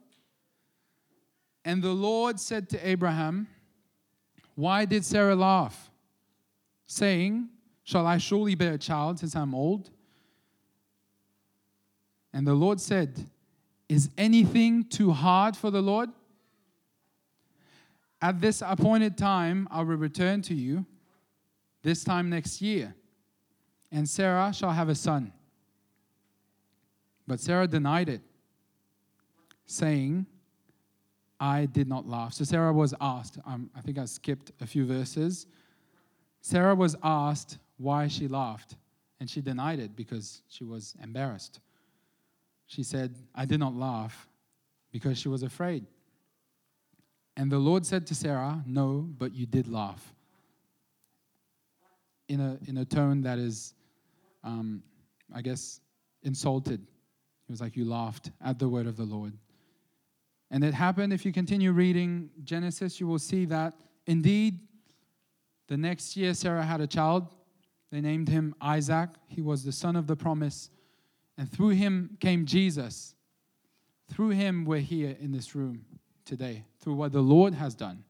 And 1.63 1.82
the 1.82 1.93
Lord 1.93 2.41
said 2.41 2.67
to 2.71 2.86
Abraham, 2.86 3.47
Why 4.54 4.84
did 4.84 5.06
Sarah 5.06 5.38
laugh? 5.38 5.89
Saying, 6.88 7.47
Shall 7.88 8.06
I 8.06 8.17
surely 8.17 8.54
bear 8.54 8.73
a 8.73 8.78
child 8.78 9.17
since 9.17 9.34
I'm 9.34 9.56
old? 9.56 9.89
And 12.34 12.45
the 12.45 12.54
Lord 12.54 12.82
said, 12.82 13.30
Is 13.88 14.10
anything 14.17 14.84
too 14.84 15.13
hard 15.13 15.56
for 15.56 15.71
the 15.71 15.82
Lord? 15.82 16.10
At 18.21 18.41
this 18.41 18.62
appointed 18.62 19.17
time, 19.17 19.69
I 19.71 19.84
will 19.84 19.95
return 19.95 20.41
to 20.43 20.54
you, 20.54 20.86
this 21.82 22.04
time 22.04 22.30
next 22.30 22.62
year, 22.62 22.93
and 23.89 24.10
Sarah 24.10 24.52
shall 24.54 24.71
have 24.71 24.89
a 24.89 24.95
son. 24.95 25.32
But 27.26 27.39
Sarah 27.39 27.67
denied 27.67 28.10
it, 28.10 28.21
saying, 29.65 30.26
I 31.39 31.67
did 31.67 31.88
not 31.88 32.06
laugh. 32.06 32.34
So 32.34 32.43
Sarah 32.43 32.73
was 32.73 32.93
asked, 33.00 33.38
um, 33.45 33.69
I 33.73 33.80
think 33.80 33.97
I 33.97 34.04
skipped 34.04 34.52
a 34.60 34.67
few 34.67 34.86
verses. 34.86 35.47
Sarah 36.41 36.76
was 36.76 36.93
asked 37.02 37.60
why 37.77 38.07
she 38.07 38.27
laughed, 38.27 38.75
and 39.19 39.29
she 39.29 39.41
denied 39.41 39.79
it 39.79 39.95
because 39.95 40.41
she 40.49 40.63
was 40.63 40.95
embarrassed. 41.01 41.59
She 42.65 42.83
said, 42.83 43.15
I 43.33 43.45
did 43.45 43.59
not 43.59 43.75
laugh 43.75 44.27
because 44.91 45.17
she 45.17 45.29
was 45.29 45.43
afraid. 45.43 45.85
And 47.35 47.51
the 47.51 47.59
Lord 47.59 47.85
said 47.85 48.07
to 48.07 48.15
Sarah, 48.15 48.63
No, 48.65 49.07
but 49.17 49.33
you 49.33 49.45
did 49.45 49.67
laugh. 49.67 50.13
In 52.27 52.41
a, 52.41 52.57
in 52.67 52.77
a 52.77 52.85
tone 52.85 53.21
that 53.21 53.39
is, 53.39 53.73
um, 54.43 54.83
I 55.33 55.41
guess, 55.41 55.79
insulted. 56.23 56.81
It 56.81 57.51
was 57.51 57.61
like 57.61 57.77
you 57.77 57.85
laughed 57.85 58.31
at 58.43 58.59
the 58.59 58.67
word 58.67 58.87
of 58.87 58.97
the 58.97 59.05
Lord. 59.05 59.33
And 60.51 60.63
it 60.63 60.73
happened, 60.73 61.13
if 61.13 61.25
you 61.25 61.31
continue 61.31 61.71
reading 61.71 62.29
Genesis, 62.43 62.99
you 62.99 63.07
will 63.07 63.19
see 63.19 63.45
that 63.45 63.73
indeed 64.05 64.59
the 65.67 65.77
next 65.77 66.17
year 66.17 66.33
Sarah 66.33 66.63
had 66.63 66.81
a 66.81 66.87
child. 66.87 67.27
They 67.91 68.02
named 68.02 68.30
him 68.30 68.56
Isaac. 68.60 69.10
He 69.28 69.41
was 69.41 69.63
the 69.63 69.71
son 69.71 69.95
of 69.95 70.08
the 70.08 70.15
promise. 70.15 70.69
And 71.38 71.52
through 71.52 71.69
him 71.69 72.17
came 72.19 72.45
Jesus. 72.45 73.15
Through 74.10 74.30
him, 74.30 74.65
we're 74.65 74.80
here 74.80 75.15
in 75.19 75.32
this 75.32 75.56
room 75.56 75.86
today, 76.26 76.63
through 76.80 76.95
what 76.95 77.12
the 77.12 77.21
Lord 77.21 77.54
has 77.54 77.76
done. 77.76 78.04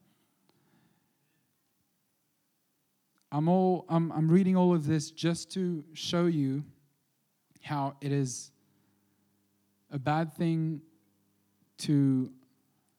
I'm, 3.30 3.48
all, 3.48 3.84
I'm, 3.88 4.10
I'm 4.12 4.28
reading 4.28 4.56
all 4.56 4.74
of 4.74 4.86
this 4.86 5.10
just 5.10 5.50
to 5.52 5.84
show 5.92 6.26
you 6.26 6.64
how 7.62 7.96
it 8.00 8.12
is 8.12 8.50
a 9.90 9.98
bad 9.98 10.32
thing 10.32 10.80
to 11.78 12.30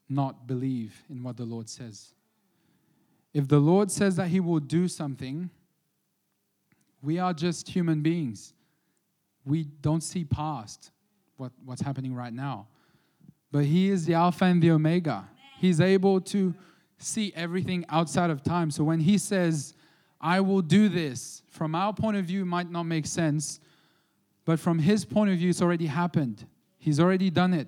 not 0.08 0.48
believe 0.48 1.04
in 1.10 1.24
what 1.24 1.38
the 1.38 1.46
Lord 1.46 1.68
says. 1.68 2.14
If 3.34 3.48
the 3.48 3.60
Lord 3.60 3.92
says 3.92 4.16
that 4.16 4.28
He 4.28 4.40
will 4.40 4.60
do 4.60 4.88
something, 4.88 5.50
we 7.02 7.20
are 7.20 7.34
just 7.34 7.70
human 7.70 8.02
beings. 8.02 8.54
We 9.46 9.64
don't 9.82 10.02
see 10.02 10.26
past 10.26 10.92
what, 11.38 11.52
what's 11.64 11.82
happening 11.82 12.14
right 12.14 12.34
now. 12.34 12.68
But 13.52 13.66
He 13.66 13.90
is 13.90 14.06
the 14.06 14.14
Alpha 14.14 14.46
and 14.46 14.62
the 14.62 14.72
Omega. 14.72 15.28
He's 15.58 15.82
able 15.82 16.22
to 16.22 16.54
see 16.98 17.34
everything 17.36 17.86
outside 17.90 18.30
of 18.30 18.44
time. 18.44 18.72
So 18.72 18.84
when 18.84 19.00
He 19.00 19.18
says, 19.18 19.74
I 20.22 20.42
will 20.42 20.62
do 20.62 20.90
this, 20.90 21.44
from 21.50 21.76
our 21.76 21.94
point 21.94 22.18
of 22.18 22.26
view, 22.26 22.46
might 22.46 22.70
not 22.70 22.84
make 22.84 23.06
sense, 23.06 23.60
but 24.46 24.60
from 24.60 24.80
His 24.80 25.06
point 25.06 25.32
of 25.32 25.38
view, 25.38 25.50
it's 25.50 25.62
already 25.62 25.86
happened. 25.86 26.46
He's 26.78 27.00
already 27.00 27.30
done 27.30 27.54
it. 27.54 27.68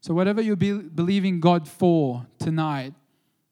So, 0.00 0.14
whatever 0.14 0.40
you're 0.40 0.56
be- 0.56 0.72
believing 0.72 1.38
God 1.40 1.68
for 1.68 2.26
tonight, 2.38 2.94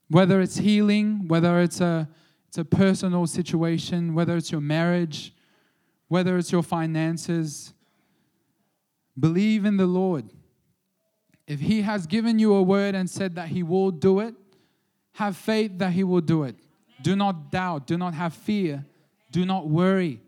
whether 0.08 0.40
it's 0.40 0.56
healing, 0.56 1.28
whether 1.28 1.60
it's 1.60 1.80
a, 1.80 2.08
it's 2.50 2.58
a 2.58 2.64
personal 2.64 3.28
situation, 3.28 4.12
whether 4.12 4.36
it's 4.36 4.50
your 4.50 4.60
marriage, 4.60 5.32
whether 6.08 6.36
it's 6.36 6.50
your 6.50 6.64
finances, 6.64 7.72
believe 9.16 9.64
in 9.64 9.76
the 9.76 9.86
Lord. 9.86 10.24
If 11.46 11.60
He 11.60 11.82
has 11.82 12.08
given 12.08 12.40
you 12.40 12.52
a 12.54 12.60
word 12.60 12.96
and 12.96 13.08
said 13.08 13.36
that 13.36 13.50
He 13.50 13.62
will 13.62 13.92
do 13.92 14.18
it, 14.18 14.34
have 15.12 15.36
faith 15.36 15.78
that 15.78 15.92
He 15.92 16.02
will 16.02 16.20
do 16.20 16.42
it. 16.42 16.56
Do 17.02 17.14
not 17.14 17.52
doubt, 17.52 17.86
do 17.86 17.96
not 17.96 18.14
have 18.14 18.34
fear, 18.34 18.84
do 19.30 19.46
not 19.46 19.68
worry, 19.68 20.20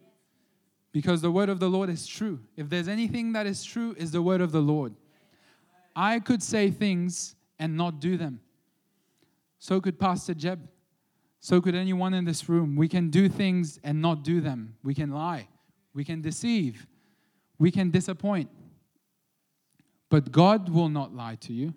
because 0.92 1.22
the 1.22 1.32
word 1.32 1.48
of 1.48 1.58
the 1.58 1.68
Lord 1.68 1.90
is 1.90 2.06
true. 2.06 2.38
If 2.56 2.68
there's 2.68 2.86
anything 2.86 3.32
that 3.32 3.48
is 3.48 3.64
true, 3.64 3.96
is 3.98 4.12
the 4.12 4.22
word 4.22 4.40
of 4.40 4.52
the 4.52 4.62
Lord. 4.62 4.94
I 5.96 6.20
could 6.20 6.40
say 6.40 6.70
things 6.70 7.34
and 7.58 7.76
not 7.76 7.98
do 7.98 8.16
them. 8.16 8.38
So 9.58 9.80
could 9.80 9.98
Pastor 9.98 10.34
Jeb. 10.34 10.68
So 11.42 11.60
could 11.60 11.74
anyone 11.74 12.14
in 12.14 12.24
this 12.24 12.48
room. 12.48 12.76
We 12.76 12.86
can 12.86 13.10
do 13.10 13.28
things 13.28 13.80
and 13.82 14.00
not 14.00 14.22
do 14.22 14.40
them. 14.40 14.76
We 14.84 14.94
can 14.94 15.10
lie. 15.10 15.48
We 15.92 16.04
can 16.04 16.22
deceive. 16.22 16.86
We 17.58 17.72
can 17.72 17.90
disappoint. 17.90 18.48
But 20.08 20.30
God 20.30 20.68
will 20.68 20.88
not 20.88 21.12
lie 21.12 21.34
to 21.40 21.52
you. 21.52 21.74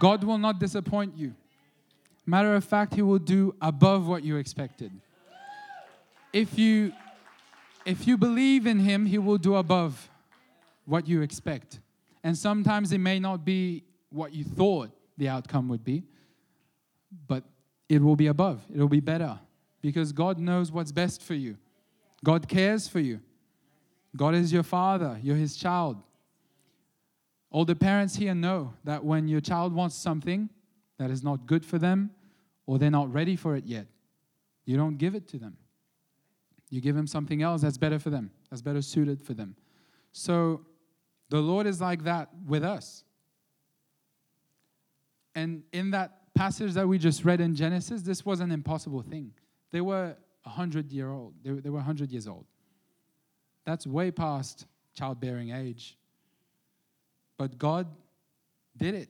God 0.00 0.24
will 0.24 0.38
not 0.38 0.58
disappoint 0.58 1.16
you. 1.16 1.36
Matter 2.26 2.56
of 2.56 2.64
fact, 2.64 2.94
He 2.94 3.02
will 3.02 3.20
do 3.20 3.54
above 3.62 4.08
what 4.08 4.24
you 4.24 4.38
expected. 4.38 4.90
If 6.32 6.58
you 6.58 6.92
if 7.84 8.08
you 8.08 8.16
believe 8.16 8.66
in 8.66 8.80
Him, 8.80 9.06
He 9.06 9.18
will 9.18 9.38
do 9.38 9.54
above 9.54 10.10
what 10.84 11.06
you 11.06 11.22
expect. 11.22 11.78
And 12.24 12.36
sometimes 12.36 12.90
it 12.90 12.98
may 12.98 13.20
not 13.20 13.44
be 13.44 13.84
what 14.10 14.34
you 14.34 14.42
thought 14.42 14.90
the 15.16 15.28
outcome 15.28 15.68
would 15.68 15.84
be, 15.84 16.02
but 17.28 17.44
it 17.88 18.02
will 18.02 18.16
be 18.16 18.26
above. 18.26 18.64
It 18.72 18.78
will 18.78 18.88
be 18.88 19.00
better 19.00 19.38
because 19.80 20.12
God 20.12 20.38
knows 20.38 20.72
what's 20.72 20.92
best 20.92 21.22
for 21.22 21.34
you. 21.34 21.56
God 22.24 22.48
cares 22.48 22.88
for 22.88 23.00
you. 23.00 23.20
God 24.16 24.34
is 24.34 24.52
your 24.52 24.62
father, 24.62 25.18
you're 25.22 25.36
His 25.36 25.56
child. 25.56 26.02
All 27.50 27.64
the 27.64 27.76
parents 27.76 28.16
here 28.16 28.34
know 28.34 28.74
that 28.84 29.04
when 29.04 29.28
your 29.28 29.40
child 29.40 29.72
wants 29.72 29.94
something 29.94 30.48
that 30.98 31.10
is 31.10 31.22
not 31.22 31.46
good 31.46 31.64
for 31.64 31.78
them 31.78 32.10
or 32.66 32.78
they're 32.78 32.90
not 32.90 33.12
ready 33.12 33.36
for 33.36 33.54
it 33.56 33.64
yet, 33.64 33.86
you 34.64 34.76
don't 34.76 34.96
give 34.96 35.14
it 35.14 35.28
to 35.28 35.38
them. 35.38 35.56
You 36.70 36.80
give 36.80 36.96
them 36.96 37.06
something 37.06 37.42
else 37.42 37.62
that's 37.62 37.78
better 37.78 37.98
for 37.98 38.10
them, 38.10 38.30
that's 38.50 38.62
better 38.62 38.82
suited 38.82 39.22
for 39.22 39.34
them. 39.34 39.54
So 40.12 40.62
the 41.28 41.40
Lord 41.40 41.66
is 41.66 41.80
like 41.80 42.04
that 42.04 42.30
with 42.46 42.64
us. 42.64 43.04
And 45.34 45.62
in 45.72 45.90
that 45.90 46.15
passage 46.36 46.74
that 46.74 46.86
we 46.86 46.98
just 46.98 47.24
read 47.24 47.40
in 47.40 47.54
Genesis, 47.54 48.02
this 48.02 48.24
was 48.24 48.40
an 48.40 48.52
impossible 48.52 49.02
thing. 49.02 49.32
They 49.72 49.80
were 49.80 50.16
100 50.44 50.92
year 50.92 51.10
old. 51.10 51.34
They, 51.42 51.50
they 51.50 51.70
were 51.70 51.76
100 51.78 52.12
years 52.12 52.28
old. 52.28 52.44
That's 53.64 53.86
way 53.86 54.10
past 54.10 54.66
childbearing 54.94 55.50
age. 55.50 55.96
But 57.36 57.58
God 57.58 57.88
did 58.76 58.94
it. 58.94 59.08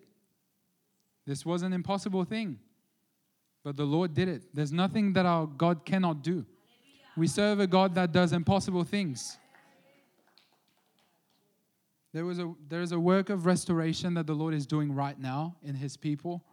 This 1.26 1.44
was 1.44 1.62
an 1.62 1.72
impossible 1.72 2.24
thing. 2.24 2.58
But 3.62 3.76
the 3.76 3.84
Lord 3.84 4.14
did 4.14 4.28
it. 4.28 4.42
There's 4.54 4.72
nothing 4.72 5.12
that 5.14 5.26
our 5.26 5.46
God 5.46 5.84
cannot 5.84 6.22
do. 6.22 6.46
We 7.16 7.26
serve 7.26 7.60
a 7.60 7.66
God 7.66 7.94
that 7.96 8.12
does 8.12 8.32
impossible 8.32 8.84
things. 8.84 9.38
There, 12.12 12.24
was 12.24 12.38
a, 12.38 12.54
there 12.68 12.80
is 12.80 12.92
a 12.92 13.00
work 13.00 13.28
of 13.28 13.44
restoration 13.44 14.14
that 14.14 14.26
the 14.26 14.34
Lord 14.34 14.54
is 14.54 14.66
doing 14.66 14.94
right 14.94 15.18
now 15.18 15.56
in 15.62 15.74
His 15.74 15.96
people. 15.96 16.44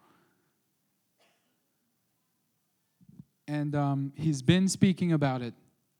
And 3.48 3.76
um, 3.76 4.14
He's 4.16 4.42
been 4.42 4.68
speaking 4.68 5.14
about 5.14 5.42
it. 5.42 5.54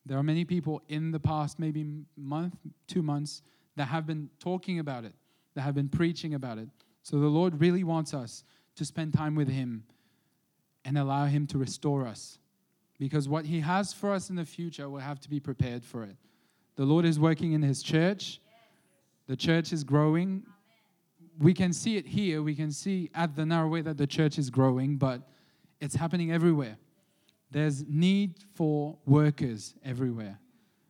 There 0.06 0.18
are 0.18 0.24
many 0.24 0.44
people 0.44 0.82
in 0.90 1.12
the 1.12 1.20
past, 1.20 1.60
maybe 1.60 1.86
month, 2.18 2.56
two 2.88 3.02
months, 3.02 3.42
that 3.76 3.86
have 3.86 4.06
been 4.06 4.30
talking 4.40 4.80
about 4.80 5.06
it, 5.06 5.14
that 5.56 5.62
have 5.62 5.76
been 5.76 5.90
preaching 5.90 6.34
about 6.34 6.58
it. 6.58 6.68
So 7.04 7.20
the 7.20 7.28
Lord 7.28 7.60
really 7.60 7.84
wants 7.84 8.14
us 8.14 8.44
to 8.76 8.86
spend 8.86 9.14
time 9.14 9.36
with 9.36 9.48
Him 9.48 9.84
and 10.86 10.98
allow 10.98 11.26
Him 11.26 11.48
to 11.48 11.58
restore 11.58 12.06
us. 12.06 12.38
Because 13.00 13.28
what 13.28 13.46
He 13.46 13.60
has 13.62 13.94
for 13.94 14.12
us 14.12 14.30
in 14.30 14.36
the 14.36 14.46
future, 14.46 14.90
we'll 14.90 15.02
have 15.02 15.20
to 15.22 15.30
be 15.30 15.40
prepared 15.40 15.84
for 15.84 16.04
it. 16.04 16.16
The 16.76 16.86
Lord 16.86 17.06
is 17.06 17.20
working 17.20 17.54
in 17.54 17.62
His 17.62 17.84
church, 17.84 18.40
the 19.28 19.36
church 19.36 19.72
is 19.72 19.84
growing. 19.84 20.44
We 21.40 21.54
can 21.54 21.74
see 21.74 21.98
it 21.98 22.06
here, 22.06 22.44
we 22.44 22.56
can 22.56 22.72
see 22.72 23.10
at 23.16 23.36
the 23.36 23.46
narrow 23.46 23.68
way 23.68 23.82
that 23.82 23.98
the 23.98 24.06
church 24.06 24.38
is 24.38 24.50
growing, 24.50 24.98
but 24.98 25.22
it's 25.82 25.96
happening 25.96 26.32
everywhere. 26.32 26.78
There's 27.54 27.86
need 27.88 28.34
for 28.56 28.98
workers 29.06 29.76
everywhere. 29.86 30.40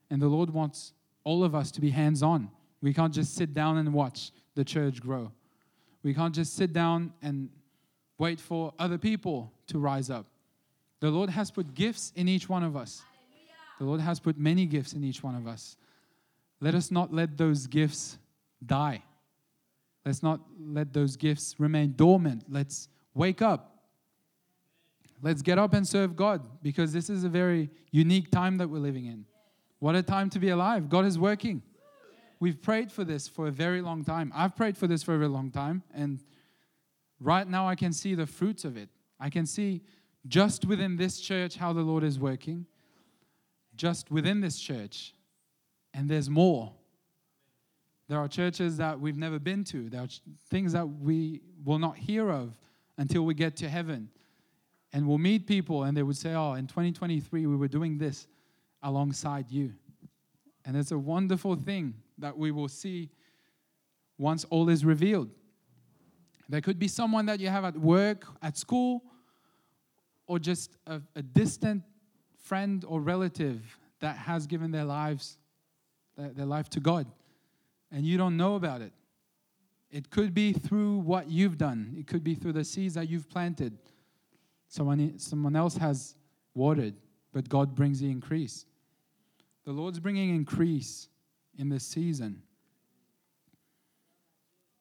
And 0.10 0.21
the 0.21 0.28
Lord 0.28 0.49
wants 0.49 0.93
all 1.26 1.43
of 1.43 1.54
us 1.54 1.71
to 1.71 1.82
be 1.82 1.89
hands 1.89 2.23
on. 2.23 2.49
We 2.82 2.93
can't 2.93 3.13
just 3.13 3.36
sit 3.36 3.54
down 3.54 3.78
and 3.78 3.93
watch 3.93 4.32
the 4.56 4.63
church 4.63 5.02
grow. 5.02 5.32
We 6.04 6.13
can't 6.13 6.34
just 6.34 6.56
sit 6.56 6.71
down 6.71 7.13
and 7.21 7.49
wait 8.17 8.39
for 8.39 8.73
other 8.80 8.97
people 8.97 9.52
to 9.67 9.78
rise 9.78 10.10
up. 10.10 10.26
The 11.02 11.10
Lord 11.10 11.30
has 11.30 11.52
put 11.52 11.73
gifts 11.73 12.13
in 12.15 12.30
each 12.30 12.47
one 12.47 12.63
of 12.63 12.78
us. 12.78 13.04
The 13.80 13.86
Lord 13.86 13.99
has 13.99 14.21
put 14.21 14.38
many 14.38 14.65
gifts 14.65 14.93
in 14.93 15.04
each 15.04 15.21
one 15.21 15.36
of 15.36 15.45
us. 15.47 15.76
let 16.62 16.76
us 16.76 16.91
not 16.91 17.13
let 17.13 17.38
those 17.38 17.67
gifts 17.67 18.17
die. 18.65 19.04
Let's 20.06 20.23
not 20.23 20.39
let 20.58 20.93
those 20.93 21.17
gifts 21.17 21.56
remain 21.58 21.93
dormant. 21.97 22.45
Let's 22.47 22.88
wake 23.13 23.41
up. 23.41 23.72
Let's 25.23 25.41
get 25.41 25.57
up 25.57 25.73
and 25.73 25.88
serve 25.88 26.17
God 26.17 26.41
because 26.62 26.91
this 26.91 27.09
is 27.09 27.23
a 27.23 27.29
very 27.29 27.69
unique 27.91 28.29
time 28.29 28.57
that 28.57 28.69
we're 28.69 28.79
living 28.79 29.05
in. 29.05 29.23
What 29.79 29.95
a 29.95 30.03
time 30.03 30.29
to 30.31 30.39
be 30.39 30.49
alive. 30.49 30.89
God 30.89 31.05
is 31.05 31.17
working. 31.17 31.62
We've 32.41 32.62
prayed 32.62 32.91
for 32.91 33.05
this 33.05 33.25
for 33.25 33.47
a 33.47 33.51
very 33.51 33.81
long 33.81 34.03
time. 34.03 34.33
I've 34.36 34.53
prayed 34.53 34.77
for 34.77 34.86
this 34.86 35.01
for 35.01 35.15
a 35.15 35.17
very 35.17 35.29
long 35.29 35.49
time. 35.49 35.81
And 35.93 36.21
right 37.21 37.47
now, 37.47 37.65
I 37.65 37.75
can 37.75 37.93
see 37.93 38.15
the 38.15 38.27
fruits 38.27 38.65
of 38.65 38.75
it. 38.75 38.89
I 39.17 39.29
can 39.29 39.45
see 39.45 39.81
just 40.27 40.65
within 40.65 40.97
this 40.97 41.21
church 41.21 41.55
how 41.55 41.71
the 41.71 41.83
Lord 41.83 42.03
is 42.03 42.19
working, 42.19 42.65
just 43.77 44.12
within 44.12 44.41
this 44.41 44.59
church. 44.59 45.13
And 45.93 46.09
there's 46.09 46.29
more. 46.29 46.73
There 48.09 48.19
are 48.19 48.27
churches 48.27 48.75
that 48.75 48.99
we've 48.99 49.17
never 49.17 49.39
been 49.39 49.63
to, 49.65 49.89
there 49.89 50.01
are 50.01 50.09
things 50.49 50.73
that 50.73 50.86
we 50.86 51.39
will 51.63 51.79
not 51.79 51.97
hear 51.97 52.29
of 52.29 52.59
until 52.97 53.23
we 53.23 53.33
get 53.33 53.55
to 53.57 53.69
heaven. 53.69 54.09
And 54.93 55.08
we'll 55.08 55.17
meet 55.17 55.47
people, 55.47 55.84
and 55.84 55.97
they 55.97 56.03
would 56.03 56.15
say, 56.15 56.36
Oh, 56.36 56.53
in 56.53 56.67
2023, 56.67 57.47
we 57.47 57.56
were 57.56 57.67
doing 57.67 57.97
this 57.97 58.27
alongside 58.84 59.49
you. 59.49 59.73
And 60.65 60.77
it's 60.77 60.91
a 60.91 60.97
wonderful 60.97 61.56
thing 61.56 61.95
that 62.19 62.38
we 62.38 62.51
will 62.51 62.67
see 62.67 63.10
once 64.17 64.45
all 64.45 64.69
is 64.69 64.86
revealed. 64.86 65.29
There 66.47 66.62
could 66.62 66.77
be 66.77 66.88
someone 66.88 67.25
that 67.25 67.39
you 67.39 67.49
have 67.49 67.65
at 67.65 67.77
work, 67.77 68.25
at 68.41 68.58
school, 68.58 69.03
or 70.27 70.39
just 70.39 70.77
a, 70.86 71.01
a 71.15 71.21
distant 71.21 71.84
friend 72.38 72.86
or 72.88 73.01
relative 73.01 73.62
that 73.99 74.17
has 74.17 74.45
given 74.45 74.71
their 74.71 74.86
lives, 74.86 75.38
their, 76.15 76.29
their 76.29 76.45
life 76.45 76.69
to 76.69 76.79
God, 76.79 77.08
and 77.91 78.06
you 78.06 78.17
don't 78.17 78.38
know 78.38 78.56
about 78.56 78.82
it. 78.82 78.93
It 79.89 80.10
could 80.10 80.34
be 80.34 80.53
through 80.53 80.97
what 80.99 81.29
you've 81.29 81.58
done. 81.58 81.95
It 81.97 82.08
could 82.08 82.23
be 82.23 82.36
through 82.36 82.53
the 82.53 82.63
seeds 82.63 82.95
that 82.95 83.10
you've 83.10 83.29
planted. 83.29 83.77
Someone, 84.73 85.19
someone 85.19 85.55
else 85.55 85.77
has 85.77 86.15
watered, 86.55 86.95
but 87.31 87.47
God 87.47 87.75
brings 87.75 87.99
the 87.99 88.09
increase. 88.09 88.65
The 89.65 89.71
Lord's 89.71 89.99
bringing 89.99 90.33
increase 90.33 91.09
in 91.59 91.69
this 91.69 91.83
season. 91.83 92.41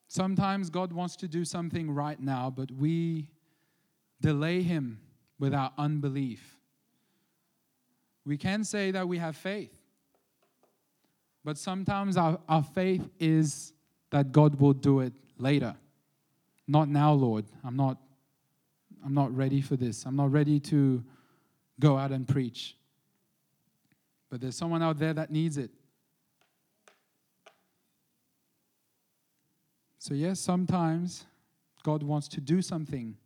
Sometimes 0.08 0.70
God 0.70 0.94
wants 0.94 1.14
to 1.16 1.28
do 1.28 1.44
something 1.44 1.90
right 1.90 2.18
now, 2.18 2.48
but 2.48 2.70
we 2.70 3.28
delay 4.18 4.62
Him 4.62 4.98
with 5.38 5.52
our 5.52 5.70
unbelief. 5.76 6.56
We 8.24 8.38
can 8.38 8.64
say 8.64 8.92
that 8.92 9.06
we 9.06 9.18
have 9.18 9.36
faith, 9.36 9.76
but 11.44 11.58
sometimes 11.58 12.16
our, 12.16 12.40
our 12.48 12.62
faith 12.62 13.10
is 13.20 13.74
that 14.08 14.32
God 14.32 14.58
will 14.58 14.72
do 14.72 15.00
it 15.00 15.12
later. 15.36 15.76
Not 16.66 16.88
now, 16.88 17.12
Lord. 17.12 17.44
I'm 17.62 17.76
not, 17.76 17.98
I'm 19.04 19.14
not 19.14 19.34
ready 19.34 19.60
for 19.60 19.76
this. 19.76 20.04
I'm 20.04 20.16
not 20.16 20.30
ready 20.30 20.60
to 20.60 21.02
go 21.80 21.96
out 21.96 22.12
and 22.12 22.26
preach. 22.26 22.76
But 24.30 24.40
there's 24.40 24.56
someone 24.56 24.82
out 24.82 24.98
there 24.98 25.12
that 25.12 25.30
needs 25.30 25.58
it. 25.58 25.70
So, 29.98 30.14
yes, 30.14 30.40
sometimes 30.40 31.26
God 31.82 32.02
wants 32.02 32.28
to 32.28 32.40
do 32.40 32.62
something 32.62 33.16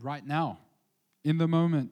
right 0.00 0.26
now, 0.26 0.58
in 1.24 1.38
the 1.38 1.48
moment. 1.48 1.90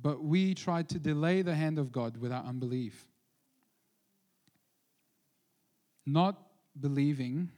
But 0.00 0.22
we 0.22 0.54
try 0.54 0.82
to 0.82 0.98
delay 0.98 1.42
the 1.42 1.54
hand 1.54 1.78
of 1.78 1.92
God 1.92 2.16
with 2.16 2.32
our 2.32 2.42
unbelief. 2.44 3.06
Not 6.06 6.40
believing, 6.78 7.50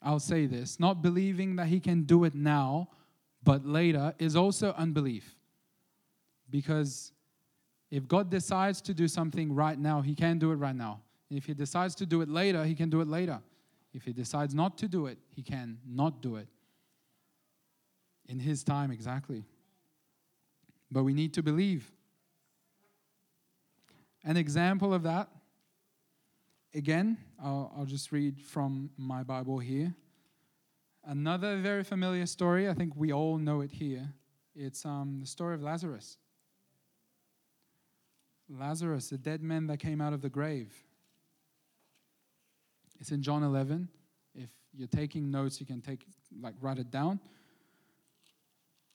I'll 0.00 0.20
say 0.20 0.46
this, 0.46 0.80
not 0.80 1.02
believing 1.02 1.56
that 1.56 1.66
He 1.66 1.80
can 1.80 2.02
do 2.02 2.24
it 2.24 2.34
now, 2.34 2.88
but 3.42 3.66
later 3.66 4.14
is 4.18 4.36
also 4.36 4.72
unbelief. 4.76 5.36
Because 6.50 7.12
if 7.90 8.06
God 8.06 8.30
decides 8.30 8.80
to 8.82 8.94
do 8.94 9.08
something 9.08 9.54
right 9.54 9.78
now, 9.78 10.00
He 10.00 10.14
can 10.14 10.38
do 10.38 10.52
it 10.52 10.56
right 10.56 10.76
now. 10.76 11.00
If 11.30 11.46
He 11.46 11.54
decides 11.54 11.94
to 11.96 12.06
do 12.06 12.20
it 12.20 12.28
later, 12.28 12.64
He 12.64 12.74
can 12.74 12.90
do 12.90 13.00
it 13.00 13.08
later. 13.08 13.40
If 13.92 14.04
He 14.04 14.12
decides 14.12 14.54
not 14.54 14.78
to 14.78 14.88
do 14.88 15.06
it, 15.06 15.18
He 15.28 15.42
can 15.42 15.78
not 15.86 16.22
do 16.22 16.36
it. 16.36 16.48
In 18.28 18.38
His 18.38 18.62
time, 18.62 18.90
exactly. 18.90 19.44
But 20.90 21.04
we 21.04 21.14
need 21.14 21.34
to 21.34 21.42
believe. 21.42 21.90
An 24.24 24.36
example 24.36 24.94
of 24.94 25.02
that, 25.02 25.28
again, 26.74 27.18
I'll, 27.42 27.72
I'll 27.76 27.86
just 27.86 28.12
read 28.12 28.40
from 28.40 28.90
my 28.96 29.22
Bible 29.22 29.58
here. 29.58 29.94
Another 31.04 31.56
very 31.58 31.82
familiar 31.82 32.26
story, 32.26 32.68
I 32.68 32.74
think 32.74 32.94
we 32.94 33.12
all 33.12 33.36
know 33.36 33.60
it 33.60 33.72
here. 33.72 34.08
It's 34.54 34.84
um, 34.84 35.18
the 35.20 35.26
story 35.26 35.54
of 35.54 35.62
Lazarus. 35.62 36.18
Lazarus, 38.48 39.08
the 39.08 39.18
dead 39.18 39.42
man 39.42 39.66
that 39.66 39.78
came 39.78 40.00
out 40.00 40.12
of 40.12 40.20
the 40.20 40.28
grave. 40.28 40.72
It's 43.00 43.10
in 43.10 43.22
John 43.22 43.42
11. 43.42 43.88
If 44.34 44.50
you're 44.72 44.86
taking 44.86 45.30
notes, 45.30 45.58
you 45.58 45.66
can 45.66 45.80
take 45.80 46.06
like 46.40 46.54
write 46.60 46.78
it 46.78 46.90
down. 46.90 47.18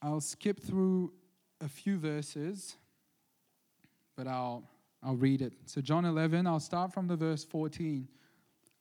I'll 0.00 0.20
skip 0.20 0.60
through 0.60 1.12
a 1.60 1.68
few 1.68 1.98
verses, 1.98 2.76
but 4.16 4.26
I'll 4.26 4.62
I'll 5.02 5.16
read 5.16 5.42
it. 5.42 5.52
So 5.66 5.80
John 5.80 6.04
11, 6.04 6.46
I'll 6.46 6.58
start 6.58 6.92
from 6.92 7.06
the 7.06 7.16
verse 7.16 7.44
14. 7.44 8.08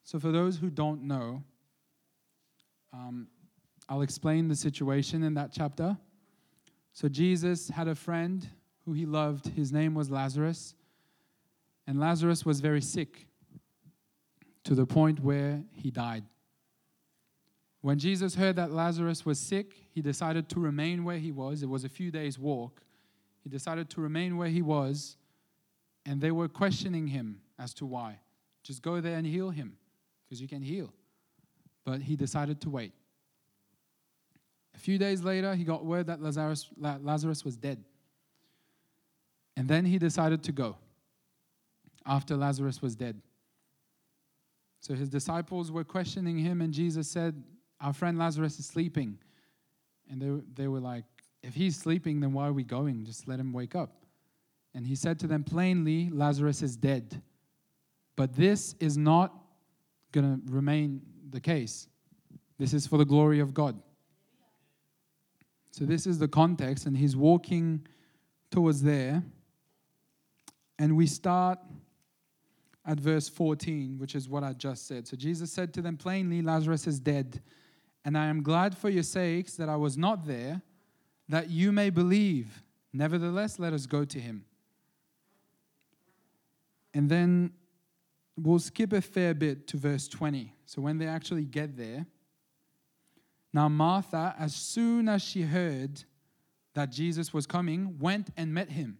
So 0.03 0.19
for 0.19 0.31
those 0.31 0.57
who 0.57 0.69
don't 0.69 1.03
know, 1.03 1.43
um, 2.97 3.27
I'll 3.87 4.01
explain 4.01 4.47
the 4.47 4.55
situation 4.55 5.23
in 5.23 5.35
that 5.35 5.51
chapter. 5.53 5.97
So 6.93 7.07
Jesus 7.07 7.69
had 7.69 7.87
a 7.87 7.95
friend 7.95 8.47
who 8.85 8.93
he 8.93 9.05
loved. 9.05 9.47
His 9.47 9.71
name 9.71 9.93
was 9.93 10.09
Lazarus. 10.09 10.73
And 11.85 11.99
Lazarus 11.99 12.45
was 12.45 12.59
very 12.59 12.81
sick 12.81 13.27
to 14.63 14.75
the 14.75 14.85
point 14.85 15.19
where 15.19 15.63
he 15.71 15.91
died. 15.91 16.23
When 17.81 17.99
Jesus 17.99 18.35
heard 18.35 18.55
that 18.55 18.71
Lazarus 18.71 19.25
was 19.25 19.39
sick, 19.39 19.75
he 19.93 20.01
decided 20.01 20.49
to 20.49 20.59
remain 20.59 21.03
where 21.03 21.19
he 21.19 21.31
was. 21.31 21.63
It 21.63 21.69
was 21.69 21.83
a 21.83 21.89
few 21.89 22.11
days' 22.11 22.39
walk. 22.39 22.81
He 23.43 23.49
decided 23.49 23.89
to 23.91 24.01
remain 24.01 24.35
where 24.35 24.49
he 24.49 24.61
was, 24.61 25.15
and 26.05 26.19
they 26.19 26.31
were 26.31 26.49
questioning 26.49 27.07
him 27.07 27.39
as 27.57 27.73
to 27.75 27.85
why. 27.85 28.19
Just 28.63 28.81
go 28.81 28.99
there 28.99 29.17
and 29.17 29.25
heal 29.25 29.51
him, 29.51 29.77
because 30.25 30.41
you 30.41 30.47
can 30.47 30.61
heal. 30.61 30.91
But 31.87 32.01
he 32.01 32.17
decided 32.17 32.59
to 32.61 32.69
wait. 32.69 32.91
A 34.75 34.77
few 34.77 34.97
days 34.97 35.23
later, 35.23 35.55
he 35.55 35.63
got 35.63 35.85
word 35.85 36.07
that 36.07 36.21
Lazarus, 36.21 36.69
Lazarus 36.77 37.45
was 37.45 37.55
dead. 37.55 37.81
And 39.55 39.69
then 39.69 39.85
he 39.85 39.97
decided 39.97 40.43
to 40.43 40.51
go 40.51 40.75
after 42.05 42.35
Lazarus 42.35 42.81
was 42.81 42.93
dead. 42.93 43.21
So 44.81 44.95
his 44.95 45.07
disciples 45.07 45.71
were 45.71 45.85
questioning 45.85 46.37
him, 46.37 46.59
and 46.59 46.73
Jesus 46.73 47.07
said, 47.07 47.41
Our 47.79 47.93
friend 47.93 48.19
Lazarus 48.19 48.59
is 48.59 48.65
sleeping. 48.65 49.17
And 50.11 50.21
they, 50.21 50.63
they 50.63 50.67
were 50.67 50.81
like, 50.81 51.05
If 51.41 51.53
he's 51.53 51.77
sleeping, 51.77 52.19
then 52.19 52.33
why 52.33 52.49
are 52.49 52.53
we 52.53 52.65
going? 52.65 53.05
Just 53.05 53.29
let 53.29 53.39
him 53.39 53.53
wake 53.53 53.75
up. 53.75 54.03
And 54.75 54.85
he 54.85 54.95
said 54.95 55.19
to 55.19 55.27
them 55.27 55.45
plainly, 55.45 56.09
Lazarus 56.09 56.61
is 56.61 56.75
dead. 56.75 57.21
But 58.17 58.35
this 58.35 58.75
is 58.81 58.97
not 58.97 59.33
going 60.11 60.41
to 60.41 60.51
remain 60.51 61.01
the 61.29 61.39
case. 61.39 61.87
This 62.57 62.73
is 62.73 62.87
for 62.87 62.97
the 62.97 63.05
glory 63.05 63.39
of 63.39 63.53
God. 63.53 63.79
So, 65.71 65.85
this 65.85 66.07
is 66.07 66.17
the 66.17 66.27
context, 66.27 66.85
and 66.85 66.97
he's 66.97 67.15
walking 67.15 67.85
towards 68.51 68.81
there. 68.81 69.23
And 70.79 70.95
we 70.95 71.07
start 71.07 71.59
at 72.87 72.99
verse 72.99 73.27
14, 73.27 73.97
which 73.99 74.15
is 74.15 74.29
what 74.29 74.43
I 74.43 74.53
just 74.53 74.87
said. 74.87 75.07
So 75.07 75.17
Jesus 75.17 75.51
said 75.51 75.73
to 75.73 75.81
them 75.81 75.97
plainly, 75.97 76.41
Lazarus 76.41 76.87
is 76.87 76.99
dead. 76.99 77.41
And 78.05 78.17
I 78.17 78.27
am 78.27 78.41
glad 78.41 78.77
for 78.77 78.89
your 78.89 79.03
sakes 79.03 79.55
that 79.55 79.67
I 79.67 79.75
was 79.75 79.97
not 79.97 80.25
there, 80.25 80.61
that 81.27 81.49
you 81.49 81.73
may 81.73 81.89
believe. 81.89 82.63
Nevertheless, 82.93 83.59
let 83.59 83.73
us 83.73 83.85
go 83.85 84.05
to 84.05 84.19
him. 84.19 84.45
And 86.93 87.09
then 87.09 87.51
we'll 88.37 88.59
skip 88.59 88.93
a 88.93 89.01
fair 89.01 89.33
bit 89.33 89.67
to 89.67 89.77
verse 89.77 90.07
20. 90.07 90.53
So 90.65 90.81
when 90.81 90.97
they 90.97 91.07
actually 91.07 91.45
get 91.45 91.75
there, 91.77 92.05
now 93.53 93.67
Martha, 93.69 94.35
as 94.37 94.55
soon 94.55 95.09
as 95.09 95.21
she 95.21 95.41
heard 95.41 96.03
that 96.75 96.91
Jesus 96.91 97.33
was 97.33 97.47
coming, 97.47 97.97
went 97.99 98.29
and 98.37 98.53
met 98.53 98.69
him 98.69 98.99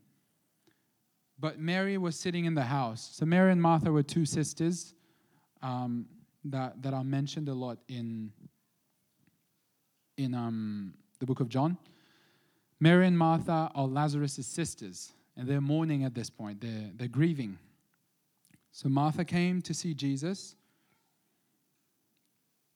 but 1.39 1.59
Mary 1.59 1.97
was 1.97 2.19
sitting 2.19 2.45
in 2.45 2.55
the 2.55 2.63
house. 2.63 3.09
So 3.13 3.25
Mary 3.25 3.51
and 3.51 3.61
Martha 3.61 3.91
were 3.91 4.03
two 4.03 4.25
sisters 4.25 4.93
um, 5.61 6.07
that, 6.45 6.81
that 6.81 6.93
are 6.93 7.03
mentioned 7.03 7.49
a 7.49 7.53
lot 7.53 7.77
in, 7.87 8.31
in 10.17 10.33
um, 10.33 10.93
the 11.19 11.25
book 11.25 11.39
of 11.39 11.49
John. 11.49 11.77
Mary 12.79 13.07
and 13.07 13.17
Martha 13.17 13.71
are 13.73 13.87
Lazarus' 13.87 14.45
sisters, 14.45 15.13
and 15.35 15.47
they're 15.47 15.61
mourning 15.61 16.03
at 16.03 16.13
this 16.13 16.29
point. 16.29 16.61
They're, 16.61 16.91
they're 16.95 17.07
grieving. 17.07 17.57
So 18.77 18.89
Martha 18.89 19.25
came 19.25 19.63
to 19.63 19.73
see 19.73 19.95
Jesus. 19.95 20.55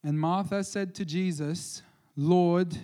And 0.03 0.19
Martha 0.19 0.63
said 0.63 0.95
to 0.95 1.05
Jesus, 1.05 1.83
Lord, 2.15 2.75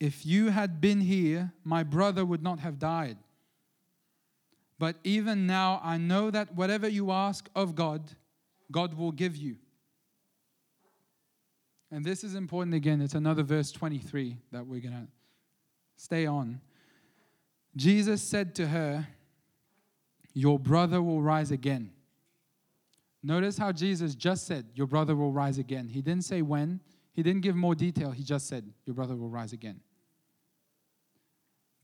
if 0.00 0.26
you 0.26 0.48
had 0.48 0.80
been 0.80 1.02
here, 1.02 1.52
my 1.62 1.84
brother 1.84 2.24
would 2.24 2.42
not 2.42 2.58
have 2.58 2.80
died. 2.80 3.16
But 4.76 4.96
even 5.04 5.46
now, 5.46 5.80
I 5.84 5.98
know 5.98 6.32
that 6.32 6.52
whatever 6.56 6.88
you 6.88 7.12
ask 7.12 7.48
of 7.54 7.76
God, 7.76 8.02
God 8.72 8.94
will 8.94 9.12
give 9.12 9.36
you. 9.36 9.54
And 11.92 12.04
this 12.04 12.24
is 12.24 12.34
important 12.34 12.74
again. 12.74 13.00
It's 13.00 13.14
another 13.14 13.44
verse 13.44 13.70
23 13.70 14.36
that 14.50 14.66
we're 14.66 14.80
going 14.80 14.94
to 14.94 15.06
stay 15.96 16.26
on. 16.26 16.60
Jesus 17.76 18.20
said 18.20 18.56
to 18.56 18.66
her, 18.66 19.06
Your 20.34 20.58
brother 20.58 21.00
will 21.00 21.22
rise 21.22 21.52
again. 21.52 21.92
Notice 23.22 23.56
how 23.56 23.70
Jesus 23.72 24.14
just 24.14 24.46
said, 24.46 24.66
Your 24.74 24.86
brother 24.86 25.14
will 25.14 25.32
rise 25.32 25.58
again. 25.58 25.88
He 25.88 26.02
didn't 26.02 26.24
say 26.24 26.42
when, 26.42 26.80
he 27.12 27.22
didn't 27.22 27.42
give 27.42 27.54
more 27.54 27.74
detail. 27.74 28.10
He 28.10 28.24
just 28.24 28.48
said, 28.48 28.64
Your 28.84 28.94
brother 28.94 29.14
will 29.14 29.28
rise 29.28 29.52
again. 29.52 29.80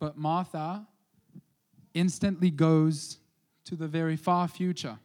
But 0.00 0.16
Martha 0.16 0.86
instantly 1.94 2.50
goes 2.50 3.18
to 3.64 3.76
the 3.76 3.88
very 3.88 4.16
far 4.16 4.48
future. 4.48 4.98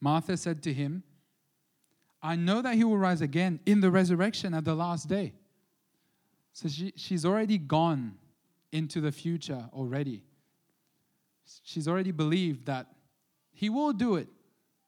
Martha 0.00 0.36
said 0.36 0.62
to 0.64 0.72
him, 0.72 1.02
I 2.22 2.36
know 2.36 2.62
that 2.62 2.74
he 2.74 2.84
will 2.84 2.98
rise 2.98 3.20
again 3.20 3.60
in 3.66 3.80
the 3.80 3.90
resurrection 3.90 4.54
at 4.54 4.64
the 4.64 4.74
last 4.74 5.08
day. 5.08 5.32
So 6.52 6.68
she, 6.68 6.92
she's 6.96 7.24
already 7.24 7.58
gone 7.58 8.16
into 8.72 9.00
the 9.00 9.12
future 9.12 9.68
already. 9.72 10.24
She's 11.62 11.86
already 11.86 12.12
believed 12.12 12.66
that 12.66 12.88
he 13.52 13.70
will 13.70 13.92
do 13.92 14.16
it 14.16 14.28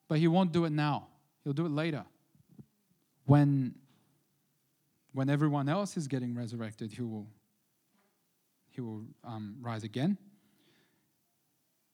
but 0.08 0.18
he 0.18 0.26
won't 0.26 0.52
do 0.52 0.64
it 0.64 0.72
now. 0.72 1.08
He'll 1.44 1.52
do 1.52 1.66
it 1.66 1.72
later. 1.72 2.04
When, 3.26 3.74
when 5.12 5.28
everyone 5.28 5.68
else 5.68 5.96
is 5.96 6.08
getting 6.08 6.34
resurrected, 6.34 6.92
he 6.92 7.02
will, 7.02 7.26
he 8.70 8.80
will 8.80 9.02
um, 9.22 9.56
rise 9.60 9.84
again. 9.84 10.16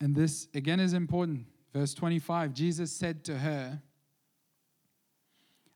And 0.00 0.14
this, 0.14 0.48
again, 0.54 0.80
is 0.80 0.92
important. 0.92 1.46
Verse 1.72 1.92
25 1.92 2.54
Jesus 2.54 2.92
said 2.92 3.24
to 3.24 3.38
her, 3.38 3.82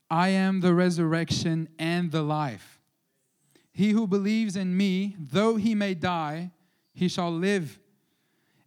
I 0.09 0.29
am 0.29 0.61
the 0.61 0.73
resurrection 0.73 1.69
and 1.77 2.11
the 2.11 2.23
life. 2.23 2.79
He 3.71 3.91
who 3.91 4.07
believes 4.07 4.55
in 4.55 4.75
me, 4.75 5.15
though 5.19 5.55
he 5.55 5.75
may 5.75 5.93
die, 5.93 6.51
he 6.93 7.07
shall 7.07 7.31
live 7.31 7.79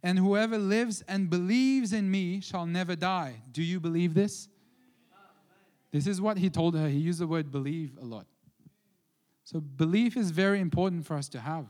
and 0.03 0.19
whoever 0.19 0.57
lives 0.57 1.01
and 1.07 1.29
believes 1.29 1.93
in 1.93 2.11
me 2.11 2.41
shall 2.41 2.65
never 2.65 2.95
die. 2.95 3.41
Do 3.51 3.63
you 3.63 3.79
believe 3.79 4.13
this? 4.13 4.49
This 5.91 6.07
is 6.07 6.19
what 6.19 6.37
he 6.37 6.49
told 6.49 6.75
her. 6.75 6.89
He 6.89 6.97
used 6.97 7.19
the 7.19 7.27
word 7.27 7.51
believe 7.51 7.97
a 8.01 8.05
lot. 8.05 8.25
So, 9.45 9.59
belief 9.59 10.17
is 10.17 10.31
very 10.31 10.59
important 10.59 11.05
for 11.05 11.15
us 11.15 11.29
to 11.29 11.39
have. 11.39 11.67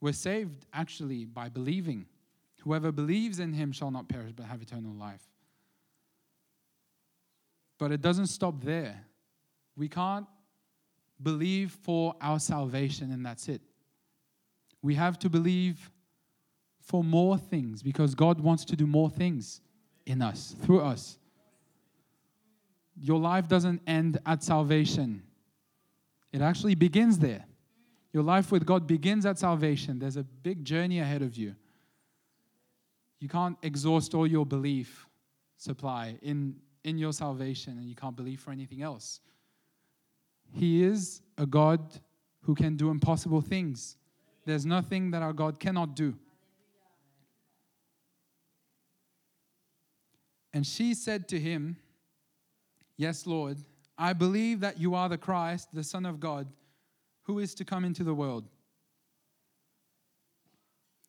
We're 0.00 0.12
saved 0.12 0.66
actually 0.72 1.24
by 1.24 1.48
believing. 1.48 2.06
Whoever 2.62 2.92
believes 2.92 3.40
in 3.40 3.52
him 3.52 3.72
shall 3.72 3.90
not 3.90 4.08
perish 4.08 4.32
but 4.32 4.46
have 4.46 4.62
eternal 4.62 4.94
life. 4.94 5.22
But 7.78 7.90
it 7.90 8.00
doesn't 8.00 8.26
stop 8.26 8.62
there. 8.62 9.04
We 9.76 9.88
can't 9.88 10.26
believe 11.22 11.72
for 11.82 12.14
our 12.20 12.38
salvation 12.38 13.10
and 13.12 13.24
that's 13.24 13.48
it. 13.48 13.62
We 14.82 14.94
have 14.96 15.18
to 15.20 15.30
believe 15.30 15.91
for 16.82 17.02
more 17.04 17.38
things 17.38 17.82
because 17.82 18.14
God 18.14 18.40
wants 18.40 18.64
to 18.66 18.76
do 18.76 18.86
more 18.86 19.08
things 19.08 19.60
in 20.06 20.20
us, 20.20 20.54
through 20.62 20.80
us. 20.80 21.18
Your 23.00 23.18
life 23.18 23.48
doesn't 23.48 23.80
end 23.86 24.18
at 24.26 24.42
salvation, 24.42 25.22
it 26.32 26.40
actually 26.40 26.74
begins 26.74 27.18
there. 27.18 27.44
Your 28.12 28.22
life 28.22 28.52
with 28.52 28.66
God 28.66 28.86
begins 28.86 29.24
at 29.24 29.38
salvation. 29.38 29.98
There's 29.98 30.18
a 30.18 30.22
big 30.22 30.66
journey 30.66 30.98
ahead 30.98 31.22
of 31.22 31.34
you. 31.34 31.54
You 33.20 33.28
can't 33.28 33.56
exhaust 33.62 34.14
all 34.14 34.26
your 34.26 34.44
belief 34.44 35.06
supply 35.56 36.18
in, 36.20 36.56
in 36.84 36.98
your 36.98 37.14
salvation 37.14 37.78
and 37.78 37.88
you 37.88 37.94
can't 37.94 38.14
believe 38.14 38.40
for 38.40 38.50
anything 38.50 38.82
else. 38.82 39.20
He 40.52 40.82
is 40.82 41.22
a 41.38 41.46
God 41.46 41.80
who 42.42 42.54
can 42.54 42.76
do 42.76 42.90
impossible 42.90 43.40
things. 43.40 43.96
There's 44.44 44.66
nothing 44.66 45.10
that 45.12 45.22
our 45.22 45.32
God 45.32 45.58
cannot 45.58 45.96
do. 45.96 46.14
And 50.52 50.66
she 50.66 50.94
said 50.94 51.28
to 51.28 51.40
him, 51.40 51.76
Yes, 52.96 53.26
Lord, 53.26 53.58
I 53.96 54.12
believe 54.12 54.60
that 54.60 54.78
you 54.78 54.94
are 54.94 55.08
the 55.08 55.18
Christ, 55.18 55.68
the 55.72 55.84
Son 55.84 56.06
of 56.06 56.20
God, 56.20 56.46
who 57.22 57.38
is 57.38 57.54
to 57.54 57.64
come 57.64 57.84
into 57.84 58.04
the 58.04 58.14
world. 58.14 58.48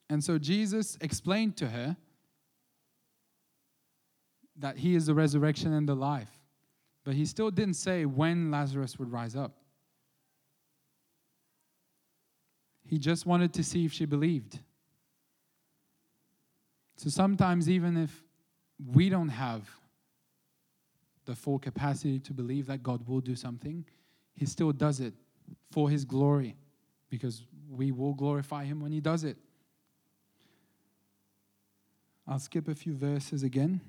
And 0.09 0.23
so 0.23 0.37
Jesus 0.37 0.97
explained 1.01 1.57
to 1.57 1.67
her 1.69 1.97
that 4.57 4.77
he 4.77 4.95
is 4.95 5.07
the 5.07 5.13
resurrection 5.13 5.73
and 5.73 5.87
the 5.87 5.95
life. 5.95 6.29
But 7.03 7.15
he 7.15 7.25
still 7.25 7.51
didn't 7.51 7.73
say 7.75 8.05
when 8.05 8.51
Lazarus 8.51 8.97
would 8.97 9.11
rise 9.11 9.35
up. 9.35 9.57
He 12.85 12.97
just 12.97 13.25
wanted 13.25 13.53
to 13.55 13.63
see 13.63 13.85
if 13.85 13.93
she 13.93 14.05
believed. 14.05 14.59
So 16.95 17.09
sometimes, 17.09 17.69
even 17.69 17.97
if 17.97 18.22
we 18.91 19.09
don't 19.09 19.29
have 19.29 19.69
the 21.25 21.35
full 21.35 21.59
capacity 21.59 22.19
to 22.19 22.33
believe 22.33 22.67
that 22.67 22.83
God 22.83 23.07
will 23.07 23.21
do 23.21 23.35
something, 23.35 23.85
He 24.33 24.45
still 24.45 24.71
does 24.71 24.99
it 24.99 25.13
for 25.71 25.89
His 25.89 26.05
glory 26.05 26.55
because 27.09 27.43
we 27.69 27.91
will 27.91 28.13
glorify 28.13 28.65
Him 28.65 28.81
when 28.81 28.91
He 28.91 28.99
does 28.99 29.23
it. 29.23 29.37
I'll 32.27 32.39
skip 32.39 32.67
a 32.67 32.75
few 32.75 32.93
verses 32.93 33.43
again. 33.43 33.81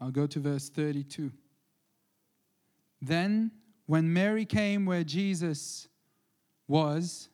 I'll 0.00 0.10
go 0.10 0.26
to 0.26 0.40
verse 0.40 0.68
32. 0.70 1.30
Then, 3.02 3.50
when 3.86 4.12
Mary 4.12 4.44
came 4.44 4.86
where 4.86 5.04
Jesus 5.04 5.88
was 6.66 7.28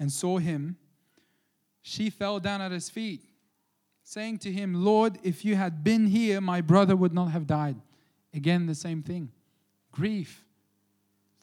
and 0.00 0.10
saw 0.10 0.38
him, 0.38 0.76
she 1.82 2.10
fell 2.10 2.40
down 2.40 2.60
at 2.60 2.72
his 2.72 2.90
feet 2.90 3.27
saying 4.08 4.38
to 4.38 4.50
him, 4.50 4.72
Lord, 4.72 5.18
if 5.22 5.44
you 5.44 5.54
had 5.54 5.84
been 5.84 6.06
here, 6.06 6.40
my 6.40 6.62
brother 6.62 6.96
would 6.96 7.12
not 7.12 7.26
have 7.26 7.46
died. 7.46 7.76
Again, 8.32 8.64
the 8.64 8.74
same 8.74 9.02
thing 9.02 9.30
grief. 9.92 10.46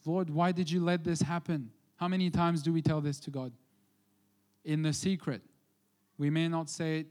Lord, 0.04 0.30
why 0.30 0.50
did 0.50 0.68
you 0.68 0.80
let 0.80 1.04
this 1.04 1.20
happen? 1.20 1.70
How 1.94 2.08
many 2.08 2.28
times 2.28 2.62
do 2.62 2.72
we 2.72 2.82
tell 2.82 3.00
this 3.00 3.20
to 3.20 3.30
God? 3.30 3.52
In 4.64 4.82
the 4.82 4.92
secret. 4.92 5.42
We 6.18 6.28
may 6.28 6.48
not 6.48 6.68
say 6.68 7.00
it 7.00 7.06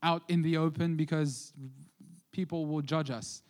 out 0.00 0.22
in 0.28 0.42
the 0.42 0.56
open 0.56 0.96
because 0.96 1.52
people 2.30 2.66
will 2.66 2.82
judge 2.82 3.10
us. 3.10 3.42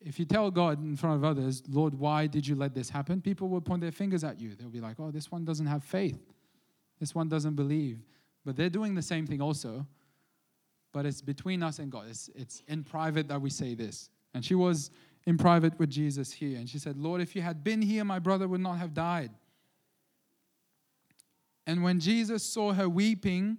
If 0.00 0.18
you 0.18 0.24
tell 0.24 0.50
God 0.50 0.82
in 0.82 0.96
front 0.96 1.16
of 1.16 1.24
others, 1.24 1.62
Lord, 1.68 1.92
why 1.92 2.26
did 2.26 2.46
you 2.46 2.54
let 2.54 2.74
this 2.74 2.88
happen? 2.88 3.20
People 3.20 3.48
will 3.48 3.60
point 3.60 3.82
their 3.82 3.92
fingers 3.92 4.24
at 4.24 4.40
you. 4.40 4.54
They'll 4.54 4.70
be 4.70 4.80
like, 4.80 4.96
oh, 4.98 5.10
this 5.10 5.30
one 5.30 5.44
doesn't 5.44 5.66
have 5.66 5.84
faith. 5.84 6.20
This 6.98 7.14
one 7.14 7.28
doesn't 7.28 7.54
believe. 7.54 7.98
But 8.46 8.56
they're 8.56 8.70
doing 8.70 8.94
the 8.94 9.02
same 9.02 9.26
thing 9.26 9.42
also 9.42 9.86
but 10.92 11.06
it's 11.06 11.20
between 11.22 11.62
us 11.62 11.78
and 11.78 11.90
God. 11.90 12.06
It's, 12.08 12.30
it's 12.34 12.62
in 12.66 12.84
private 12.84 13.28
that 13.28 13.40
we 13.40 13.50
say 13.50 13.74
this. 13.74 14.10
And 14.34 14.44
she 14.44 14.54
was 14.54 14.90
in 15.26 15.36
private 15.36 15.78
with 15.78 15.90
Jesus 15.90 16.32
here. 16.32 16.58
And 16.58 16.68
she 16.68 16.78
said, 16.78 16.96
Lord, 16.96 17.20
if 17.20 17.36
you 17.36 17.42
had 17.42 17.62
been 17.62 17.82
here, 17.82 18.04
my 18.04 18.18
brother 18.18 18.48
would 18.48 18.60
not 18.60 18.78
have 18.78 18.94
died. 18.94 19.30
And 21.66 21.82
when 21.82 22.00
Jesus 22.00 22.42
saw 22.42 22.72
her 22.72 22.88
weeping, 22.88 23.58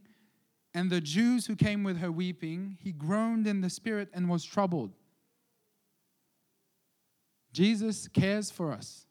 and 0.73 0.89
the 0.89 1.01
Jews 1.01 1.47
who 1.47 1.55
came 1.55 1.83
with 1.83 1.97
her 1.97 2.11
weeping, 2.11 2.77
he 2.81 2.91
groaned 2.91 3.47
in 3.47 3.61
the 3.61 3.69
spirit 3.69 4.09
and 4.13 4.29
was 4.29 4.43
troubled. 4.43 4.93
Jesus 7.51 8.07
cares 8.07 8.51
for 8.51 8.71
us. 8.71 9.07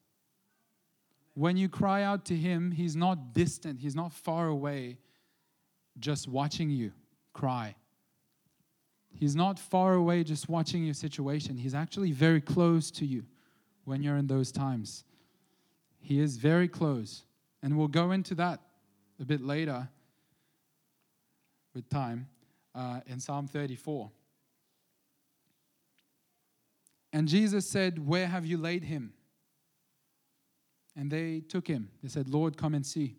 When 1.35 1.57
you 1.57 1.69
cry 1.69 2.03
out 2.03 2.25
to 2.27 2.37
him, 2.37 2.71
he's 2.71 2.97
not 2.97 3.33
distant, 3.33 3.81
he's 3.81 3.95
not 3.95 4.13
far 4.13 4.49
away, 4.49 4.99
just 5.99 6.29
watching 6.29 6.71
you 6.71 6.93
cry. 7.33 7.75
He's 9.15 9.35
not 9.35 9.59
far 9.59 9.95
away 9.95 10.23
just 10.23 10.49
watching 10.49 10.85
your 10.85 10.95
situation. 10.95 11.57
He's 11.57 11.75
actually 11.75 12.13
very 12.13 12.41
close 12.41 12.91
to 12.93 13.07
you 13.07 13.25
when 13.85 14.03
you're 14.03 14.17
in 14.17 14.27
those 14.27 14.53
times. 14.53 15.05
He 15.99 16.21
is 16.21 16.37
very 16.37 16.69
close. 16.69 17.25
And 17.63 17.77
we'll 17.77 17.89
go 17.89 18.13
into 18.13 18.35
that 18.37 18.61
a 19.21 19.25
bit 19.25 19.43
later 19.43 19.89
with 21.75 21.89
time 21.89 22.29
uh, 22.75 23.01
in 23.07 23.19
Psalm 23.19 23.49
34. 23.49 24.11
And 27.13 27.27
Jesus 27.27 27.67
said, 27.67 28.07
Where 28.07 28.27
have 28.27 28.47
you 28.47 28.59
laid 28.59 28.85
him? 28.85 29.13
And 30.95 31.11
they 31.11 31.41
took 31.41 31.67
him. 31.67 31.91
They 32.03 32.09
said, 32.09 32.29
Lord, 32.29 32.57
come 32.57 32.75
and 32.75 32.85
see. 32.85 33.17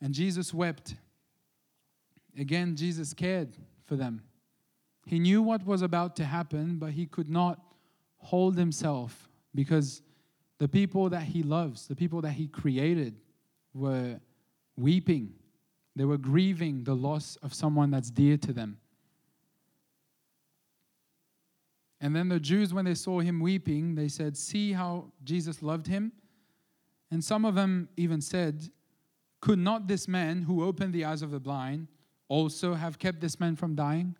And 0.00 0.14
Jesus 0.14 0.54
wept. 0.54 0.94
Again, 2.36 2.76
Jesus 2.76 3.12
cared 3.12 3.56
for 3.88 3.96
them. 3.96 4.22
He 5.06 5.18
knew 5.18 5.42
what 5.42 5.64
was 5.64 5.80
about 5.80 6.14
to 6.16 6.24
happen, 6.24 6.76
but 6.78 6.92
he 6.92 7.06
could 7.06 7.30
not 7.30 7.58
hold 8.18 8.58
himself 8.58 9.28
because 9.54 10.02
the 10.58 10.68
people 10.68 11.08
that 11.08 11.22
he 11.22 11.42
loves, 11.42 11.88
the 11.88 11.96
people 11.96 12.20
that 12.20 12.32
he 12.32 12.46
created, 12.46 13.16
were 13.72 14.20
weeping. 14.76 15.32
They 15.96 16.04
were 16.04 16.18
grieving 16.18 16.84
the 16.84 16.94
loss 16.94 17.36
of 17.42 17.54
someone 17.54 17.90
that's 17.90 18.10
dear 18.10 18.36
to 18.36 18.52
them. 18.52 18.78
And 22.00 22.14
then 22.14 22.28
the 22.28 22.38
Jews, 22.38 22.72
when 22.74 22.84
they 22.84 22.94
saw 22.94 23.20
him 23.20 23.40
weeping, 23.40 23.94
they 23.94 24.08
said, 24.08 24.36
See 24.36 24.72
how 24.72 25.10
Jesus 25.24 25.62
loved 25.62 25.86
him? 25.86 26.12
And 27.10 27.24
some 27.24 27.44
of 27.44 27.54
them 27.54 27.88
even 27.96 28.20
said, 28.20 28.68
Could 29.40 29.58
not 29.58 29.88
this 29.88 30.06
man 30.06 30.42
who 30.42 30.62
opened 30.62 30.92
the 30.92 31.04
eyes 31.06 31.22
of 31.22 31.30
the 31.30 31.40
blind 31.40 31.88
also 32.28 32.74
have 32.74 32.98
kept 32.98 33.20
this 33.20 33.40
man 33.40 33.56
from 33.56 33.74
dying? 33.74 34.14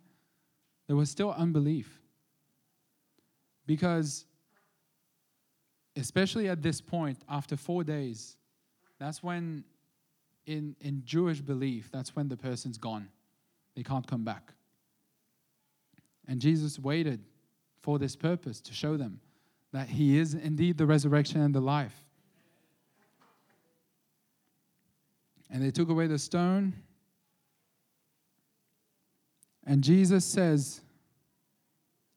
There 0.87 0.95
was 0.95 1.09
still 1.09 1.31
unbelief. 1.31 1.99
Because, 3.65 4.25
especially 5.95 6.49
at 6.49 6.61
this 6.61 6.81
point, 6.81 7.19
after 7.29 7.55
four 7.55 7.83
days, 7.83 8.35
that's 8.99 9.21
when, 9.21 9.63
in, 10.45 10.75
in 10.81 11.03
Jewish 11.05 11.39
belief, 11.39 11.89
that's 11.91 12.15
when 12.15 12.27
the 12.27 12.37
person's 12.37 12.77
gone. 12.77 13.07
They 13.75 13.83
can't 13.83 14.05
come 14.05 14.23
back. 14.23 14.53
And 16.27 16.41
Jesus 16.41 16.79
waited 16.79 17.23
for 17.81 17.97
this 17.97 18.15
purpose 18.15 18.59
to 18.61 18.73
show 18.73 18.97
them 18.97 19.19
that 19.71 19.89
He 19.89 20.17
is 20.17 20.33
indeed 20.33 20.77
the 20.77 20.85
resurrection 20.85 21.41
and 21.41 21.53
the 21.53 21.61
life. 21.61 21.95
And 25.49 25.63
they 25.63 25.71
took 25.71 25.89
away 25.89 26.07
the 26.07 26.19
stone. 26.19 26.73
And 29.69 29.83
Jesus 29.83 30.25
says 30.25 30.81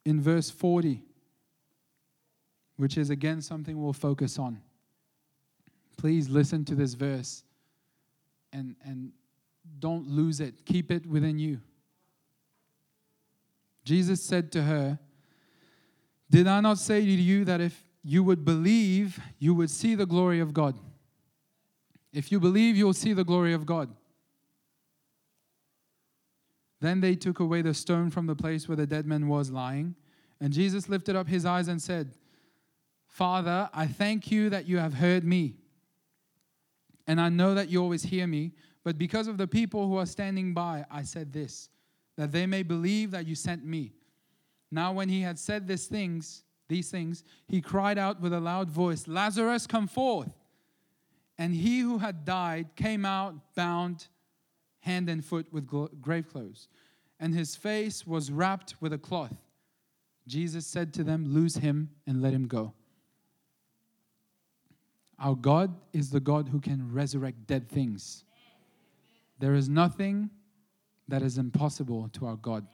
in 0.07 0.23
verse 0.23 0.49
40, 0.49 1.03
which 2.79 2.97
is 2.97 3.11
again 3.11 3.43
something 3.43 3.81
we'll 3.81 3.93
focus 3.93 4.39
on. 4.39 4.59
Please 5.99 6.31
listen 6.31 6.65
to 6.65 6.75
this 6.75 6.95
verse 6.95 7.45
and, 8.55 8.75
and 8.83 9.13
don't 9.81 10.09
lose 10.09 10.41
it, 10.41 10.65
keep 10.65 10.91
it 10.91 11.05
within 11.05 11.39
you. 11.39 11.61
Jesus 13.85 14.23
said 14.23 14.51
to 14.53 14.63
her, 14.63 14.99
did 16.31 16.47
I 16.47 16.61
not 16.61 16.79
say 16.79 17.05
to 17.05 17.07
you 17.07 17.45
that 17.45 17.61
if 17.61 17.85
you 18.03 18.25
would 18.25 18.47
believe, 18.47 19.21
you 19.39 19.53
would 19.53 19.69
see 19.69 19.95
the 19.95 20.07
glory 20.07 20.41
of 20.41 20.55
God? 20.55 20.79
If 22.15 22.33
you 22.33 22.41
believe, 22.41 22.77
you'll 22.77 22.95
see 22.95 23.13
the 23.13 23.25
glory 23.25 23.53
of 23.53 23.67
God. 23.67 23.95
Then 26.83 27.01
they 27.01 27.15
took 27.15 27.39
away 27.39 27.63
the 27.63 27.75
stone 27.75 28.11
from 28.11 28.27
the 28.27 28.35
place 28.35 28.67
where 28.67 28.77
the 28.77 28.89
dead 28.89 29.07
man 29.07 29.29
was 29.29 29.53
lying. 29.53 29.95
And 30.41 30.53
Jesus 30.53 30.89
lifted 30.89 31.15
up 31.15 31.29
his 31.29 31.47
eyes 31.47 31.69
and 31.69 31.81
said, 31.81 32.17
Father, 33.07 33.71
I 33.73 33.87
thank 33.87 34.33
you 34.33 34.51
that 34.51 34.67
you 34.67 34.79
have 34.79 34.95
heard 34.95 35.23
me. 35.23 35.55
And 37.07 37.21
I 37.21 37.29
know 37.29 37.55
that 37.55 37.69
you 37.69 37.81
always 37.81 38.03
hear 38.03 38.27
me. 38.27 38.51
But 38.83 38.99
because 38.99 39.29
of 39.29 39.39
the 39.39 39.47
people 39.47 39.87
who 39.87 39.97
are 39.97 40.07
standing 40.07 40.55
by, 40.55 40.85
I 40.91 41.05
said 41.05 41.33
this, 41.33 41.69
that 42.17 42.33
they 42.33 42.47
may 42.47 42.65
believe 42.65 43.13
that 43.13 43.29
you 43.29 43.37
sent 43.37 43.65
me. 43.65 43.93
Now, 44.73 44.93
when 44.93 45.09
he 45.09 45.21
had 45.21 45.39
said 45.39 45.69
these 45.69 45.87
things, 45.87 46.43
these 46.69 46.91
things, 46.91 47.23
he 47.47 47.61
cried 47.61 47.97
out 47.97 48.21
with 48.21 48.33
a 48.33 48.41
loud 48.41 48.69
voice, 48.69 49.07
Lazarus, 49.07 49.69
come 49.69 49.87
forth. 49.87 50.35
And 51.39 51.55
he 51.55 51.79
who 51.79 51.99
had 51.99 52.25
died 52.25 52.75
came 52.75 53.05
out 53.05 53.55
bound 53.55 54.09
hand 54.83 55.09
and 55.09 55.25
foot 55.25 55.47
with 55.53 55.67
grave 56.01 56.29
clothes, 56.29 56.69
and 57.19 57.35
his 57.35 57.57
face 57.57 58.07
was 58.07 58.31
wrapped 58.31 58.75
with 58.81 58.93
a 58.93 58.99
cloth. 58.99 59.35
Jesus 60.27 60.67
said 60.67 60.93
to 60.95 61.05
them, 61.05 61.25
Loose 61.27 61.57
him 61.57 61.91
and 62.07 62.21
let 62.21 62.33
him 62.33 62.47
go. 62.47 62.75
Our 65.19 65.37
God 65.37 65.75
is 65.93 66.11
the 66.11 66.21
God 66.21 66.49
who 66.49 66.61
can 66.61 66.93
resurrect 66.93 67.47
dead 67.47 67.69
things. 67.69 68.25
There 69.39 69.55
is 69.55 69.69
nothing 69.69 70.31
that 71.09 71.23
is 71.23 71.39
impossible 71.39 72.09
to 72.15 72.27
our 72.27 72.37
God. 72.37 72.67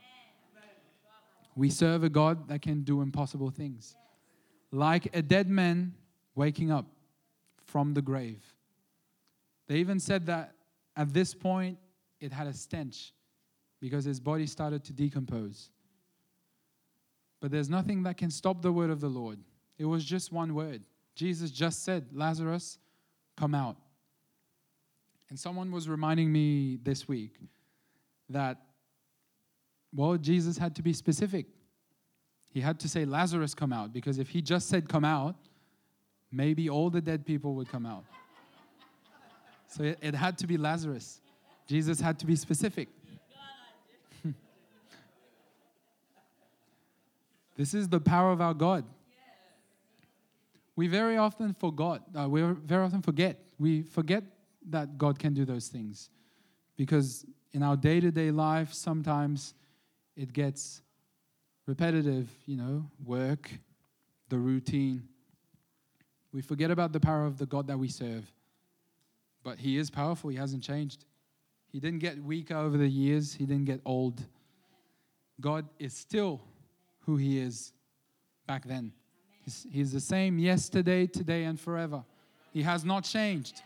We 1.55 1.71
serve 1.71 2.05
a 2.05 2.09
God 2.09 2.49
that 2.49 2.63
can 2.63 2.83
do 2.83 3.03
impossible 3.03 3.51
things. 3.51 3.97
Like 4.71 5.15
a 5.15 5.23
dead 5.23 5.49
man 5.49 5.95
waking 6.35 6.71
up 6.71 6.87
from 7.65 7.95
the 7.95 8.03
grave. 8.03 8.43
They 9.67 9.77
even 9.77 10.01
said 10.01 10.27
that 10.27 10.55
at 10.97 11.13
this 11.13 11.35
point 11.35 11.79
it 12.21 12.33
had 12.33 12.47
a 12.47 12.53
stench 12.53 13.13
because 13.81 14.05
his 14.05 14.21
body 14.21 14.47
started 14.47 14.85
to 14.85 14.93
decompose. 14.93 15.71
But 17.41 17.51
there's 17.51 17.71
nothing 17.71 18.03
that 18.03 18.17
can 18.17 18.31
stop 18.31 18.63
the 18.63 18.73
word 18.73 18.91
of 18.91 19.01
the 19.01 19.09
Lord. 19.09 19.39
It 19.79 19.85
was 19.85 20.05
just 20.05 20.33
one 20.33 20.55
word. 20.55 20.83
Jesus 21.15 21.51
just 21.51 21.85
said, 21.85 22.07
Lazarus, 22.13 22.79
come 23.37 23.55
out. 23.55 23.77
And 25.31 25.39
someone 25.39 25.71
was 25.71 25.89
reminding 25.89 26.33
me 26.33 26.79
this 26.83 27.07
week 27.07 27.35
that 28.31 28.59
well, 29.95 30.17
Jesus 30.17 30.59
had 30.59 30.75
to 30.77 30.83
be 30.83 30.93
specific. 30.93 31.47
He 32.51 32.61
had 32.61 32.79
to 32.81 32.89
say, 32.89 33.05
Lazarus, 33.05 33.55
come 33.55 33.73
out, 33.73 33.93
because 33.93 34.19
if 34.19 34.29
he 34.29 34.43
just 34.43 34.69
said, 34.69 34.89
come 34.89 35.05
out, 35.05 35.37
maybe 36.31 36.69
all 36.69 36.91
the 36.91 37.01
dead 37.01 37.25
people 37.25 37.55
would 37.55 37.69
come 37.69 37.87
out. 37.87 38.05
So 39.69 39.85
it, 39.85 39.99
it 40.01 40.15
had 40.15 40.39
to 40.39 40.47
be 40.47 40.57
Lazarus. 40.57 41.21
Jesus 41.69 42.01
had 42.01 42.19
to 42.19 42.27
be 42.27 42.35
specific. 42.35 42.89
this 47.57 47.75
is 47.75 47.89
the 47.89 48.01
power 48.01 48.33
of 48.33 48.41
our 48.41 48.55
God. 48.55 48.85
We 50.75 50.87
very 50.87 51.19
often 51.19 51.55
forgot, 51.55 52.03
uh, 52.19 52.29
we 52.29 52.41
very 52.43 52.85
often 52.85 53.03
forget. 53.03 53.39
We 53.59 53.83
forget 53.83 54.25
that 54.71 54.97
God 54.97 55.19
can 55.19 55.35
do 55.35 55.45
those 55.45 55.69
things 55.69 56.09
because 56.77 57.27
in 57.53 57.63
our 57.63 57.77
day 57.77 58.01
to 58.01 58.11
day 58.11 58.31
life, 58.31 58.73
sometimes 58.73 59.55
it 60.17 60.33
gets 60.33 60.81
repetitive, 61.67 62.31
you 62.47 62.57
know, 62.57 62.91
work, 63.05 63.51
the 64.29 64.39
routine. 64.39 65.03
We 66.33 66.41
forget 66.41 66.71
about 66.71 66.93
the 66.93 67.01
power 67.01 67.27
of 67.27 67.39
the 67.39 67.47
God 67.47 67.67
that 67.67 67.79
we 67.79 67.89
serve. 67.89 68.31
But 69.43 69.59
He 69.59 69.77
is 69.77 69.91
powerful, 69.91 70.31
He 70.31 70.37
hasn't 70.37 70.63
changed. 70.63 71.05
He 71.71 71.81
didn't 71.81 71.99
get 71.99 72.23
weaker 72.23 72.57
over 72.57 72.77
the 72.77 72.89
years, 72.89 73.35
He 73.35 73.47
didn't 73.47 73.67
get 73.67 73.81
old. 73.85 74.23
God 75.41 75.69
is 75.79 75.95
still 75.95 76.41
who 77.01 77.17
He 77.17 77.39
is 77.39 77.73
back 78.47 78.65
then. 78.65 78.93
He's, 79.45 79.67
he's 79.71 79.93
the 79.93 80.01
same 80.01 80.39
yesterday, 80.39 81.07
today, 81.07 81.45
and 81.45 81.59
forever. 81.59 82.05
He 82.53 82.63
has 82.63 82.85
not 82.85 83.05
changed. 83.05 83.63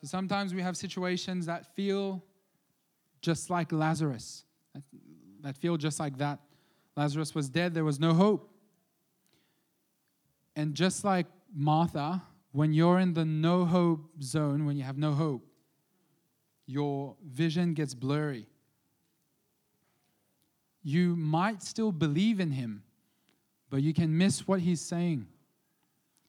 So 0.00 0.06
sometimes 0.06 0.54
we 0.54 0.62
have 0.62 0.76
situations 0.76 1.46
that 1.46 1.74
feel 1.74 2.22
just 3.20 3.50
like 3.50 3.72
Lazarus, 3.72 4.44
that, 4.74 4.82
that 5.42 5.56
feel 5.56 5.76
just 5.76 5.98
like 5.98 6.18
that. 6.18 6.38
Lazarus 6.96 7.34
was 7.34 7.48
dead, 7.48 7.74
there 7.74 7.84
was 7.84 7.98
no 7.98 8.14
hope. 8.14 8.48
And 10.54 10.74
just 10.74 11.04
like 11.04 11.26
Martha, 11.54 12.22
when 12.52 12.72
you're 12.72 12.98
in 12.98 13.14
the 13.14 13.24
no 13.24 13.64
hope 13.64 14.22
zone, 14.22 14.64
when 14.64 14.76
you 14.76 14.82
have 14.82 14.98
no 14.98 15.12
hope, 15.12 15.44
your 16.66 17.16
vision 17.26 17.74
gets 17.74 17.94
blurry. 17.94 18.46
You 20.82 21.16
might 21.16 21.62
still 21.62 21.92
believe 21.92 22.40
in 22.40 22.52
him, 22.52 22.82
but 23.70 23.82
you 23.82 23.92
can 23.92 24.16
miss 24.16 24.46
what 24.46 24.60
he's 24.60 24.80
saying. 24.80 25.26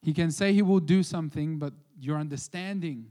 He 0.02 0.14
can 0.14 0.32
say 0.32 0.54
he 0.54 0.62
will 0.62 0.80
do 0.80 1.04
something, 1.04 1.58
but 1.58 1.74
your 2.00 2.18
understanding 2.18 3.08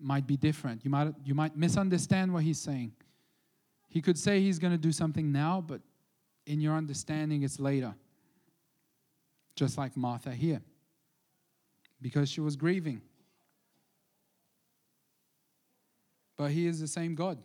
might 0.00 0.26
be 0.26 0.36
different. 0.36 0.84
You 0.84 0.90
might, 0.90 1.14
you 1.24 1.34
might 1.34 1.56
misunderstand 1.56 2.32
what 2.32 2.42
he's 2.42 2.58
saying. 2.58 2.92
He 3.88 4.00
could 4.00 4.18
say 4.18 4.40
he's 4.40 4.58
going 4.58 4.72
to 4.72 4.78
do 4.78 4.92
something 4.92 5.32
now, 5.32 5.64
but 5.66 5.80
in 6.46 6.60
your 6.60 6.74
understanding, 6.74 7.42
it's 7.42 7.58
later. 7.58 7.94
Just 9.56 9.76
like 9.76 9.96
Martha 9.96 10.30
here, 10.30 10.60
because 12.00 12.28
she 12.28 12.40
was 12.40 12.56
grieving. 12.56 13.00
But 16.36 16.50
he 16.52 16.66
is 16.66 16.80
the 16.80 16.86
same 16.86 17.14
God. 17.14 17.38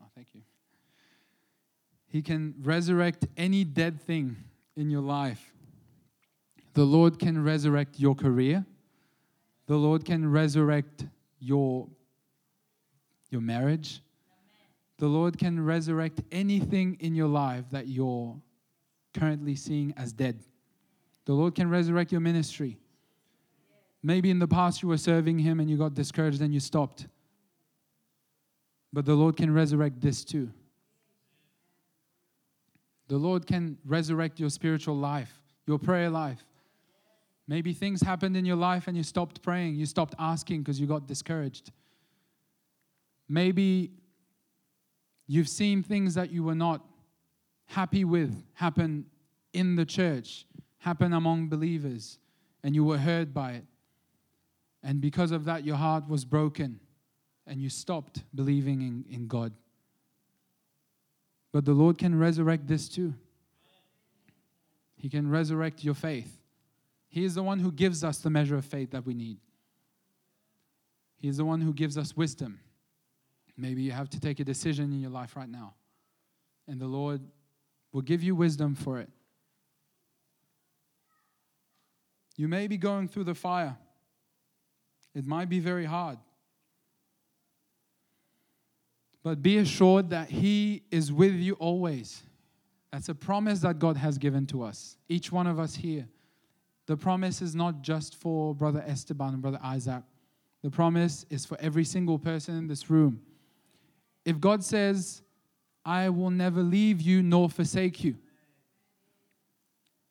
Oh, 0.00 0.06
thank 0.14 0.28
you. 0.32 0.42
He 2.08 2.22
can 2.22 2.54
resurrect 2.62 3.26
any 3.36 3.64
dead 3.64 4.00
thing 4.00 4.36
in 4.76 4.90
your 4.90 5.02
life. 5.02 5.52
The 6.74 6.84
Lord 6.84 7.18
can 7.18 7.42
resurrect 7.42 7.98
your 7.98 8.14
career 8.14 8.64
the 9.66 9.76
Lord 9.76 10.04
can 10.04 10.30
resurrect 10.30 11.06
your, 11.40 11.88
your 13.30 13.40
marriage. 13.40 14.00
The 14.98 15.08
Lord 15.08 15.38
can 15.38 15.62
resurrect 15.64 16.22
anything 16.32 16.96
in 17.00 17.14
your 17.14 17.28
life 17.28 17.64
that 17.72 17.88
you're 17.88 18.36
currently 19.12 19.56
seeing 19.56 19.92
as 19.96 20.12
dead. 20.12 20.40
The 21.24 21.32
Lord 21.32 21.54
can 21.54 21.68
resurrect 21.68 22.12
your 22.12 22.20
ministry. 22.20 22.78
Maybe 24.06 24.30
in 24.30 24.38
the 24.38 24.46
past 24.46 24.82
you 24.82 24.88
were 24.88 24.98
serving 24.98 25.40
Him 25.40 25.58
and 25.58 25.68
you 25.68 25.76
got 25.76 25.94
discouraged 25.94 26.40
and 26.40 26.54
you 26.54 26.60
stopped. 26.60 27.08
But 28.92 29.04
the 29.04 29.16
Lord 29.16 29.36
can 29.36 29.52
resurrect 29.52 30.00
this 30.00 30.24
too. 30.24 30.48
The 33.08 33.16
Lord 33.16 33.48
can 33.48 33.78
resurrect 33.84 34.38
your 34.38 34.48
spiritual 34.48 34.96
life, 34.96 35.42
your 35.66 35.80
prayer 35.80 36.08
life. 36.08 36.44
Maybe 37.48 37.72
things 37.72 38.00
happened 38.00 38.36
in 38.36 38.44
your 38.44 38.54
life 38.54 38.86
and 38.86 38.96
you 38.96 39.02
stopped 39.02 39.42
praying, 39.42 39.74
you 39.74 39.86
stopped 39.86 40.14
asking 40.20 40.62
because 40.62 40.80
you 40.80 40.86
got 40.86 41.08
discouraged. 41.08 41.72
Maybe 43.28 43.90
you've 45.26 45.48
seen 45.48 45.82
things 45.82 46.14
that 46.14 46.30
you 46.30 46.44
were 46.44 46.54
not 46.54 46.80
happy 47.66 48.04
with 48.04 48.40
happen 48.54 49.06
in 49.52 49.74
the 49.74 49.84
church, 49.84 50.46
happen 50.78 51.12
among 51.12 51.48
believers, 51.48 52.20
and 52.62 52.72
you 52.72 52.84
were 52.84 52.98
hurt 52.98 53.34
by 53.34 53.54
it. 53.54 53.64
And 54.86 55.00
because 55.00 55.32
of 55.32 55.46
that, 55.46 55.64
your 55.64 55.74
heart 55.74 56.08
was 56.08 56.24
broken 56.24 56.78
and 57.44 57.60
you 57.60 57.68
stopped 57.68 58.22
believing 58.32 58.82
in, 58.82 59.04
in 59.10 59.26
God. 59.26 59.52
But 61.50 61.64
the 61.64 61.72
Lord 61.72 61.98
can 61.98 62.16
resurrect 62.16 62.68
this 62.68 62.88
too. 62.88 63.12
He 64.96 65.08
can 65.08 65.28
resurrect 65.28 65.82
your 65.82 65.94
faith. 65.94 66.40
He 67.08 67.24
is 67.24 67.34
the 67.34 67.42
one 67.42 67.58
who 67.58 67.72
gives 67.72 68.04
us 68.04 68.18
the 68.18 68.30
measure 68.30 68.54
of 68.54 68.64
faith 68.64 68.92
that 68.92 69.04
we 69.04 69.12
need. 69.12 69.38
He 71.16 71.26
is 71.26 71.38
the 71.38 71.44
one 71.44 71.60
who 71.60 71.72
gives 71.72 71.98
us 71.98 72.16
wisdom. 72.16 72.60
Maybe 73.56 73.82
you 73.82 73.90
have 73.90 74.08
to 74.10 74.20
take 74.20 74.38
a 74.38 74.44
decision 74.44 74.92
in 74.92 75.00
your 75.00 75.10
life 75.10 75.34
right 75.34 75.48
now, 75.48 75.74
and 76.68 76.78
the 76.78 76.86
Lord 76.86 77.22
will 77.90 78.02
give 78.02 78.22
you 78.22 78.36
wisdom 78.36 78.76
for 78.76 79.00
it. 79.00 79.10
You 82.36 82.46
may 82.46 82.68
be 82.68 82.76
going 82.76 83.08
through 83.08 83.24
the 83.24 83.34
fire, 83.34 83.76
it 85.16 85.26
might 85.26 85.48
be 85.48 85.60
very 85.60 85.86
hard. 85.86 86.18
But 89.22 89.42
be 89.42 89.56
assured 89.56 90.10
that 90.10 90.28
He 90.28 90.82
is 90.90 91.10
with 91.10 91.34
you 91.34 91.54
always. 91.54 92.22
That's 92.92 93.08
a 93.08 93.14
promise 93.14 93.60
that 93.60 93.78
God 93.78 93.96
has 93.96 94.18
given 94.18 94.46
to 94.48 94.62
us, 94.62 94.98
each 95.08 95.32
one 95.32 95.46
of 95.46 95.58
us 95.58 95.74
here. 95.74 96.06
The 96.84 96.98
promise 96.98 97.40
is 97.40 97.54
not 97.54 97.80
just 97.80 98.14
for 98.14 98.54
Brother 98.54 98.84
Esteban 98.86 99.32
and 99.32 99.42
Brother 99.42 99.58
Isaac, 99.62 100.02
the 100.62 100.70
promise 100.70 101.24
is 101.30 101.46
for 101.46 101.56
every 101.60 101.84
single 101.84 102.18
person 102.18 102.56
in 102.56 102.66
this 102.68 102.90
room. 102.90 103.22
If 104.24 104.38
God 104.38 104.62
says, 104.62 105.22
I 105.84 106.10
will 106.10 106.30
never 106.30 106.60
leave 106.60 107.00
you 107.00 107.22
nor 107.22 107.48
forsake 107.48 108.04
you, 108.04 108.16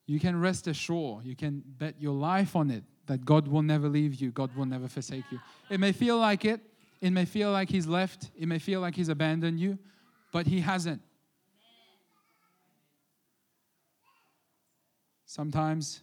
you 0.07 0.19
can 0.19 0.39
rest 0.39 0.67
assured, 0.67 1.25
you 1.25 1.35
can 1.35 1.61
bet 1.65 1.95
your 1.99 2.13
life 2.13 2.55
on 2.55 2.71
it 2.71 2.83
that 3.07 3.25
God 3.25 3.47
will 3.47 3.61
never 3.61 3.87
leave 3.87 4.15
you, 4.15 4.31
God 4.31 4.55
will 4.55 4.65
never 4.65 4.87
forsake 4.87 5.25
you. 5.31 5.39
It 5.69 5.79
may 5.79 5.91
feel 5.91 6.17
like 6.17 6.45
it, 6.45 6.59
it 7.01 7.11
may 7.11 7.25
feel 7.25 7.51
like 7.51 7.69
he's 7.69 7.87
left, 7.87 8.29
it 8.37 8.47
may 8.47 8.59
feel 8.59 8.81
like 8.81 8.95
he's 8.95 9.09
abandoned 9.09 9.59
you, 9.59 9.77
but 10.31 10.47
he 10.47 10.59
hasn't. 10.61 11.01
Sometimes 15.25 16.01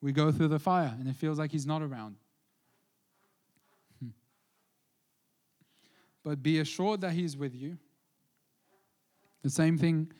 we 0.00 0.12
go 0.12 0.32
through 0.32 0.48
the 0.48 0.58
fire 0.58 0.94
and 0.98 1.08
it 1.08 1.16
feels 1.16 1.38
like 1.38 1.50
he's 1.50 1.66
not 1.66 1.80
around. 1.80 2.16
Hmm. 4.00 4.10
But 6.22 6.42
be 6.42 6.58
assured 6.58 7.00
that 7.02 7.12
he's 7.12 7.36
with 7.36 7.54
you. 7.54 7.78
The 9.42 9.50
same 9.50 9.78
thing 9.78 10.10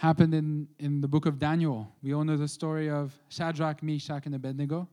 happened 0.00 0.32
in, 0.32 0.66
in 0.78 1.02
the 1.02 1.06
book 1.06 1.26
of 1.26 1.38
Daniel. 1.38 1.86
We 2.02 2.14
all 2.14 2.24
know 2.24 2.38
the 2.38 2.48
story 2.48 2.88
of 2.88 3.12
Shadrach, 3.28 3.82
Meshach, 3.82 4.24
and 4.24 4.34
Abednego. 4.34 4.88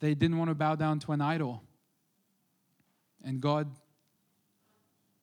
They 0.00 0.14
didn't 0.14 0.38
want 0.38 0.48
to 0.48 0.54
bow 0.54 0.76
down 0.76 0.98
to 1.00 1.12
an 1.12 1.20
idol 1.20 1.62
and 3.22 3.38
God 3.38 3.70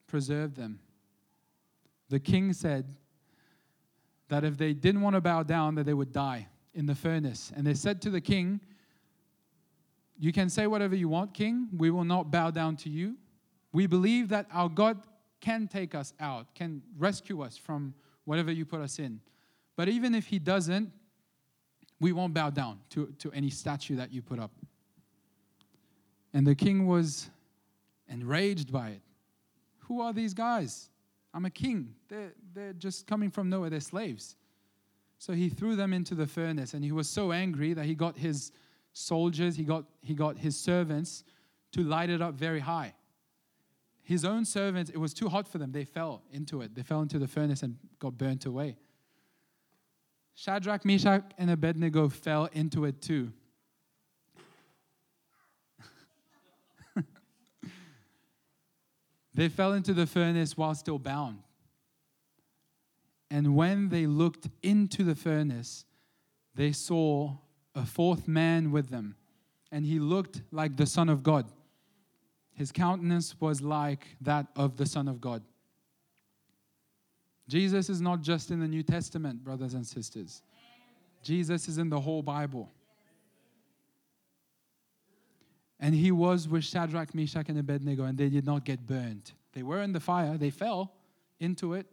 preserved 0.05 0.55
them. 0.55 0.79
The 2.09 2.19
king 2.19 2.53
said 2.53 2.85
that 4.27 4.43
if 4.43 4.55
they 4.55 4.73
didn't 4.73 5.01
want 5.01 5.15
to 5.15 5.21
bow 5.21 5.41
down, 5.41 5.73
that 5.73 5.87
they 5.87 5.93
would 5.95 6.13
die 6.13 6.47
in 6.75 6.85
the 6.85 6.93
furnace. 6.93 7.51
And 7.55 7.65
they 7.65 7.73
said 7.73 8.03
to 8.03 8.11
the 8.11 8.21
king, 8.21 8.59
You 10.19 10.31
can 10.31 10.49
say 10.49 10.67
whatever 10.67 10.95
you 10.95 11.09
want, 11.09 11.33
king. 11.33 11.69
We 11.75 11.89
will 11.89 12.03
not 12.03 12.29
bow 12.29 12.51
down 12.51 12.75
to 12.77 12.89
you. 12.91 13.15
We 13.71 13.87
believe 13.87 14.29
that 14.29 14.45
our 14.53 14.69
God 14.69 14.99
can 15.41 15.67
take 15.67 15.95
us 15.95 16.13
out, 16.19 16.53
can 16.55 16.81
rescue 16.97 17.41
us 17.41 17.57
from 17.57 17.93
whatever 18.25 18.51
you 18.51 18.65
put 18.65 18.81
us 18.81 18.99
in. 18.99 19.19
But 19.75 19.89
even 19.89 20.15
if 20.15 20.27
he 20.27 20.39
doesn't, 20.39 20.91
we 21.99 22.11
won't 22.11 22.33
bow 22.33 22.49
down 22.49 22.79
to, 22.91 23.07
to 23.19 23.31
any 23.31 23.49
statue 23.49 23.95
that 23.97 24.11
you 24.11 24.21
put 24.21 24.39
up. 24.39 24.51
And 26.33 26.45
the 26.45 26.55
king 26.55 26.87
was 26.87 27.29
enraged 28.09 28.71
by 28.71 28.89
it. 28.89 29.01
Who 29.87 30.01
are 30.01 30.13
these 30.13 30.33
guys? 30.33 30.89
I'm 31.33 31.45
a 31.45 31.49
king. 31.49 31.93
They're, 32.09 32.33
they're 32.53 32.73
just 32.73 33.07
coming 33.07 33.29
from 33.29 33.49
nowhere. 33.49 33.69
They're 33.69 33.79
slaves. 33.79 34.35
So 35.17 35.33
he 35.33 35.49
threw 35.49 35.75
them 35.75 35.93
into 35.93 36.15
the 36.15 36.27
furnace, 36.27 36.73
and 36.73 36.83
he 36.83 36.91
was 36.91 37.09
so 37.09 37.31
angry 37.31 37.73
that 37.73 37.85
he 37.85 37.95
got 37.95 38.17
his 38.17 38.51
soldiers, 38.93 39.55
he 39.55 39.63
got, 39.63 39.85
he 40.01 40.13
got 40.13 40.37
his 40.37 40.57
servants 40.57 41.23
to 41.71 41.83
light 41.83 42.09
it 42.09 42.21
up 42.21 42.35
very 42.35 42.59
high. 42.59 42.93
His 44.05 44.23
own 44.23 44.45
servants, 44.45 44.91
it 44.91 44.97
was 44.97 45.15
too 45.15 45.29
hot 45.29 45.47
for 45.47 45.57
them. 45.57 45.71
They 45.71 45.83
fell 45.83 46.21
into 46.31 46.61
it. 46.61 46.75
They 46.75 46.83
fell 46.83 47.01
into 47.01 47.17
the 47.17 47.27
furnace 47.27 47.63
and 47.63 47.75
got 47.99 48.15
burnt 48.17 48.45
away. 48.45 48.77
Shadrach, 50.35 50.85
Meshach, 50.85 51.23
and 51.39 51.49
Abednego 51.49 52.07
fell 52.09 52.45
into 52.53 52.85
it 52.85 53.01
too. 53.01 53.33
They 59.33 59.49
fell 59.49 59.73
into 59.73 59.93
the 59.93 60.07
furnace 60.07 60.55
while 60.55 60.73
still 60.75 60.97
bound. 60.97 61.39
And 63.29 63.53
when 63.55 63.89
they 63.89 64.05
looked 64.05 64.47
into 64.63 65.03
the 65.03 65.15
furnace, 65.15 65.83
they 66.53 66.71
saw 66.71 67.35
a 67.75 67.85
fourth 67.85 68.29
man 68.29 68.71
with 68.71 68.89
them, 68.89 69.15
and 69.73 69.85
he 69.85 69.99
looked 69.99 70.41
like 70.51 70.77
the 70.77 70.85
Son 70.85 71.09
of 71.09 71.21
God. 71.21 71.51
His 72.55 72.71
countenance 72.71 73.35
was 73.39 73.61
like 73.61 74.07
that 74.21 74.47
of 74.55 74.77
the 74.77 74.85
Son 74.85 75.07
of 75.07 75.19
God. 75.21 75.43
Jesus 77.47 77.89
is 77.89 78.01
not 78.01 78.21
just 78.21 78.49
in 78.49 78.59
the 78.59 78.67
New 78.67 78.81
Testament, 78.81 79.43
brothers 79.43 79.73
and 79.73 79.85
sisters. 79.85 80.41
Jesus 81.21 81.67
is 81.67 81.77
in 81.77 81.89
the 81.89 81.99
whole 81.99 82.23
Bible. 82.23 82.71
And 85.79 85.93
he 85.93 86.11
was 86.11 86.47
with 86.47 86.63
Shadrach, 86.63 87.13
Meshach, 87.13 87.49
and 87.49 87.59
Abednego, 87.59 88.05
and 88.05 88.17
they 88.17 88.29
did 88.29 88.45
not 88.45 88.63
get 88.63 88.87
burned. 88.87 89.33
They 89.51 89.61
were 89.61 89.81
in 89.81 89.91
the 89.91 89.99
fire, 89.99 90.37
they 90.37 90.49
fell 90.49 90.93
into 91.39 91.73
it, 91.73 91.85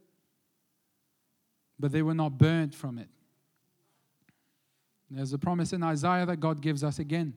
but 1.79 1.91
they 1.91 2.03
were 2.03 2.15
not 2.15 2.39
burned 2.39 2.75
from 2.75 2.99
it. 2.99 3.09
There's 5.11 5.33
a 5.33 5.39
promise 5.39 5.73
in 5.73 5.83
Isaiah 5.83 6.25
that 6.25 6.39
God 6.39 6.63
gives 6.63 6.83
us 6.83 6.99
again. 6.99 7.35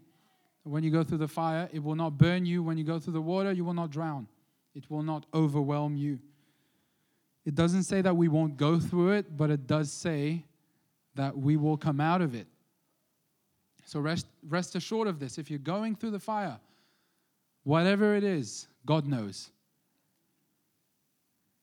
When 0.66 0.84
you 0.84 0.90
go 0.90 1.04
through 1.04 1.20
the 1.20 1.28
fire, 1.28 1.70
it 1.72 1.84
will 1.84 1.96
not 1.96 2.18
burn 2.18 2.46
you. 2.46 2.64
When 2.64 2.76
you 2.78 2.84
go 2.84 3.00
through 3.00 3.14
the 3.14 3.22
water, 3.22 3.52
you 3.52 3.64
will 3.64 3.76
not 3.76 3.92
drown. 3.92 4.28
It 4.74 4.90
will 4.90 5.04
not 5.04 5.28
overwhelm 5.32 5.96
you. 5.96 6.20
It 7.46 7.54
doesn't 7.54 7.84
say 7.84 8.02
that 8.02 8.18
we 8.18 8.28
won't 8.28 8.58
go 8.58 8.80
through 8.80 9.12
it, 9.12 9.38
but 9.38 9.52
it 9.52 9.68
does 9.68 9.92
say 9.92 10.44
that 11.14 11.38
we 11.38 11.56
will 11.56 11.78
come 11.78 12.02
out 12.02 12.22
of 12.22 12.34
it. 12.34 12.48
So 13.86 14.00
rest, 14.00 14.26
rest 14.50 14.76
assured 14.76 15.08
of 15.08 15.20
this. 15.20 15.38
If 15.38 15.52
you're 15.52 15.60
going 15.60 15.96
through 15.96 16.12
the 16.12 16.20
fire, 16.20 16.60
whatever 17.64 18.16
it 18.16 18.24
is, 18.24 18.68
God 18.88 19.06
knows. 19.06 19.52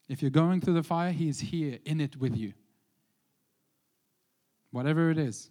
If 0.08 0.22
you're 0.22 0.30
going 0.30 0.60
through 0.60 0.74
the 0.74 0.84
fire, 0.84 1.10
He 1.10 1.28
is 1.28 1.40
here 1.40 1.80
in 1.84 2.00
it 2.00 2.16
with 2.16 2.36
you. 2.36 2.52
Whatever 4.70 5.10
it 5.10 5.18
is. 5.18 5.50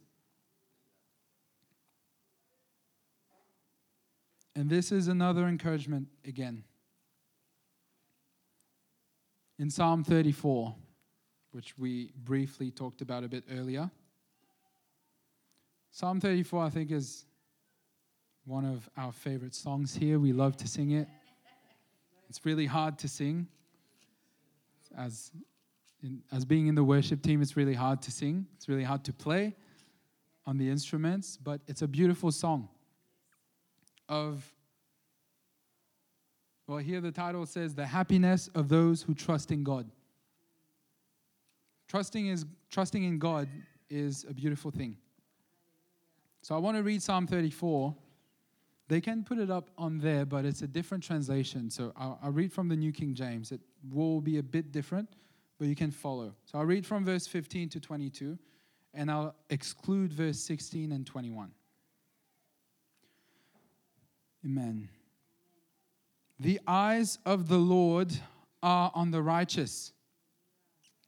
And 4.56 4.70
this 4.70 4.92
is 4.92 5.08
another 5.08 5.48
encouragement 5.48 6.08
again. 6.26 6.64
In 9.58 9.70
Psalm 9.70 10.04
34, 10.04 10.76
which 11.52 11.78
we 11.78 12.12
briefly 12.24 12.72
talked 12.72 13.02
about 13.02 13.24
a 13.24 13.28
bit 13.28 13.44
earlier. 13.52 13.90
Psalm 15.92 16.20
34, 16.20 16.64
I 16.64 16.70
think, 16.70 16.92
is 16.92 17.26
one 18.46 18.66
of 18.66 18.90
our 18.98 19.12
favorite 19.12 19.54
songs 19.54 19.94
here. 19.94 20.20
We 20.20 20.34
love 20.34 20.58
to 20.58 20.68
sing 20.68 20.92
it. 20.92 21.08
It's 22.30 22.46
really 22.46 22.66
hard 22.66 22.98
to 23.00 23.08
sing. 23.08 23.48
As, 24.98 25.32
in, 26.02 26.22
as 26.32 26.44
being 26.44 26.68
in 26.68 26.76
the 26.76 26.84
worship 26.84 27.22
team, 27.22 27.42
it's 27.42 27.56
really 27.56 27.74
hard 27.74 28.02
to 28.04 28.12
sing, 28.12 28.48
it's 28.56 28.68
really 28.68 28.84
hard 28.84 29.06
to 29.06 29.14
play 29.14 29.56
on 30.46 30.58
the 30.58 30.70
instruments, 30.70 31.38
but 31.38 31.62
it's 31.68 31.82
a 31.82 31.88
beautiful 31.88 32.32
song 32.32 32.68
of, 34.12 34.54
well, 36.68 36.78
here 36.78 37.02
the 37.02 37.12
title 37.12 37.46
says, 37.46 37.74
The 37.74 37.86
Happiness 37.86 38.50
of 38.54 38.68
Those 38.68 39.02
Who 39.02 39.16
Trust 39.16 39.52
in 39.52 39.64
God. 39.64 39.90
Trusting, 41.88 42.28
is, 42.28 42.46
trusting 42.70 43.04
in 43.04 43.18
God 43.18 43.48
is 43.90 44.26
a 44.30 44.34
beautiful 44.34 44.70
thing. 44.70 44.98
So 46.42 46.54
I 46.56 46.58
want 46.58 46.78
to 46.78 46.84
read 46.84 47.02
Psalm 47.02 47.26
34. 47.26 47.96
They 48.90 49.00
can 49.00 49.24
put 49.24 49.38
it 49.38 49.50
up 49.50 49.70
on 49.78 50.00
there, 50.00 50.26
but 50.26 50.44
it's 50.44 50.62
a 50.62 50.68
different 50.68 51.04
translation. 51.04 51.70
So 51.70 51.94
I'll, 51.96 52.20
I'll 52.22 52.32
read 52.32 52.52
from 52.52 52.68
the 52.68 52.76
New 52.76 52.92
King 52.92 53.14
James. 53.14 53.54
It 53.54 53.62
will 53.90 54.20
be 54.20 54.40
a 54.40 54.44
bit 54.44 54.74
different, 54.74 55.08
but 55.58 55.68
you 55.68 55.76
can 55.76 55.92
follow. 55.92 56.36
So 56.46 56.58
I'll 56.58 56.66
read 56.66 56.86
from 56.86 57.06
verse 57.06 57.28
15 57.28 57.70
to 57.70 57.80
22, 57.80 58.38
and 58.94 59.10
I'll 59.10 59.36
exclude 59.50 60.12
verse 60.12 60.40
16 60.40 60.92
and 60.92 61.06
21. 61.06 61.52
Amen. 64.46 64.90
The 66.40 66.60
eyes 66.66 67.20
of 67.26 67.48
the 67.48 67.60
Lord 67.60 68.12
are 68.64 68.92
on 68.96 69.12
the 69.12 69.22
righteous, 69.22 69.94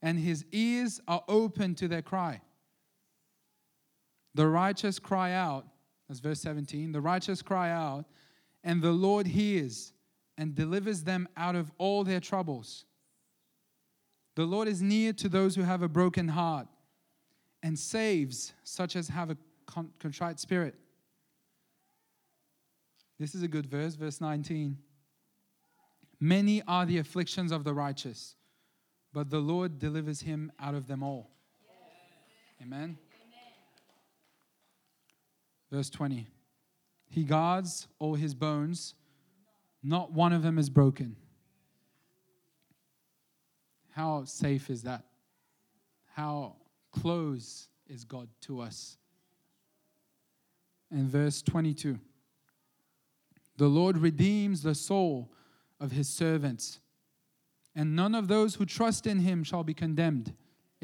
and 0.01 0.19
his 0.19 0.45
ears 0.51 1.01
are 1.07 1.23
open 1.27 1.75
to 1.75 1.87
their 1.87 2.01
cry. 2.01 2.41
The 4.35 4.47
righteous 4.47 4.99
cry 4.99 5.33
out, 5.33 5.65
that's 6.07 6.19
verse 6.19 6.41
17. 6.41 6.91
The 6.91 7.01
righteous 7.01 7.41
cry 7.41 7.71
out, 7.71 8.05
and 8.63 8.81
the 8.81 8.91
Lord 8.91 9.27
hears 9.27 9.93
and 10.37 10.55
delivers 10.55 11.03
them 11.03 11.27
out 11.37 11.55
of 11.55 11.71
all 11.77 12.03
their 12.03 12.19
troubles. 12.19 12.85
The 14.35 14.45
Lord 14.45 14.67
is 14.67 14.81
near 14.81 15.13
to 15.13 15.29
those 15.29 15.55
who 15.55 15.61
have 15.61 15.83
a 15.83 15.87
broken 15.87 16.27
heart 16.27 16.67
and 17.61 17.77
saves 17.77 18.53
such 18.63 18.95
as 18.95 19.07
have 19.09 19.29
a 19.29 19.37
contrite 19.65 20.39
spirit. 20.39 20.75
This 23.23 23.35
is 23.35 23.41
a 23.41 23.47
good 23.47 23.65
verse, 23.65 23.95
verse 23.95 24.19
19. 24.19 24.77
Many 26.19 26.61
are 26.67 26.85
the 26.85 26.97
afflictions 26.97 27.53
of 27.53 27.63
the 27.63 27.73
righteous, 27.73 28.35
but 29.13 29.29
the 29.29 29.39
Lord 29.39 29.79
delivers 29.79 30.19
him 30.19 30.51
out 30.59 30.75
of 30.75 30.87
them 30.87 31.01
all. 31.01 31.31
Amen. 32.61 32.97
Verse 35.71 35.89
20 35.89 36.27
He 37.07 37.23
guards 37.23 37.87
all 37.97 38.15
his 38.15 38.35
bones, 38.35 38.93
not 39.81 40.11
one 40.11 40.33
of 40.33 40.43
them 40.43 40.59
is 40.59 40.69
broken. 40.69 41.15
How 43.91 44.25
safe 44.25 44.69
is 44.69 44.83
that? 44.83 45.05
How 46.11 46.57
close 46.91 47.69
is 47.87 48.03
God 48.03 48.27
to 48.41 48.59
us? 48.59 48.97
And 50.91 51.07
verse 51.07 51.41
22 51.41 52.01
The 53.57 53.67
Lord 53.67 53.97
redeems 53.97 54.63
the 54.63 54.75
soul 54.75 55.31
of 55.79 55.91
his 55.91 56.09
servants, 56.09 56.79
and 57.75 57.95
none 57.95 58.15
of 58.15 58.27
those 58.27 58.55
who 58.55 58.65
trust 58.65 59.05
in 59.07 59.19
him 59.19 59.43
shall 59.43 59.63
be 59.63 59.73
condemned. 59.73 60.33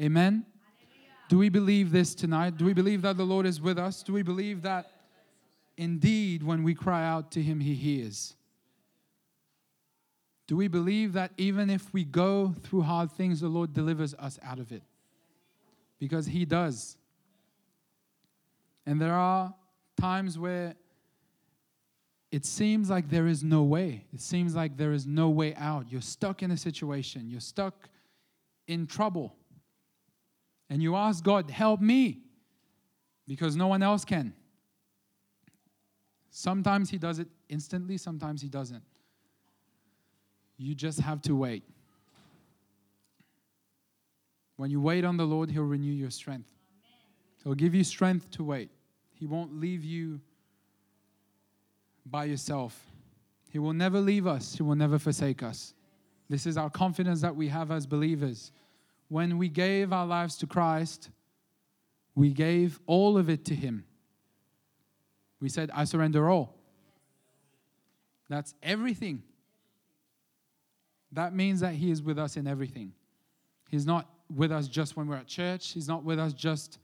Amen. 0.00 0.46
Do 1.30 1.38
we 1.38 1.48
believe 1.48 1.92
this 1.92 2.14
tonight? 2.14 2.56
Do 2.56 2.64
we 2.64 2.72
believe 2.72 3.02
that 3.02 3.16
the 3.16 3.24
Lord 3.24 3.46
is 3.46 3.60
with 3.60 3.78
us? 3.78 4.02
Do 4.02 4.12
we 4.12 4.22
believe 4.22 4.62
that 4.62 4.90
indeed 5.76 6.42
when 6.42 6.64
we 6.64 6.74
cry 6.74 7.06
out 7.06 7.30
to 7.32 7.42
Him, 7.42 7.60
He 7.60 7.74
hears? 7.74 8.34
Do 10.48 10.56
we 10.56 10.66
believe 10.66 11.12
that 11.12 11.30
even 11.38 11.70
if 11.70 11.92
we 11.94 12.02
go 12.02 12.54
through 12.64 12.82
hard 12.82 13.12
things, 13.12 13.40
the 13.40 13.48
Lord 13.48 13.72
delivers 13.72 14.12
us 14.14 14.40
out 14.42 14.58
of 14.58 14.72
it? 14.72 14.82
Because 16.00 16.26
He 16.26 16.44
does. 16.44 16.96
And 18.84 19.00
there 19.00 19.14
are 19.14 19.54
times 20.00 20.36
where 20.36 20.74
it 22.30 22.44
seems 22.44 22.88
like 22.88 23.10
there 23.10 23.26
is 23.26 23.42
no 23.42 23.62
way. 23.62 24.04
It 24.12 24.20
seems 24.20 24.54
like 24.54 24.76
there 24.76 24.92
is 24.92 25.06
no 25.06 25.30
way 25.30 25.54
out. 25.56 25.90
You're 25.90 26.00
stuck 26.00 26.42
in 26.42 26.50
a 26.52 26.56
situation, 26.56 27.28
you're 27.28 27.40
stuck 27.40 27.88
in 28.66 28.86
trouble 28.86 29.34
and 30.68 30.80
you 30.80 30.94
ask 30.94 31.24
God, 31.24 31.50
help 31.50 31.80
me, 31.80 32.20
because 33.26 33.56
no 33.56 33.66
one 33.66 33.82
else 33.82 34.04
can. 34.04 34.32
Sometimes 36.30 36.88
He 36.88 36.96
does 36.96 37.18
it 37.18 37.26
instantly, 37.48 37.96
sometimes 37.96 38.40
He 38.40 38.48
doesn't. 38.48 38.84
You 40.56 40.76
just 40.76 41.00
have 41.00 41.20
to 41.22 41.34
wait. 41.34 41.64
When 44.56 44.70
you 44.70 44.80
wait 44.80 45.04
on 45.04 45.16
the 45.16 45.24
Lord, 45.24 45.50
He'll 45.50 45.64
renew 45.64 45.92
your 45.92 46.10
strength. 46.10 46.52
He'll 47.42 47.54
give 47.54 47.74
you 47.74 47.82
strength 47.82 48.30
to 48.32 48.44
wait. 48.44 48.70
He 49.12 49.26
won't 49.26 49.58
leave 49.58 49.82
you 49.82 50.20
by 52.10 52.24
yourself. 52.24 52.80
He 53.50 53.58
will 53.58 53.72
never 53.72 54.00
leave 54.00 54.26
us, 54.26 54.54
He 54.56 54.62
will 54.62 54.76
never 54.76 54.98
forsake 54.98 55.42
us. 55.42 55.74
This 56.28 56.46
is 56.46 56.56
our 56.56 56.70
confidence 56.70 57.20
that 57.22 57.34
we 57.34 57.48
have 57.48 57.70
as 57.70 57.86
believers 57.86 58.52
when 59.10 59.38
we 59.38 59.48
gave 59.48 59.92
our 59.92 60.06
lives 60.06 60.36
to 60.36 60.46
Christ, 60.46 61.10
we 62.14 62.32
gave 62.32 62.78
all 62.86 63.18
of 63.18 63.28
it 63.28 63.44
to 63.46 63.54
Him. 63.56 63.84
We 65.40 65.48
said, 65.48 65.70
I 65.74 65.84
surrender 65.84 66.30
all. 66.30 66.54
That's 68.28 68.54
everything. 68.62 69.24
That 71.10 71.34
means 71.34 71.58
that 71.58 71.74
He 71.74 71.90
is 71.90 72.02
with 72.02 72.20
us 72.20 72.36
in 72.36 72.46
everything. 72.46 72.92
He's 73.68 73.84
not 73.84 74.08
with 74.32 74.52
us 74.52 74.68
just 74.68 74.96
when 74.96 75.08
we're 75.08 75.16
at 75.16 75.26
church, 75.26 75.72
He's 75.72 75.88
not 75.88 76.04
with 76.04 76.20
us 76.20 76.32
just 76.32 76.78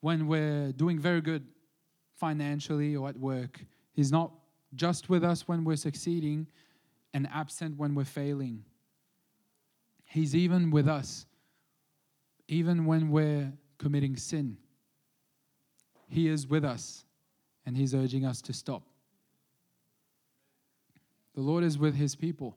when 0.00 0.26
we're 0.26 0.72
doing 0.72 0.98
very 0.98 1.20
good 1.20 1.46
financially 2.14 2.96
or 2.96 3.10
at 3.10 3.18
work. 3.18 3.60
He's 3.92 4.10
not 4.10 4.32
just 4.74 5.08
with 5.08 5.24
us 5.24 5.46
when 5.46 5.64
we're 5.64 5.76
succeeding 5.76 6.46
and 7.14 7.28
absent 7.32 7.78
when 7.78 7.94
we're 7.94 8.04
failing. 8.04 8.64
He's 10.04 10.34
even 10.34 10.70
with 10.70 10.88
us 10.88 11.26
even 12.48 12.84
when 12.86 13.10
we're 13.10 13.52
committing 13.78 14.16
sin. 14.16 14.56
He 16.08 16.28
is 16.28 16.46
with 16.46 16.64
us 16.64 17.04
and 17.64 17.76
He's 17.76 17.94
urging 17.94 18.24
us 18.24 18.40
to 18.42 18.52
stop. 18.52 18.82
The 21.34 21.40
Lord 21.40 21.64
is 21.64 21.78
with 21.78 21.94
His 21.94 22.14
people. 22.14 22.56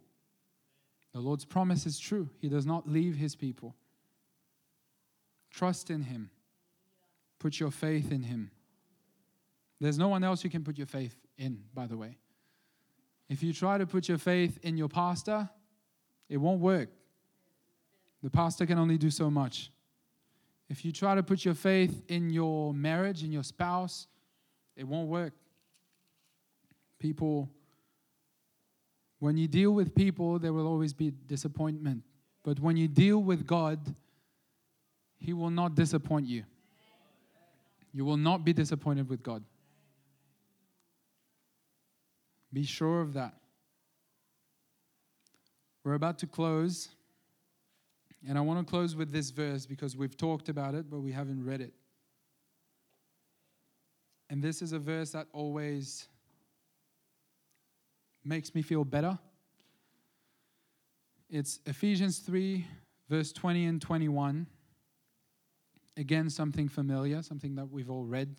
The 1.14 1.20
Lord's 1.20 1.46
promise 1.46 1.86
is 1.86 2.00
true. 2.00 2.30
He 2.40 2.50
does 2.50 2.66
not 2.66 2.88
leave 2.88 3.16
His 3.16 3.36
people. 3.36 3.76
Trust 5.52 5.90
in 5.90 6.04
Him, 6.04 6.30
put 7.40 7.60
your 7.60 7.72
faith 7.72 8.12
in 8.12 8.24
Him. 8.24 8.52
There's 9.82 9.98
no 9.98 10.10
one 10.10 10.24
else 10.24 10.44
you 10.44 10.50
can 10.50 10.64
put 10.64 10.78
your 10.78 10.88
faith 10.88 11.16
in, 11.40 11.64
by 11.74 11.88
the 11.88 11.98
way. 11.98 12.18
If 13.30 13.42
you 13.42 13.54
try 13.54 13.78
to 13.78 13.88
put 13.88 14.08
your 14.08 14.18
faith 14.18 14.60
in 14.62 14.78
your 14.78 14.90
pastor, 14.90 15.50
it 16.28 16.38
won't 16.38 16.60
work. 16.60 16.90
The 18.22 18.30
pastor 18.30 18.66
can 18.66 18.78
only 18.78 18.98
do 18.98 19.10
so 19.10 19.30
much. 19.32 19.72
If 20.70 20.86
you 20.86 20.92
try 20.92 21.16
to 21.16 21.24
put 21.24 21.46
your 21.46 21.56
faith 21.56 22.04
in 22.08 22.30
your 22.30 22.74
marriage, 22.74 23.24
in 23.24 23.32
your 23.32 23.44
spouse, 23.44 24.08
it 24.76 24.84
won't 24.84 25.08
work. 25.08 25.34
People, 27.00 27.50
when 29.20 29.38
you 29.38 29.48
deal 29.48 29.72
with 29.72 29.96
people, 29.96 30.38
there 30.38 30.54
will 30.54 30.68
always 30.68 30.94
be 30.94 31.12
disappointment. 31.28 32.04
But 32.44 32.60
when 32.60 32.78
you 32.78 32.88
deal 32.88 33.20
with 33.24 33.48
God, 33.48 33.80
He 35.18 35.34
will 35.34 35.50
not 35.50 35.76
disappoint 35.76 36.28
you. 36.28 36.44
You 37.94 38.06
will 38.06 38.18
not 38.18 38.44
be 38.44 38.54
disappointed 38.54 39.10
with 39.10 39.24
God. 39.24 39.44
Be 42.52 42.64
sure 42.64 43.02
of 43.02 43.14
that. 43.14 43.34
We're 45.84 45.94
about 45.94 46.20
to 46.20 46.28
close. 46.28 46.90
And 48.28 48.38
I 48.38 48.42
want 48.42 48.66
to 48.66 48.70
close 48.70 48.96
with 48.96 49.12
this 49.12 49.30
verse 49.30 49.66
because 49.66 49.96
we've 49.96 50.18
talked 50.18 50.50
about 50.50 50.76
it, 50.76 50.90
but 50.90 51.00
we 51.00 51.12
haven't 51.12 51.46
read 51.46 51.62
it. 51.62 51.74
And 54.30 54.44
this 54.44 54.62
is 54.62 54.74
a 54.74 54.80
verse 54.80 55.12
that 55.12 55.28
always 55.34 56.08
makes 58.24 58.54
me 58.54 58.62
feel 58.62 58.84
better. 58.84 59.18
It's 61.30 61.60
Ephesians 61.66 62.20
3, 62.20 62.66
verse 63.10 63.32
20 63.32 63.66
and 63.66 63.82
21. 63.82 64.46
Again, 65.98 66.30
something 66.30 66.68
familiar, 66.68 67.22
something 67.22 67.56
that 67.56 67.72
we've 67.72 67.90
all 67.90 68.06
read. 68.06 68.36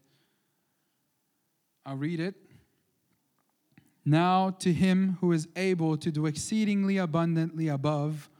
I'll 1.85 1.97
read 1.97 2.21
it. 2.21 2.35
Now, 4.05 4.51
to 4.61 4.73
him 4.73 5.19
who 5.21 5.33
is 5.33 5.49
able 5.57 5.97
to 5.99 6.11
do 6.11 6.27
exceedingly 6.27 6.97
abundantly 6.97 7.69
above 7.69 8.31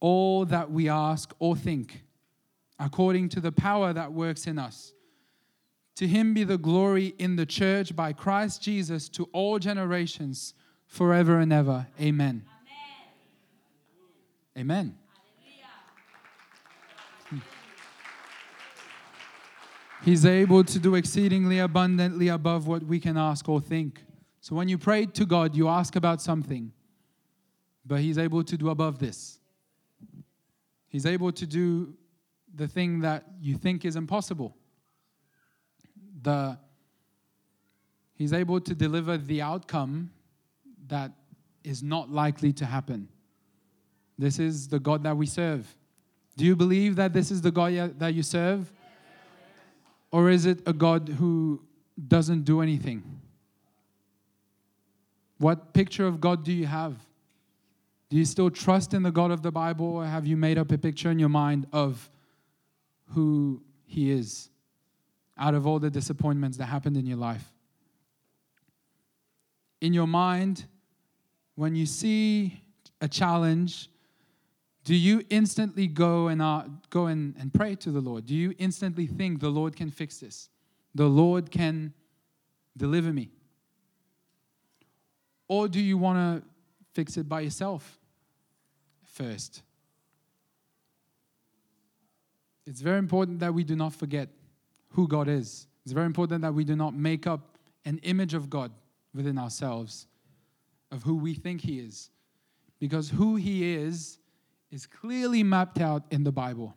all 0.00 0.44
that 0.44 0.70
we 0.70 0.88
ask 0.88 1.34
or 1.38 1.56
think, 1.56 2.04
according 2.78 3.28
to 3.30 3.40
the 3.40 3.52
power 3.52 3.92
that 3.92 4.12
works 4.12 4.46
in 4.46 4.58
us. 4.58 4.92
To 5.96 6.06
him 6.06 6.34
be 6.34 6.44
the 6.44 6.58
glory 6.58 7.14
in 7.18 7.36
the 7.36 7.46
church 7.46 7.94
by 7.94 8.12
Christ 8.12 8.62
Jesus 8.62 9.08
to 9.10 9.28
all 9.32 9.58
generations, 9.58 10.54
forever 10.86 11.38
and 11.38 11.52
ever. 11.52 11.86
Amen. 12.00 12.44
Amen. 14.56 14.56
Amen. 14.56 14.96
Hmm. 17.30 17.38
He's 20.04 20.26
able 20.26 20.64
to 20.64 20.78
do 20.78 20.94
exceedingly 20.94 21.58
abundantly 21.58 22.28
above 22.28 22.66
what 22.66 22.82
we 22.82 23.00
can 23.00 23.16
ask 23.16 23.48
or 23.48 23.60
think. 23.60 24.04
So 24.44 24.54
when 24.54 24.68
you 24.68 24.76
pray 24.76 25.06
to 25.06 25.24
God, 25.24 25.56
you 25.56 25.68
ask 25.68 25.96
about 25.96 26.20
something, 26.20 26.70
but 27.86 28.00
He's 28.00 28.18
able 28.18 28.44
to 28.44 28.58
do 28.58 28.68
above 28.68 28.98
this. 28.98 29.38
He's 30.86 31.06
able 31.06 31.32
to 31.32 31.46
do 31.46 31.94
the 32.54 32.68
thing 32.68 33.00
that 33.00 33.24
you 33.40 33.56
think 33.56 33.86
is 33.86 33.96
impossible. 33.96 34.54
The 36.20 36.58
He's 38.16 38.34
able 38.34 38.60
to 38.60 38.74
deliver 38.74 39.16
the 39.16 39.40
outcome 39.40 40.10
that 40.88 41.12
is 41.62 41.82
not 41.82 42.10
likely 42.10 42.52
to 42.52 42.66
happen. 42.66 43.08
This 44.18 44.38
is 44.38 44.68
the 44.68 44.78
God 44.78 45.04
that 45.04 45.16
we 45.16 45.24
serve. 45.24 45.74
Do 46.36 46.44
you 46.44 46.54
believe 46.54 46.96
that 46.96 47.14
this 47.14 47.30
is 47.30 47.40
the 47.40 47.50
God 47.50 47.98
that 47.98 48.12
you 48.12 48.22
serve? 48.22 48.70
Or 50.12 50.28
is 50.28 50.44
it 50.44 50.58
a 50.66 50.74
God 50.74 51.08
who 51.08 51.62
doesn't 52.08 52.42
do 52.42 52.60
anything? 52.60 53.22
What 55.38 55.74
picture 55.74 56.06
of 56.06 56.20
God 56.20 56.44
do 56.44 56.52
you 56.52 56.66
have? 56.66 56.94
Do 58.10 58.16
you 58.16 58.24
still 58.24 58.50
trust 58.50 58.94
in 58.94 59.02
the 59.02 59.10
God 59.10 59.30
of 59.30 59.42
the 59.42 59.50
Bible, 59.50 59.86
or 59.86 60.06
have 60.06 60.26
you 60.26 60.36
made 60.36 60.58
up 60.58 60.70
a 60.70 60.78
picture 60.78 61.10
in 61.10 61.18
your 61.18 61.28
mind 61.28 61.66
of 61.72 62.08
who 63.08 63.62
He 63.84 64.10
is 64.10 64.50
out 65.36 65.54
of 65.54 65.66
all 65.66 65.78
the 65.78 65.90
disappointments 65.90 66.56
that 66.58 66.66
happened 66.66 66.96
in 66.96 67.06
your 67.06 67.16
life? 67.16 67.52
In 69.80 69.92
your 69.92 70.06
mind, 70.06 70.66
when 71.56 71.74
you 71.74 71.86
see 71.86 72.62
a 73.00 73.08
challenge, 73.08 73.88
do 74.84 74.94
you 74.94 75.24
instantly 75.30 75.86
go 75.86 76.28
and 76.28 76.40
uh, 76.42 76.64
go 76.90 77.06
and, 77.06 77.34
and 77.38 77.52
pray 77.52 77.74
to 77.76 77.90
the 77.90 78.00
Lord? 78.00 78.26
Do 78.26 78.34
you 78.34 78.54
instantly 78.58 79.06
think 79.06 79.40
the 79.40 79.48
Lord 79.48 79.74
can 79.74 79.90
fix 79.90 80.18
this? 80.18 80.48
The 80.94 81.06
Lord 81.06 81.50
can 81.50 81.92
deliver 82.76 83.12
me? 83.12 83.30
Or 85.48 85.68
do 85.68 85.80
you 85.80 85.98
want 85.98 86.42
to 86.42 86.48
fix 86.92 87.16
it 87.16 87.28
by 87.28 87.40
yourself 87.40 87.98
first? 89.02 89.62
It's 92.66 92.80
very 92.80 92.98
important 92.98 93.40
that 93.40 93.52
we 93.52 93.64
do 93.64 93.76
not 93.76 93.92
forget 93.92 94.28
who 94.90 95.06
God 95.06 95.28
is. 95.28 95.66
It's 95.84 95.92
very 95.92 96.06
important 96.06 96.42
that 96.42 96.54
we 96.54 96.64
do 96.64 96.76
not 96.76 96.94
make 96.94 97.26
up 97.26 97.58
an 97.84 97.98
image 98.02 98.32
of 98.32 98.48
God 98.48 98.72
within 99.14 99.38
ourselves 99.38 100.06
of 100.90 101.02
who 101.02 101.16
we 101.16 101.34
think 101.34 101.60
He 101.60 101.78
is. 101.78 102.10
Because 102.80 103.10
who 103.10 103.36
He 103.36 103.74
is 103.74 104.18
is 104.70 104.86
clearly 104.86 105.42
mapped 105.42 105.80
out 105.80 106.04
in 106.10 106.24
the 106.24 106.32
Bible. 106.32 106.74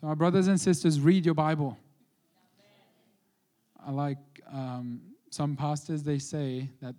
So, 0.00 0.06
our 0.06 0.16
brothers 0.16 0.48
and 0.48 0.60
sisters, 0.60 0.98
read 0.98 1.24
your 1.26 1.34
Bible. 1.34 1.78
I 3.84 3.90
like 3.90 4.18
um, 4.50 5.00
some 5.30 5.56
pastors, 5.56 6.02
they 6.02 6.18
say 6.18 6.68
that, 6.80 6.94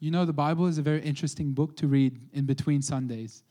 you 0.00 0.10
know, 0.10 0.24
the 0.24 0.32
Bible 0.32 0.66
is 0.66 0.78
a 0.78 0.82
very 0.82 1.00
interesting 1.02 1.52
book 1.52 1.76
to 1.76 1.86
read 1.86 2.20
in 2.32 2.44
between 2.44 2.82
Sundays. 2.82 3.42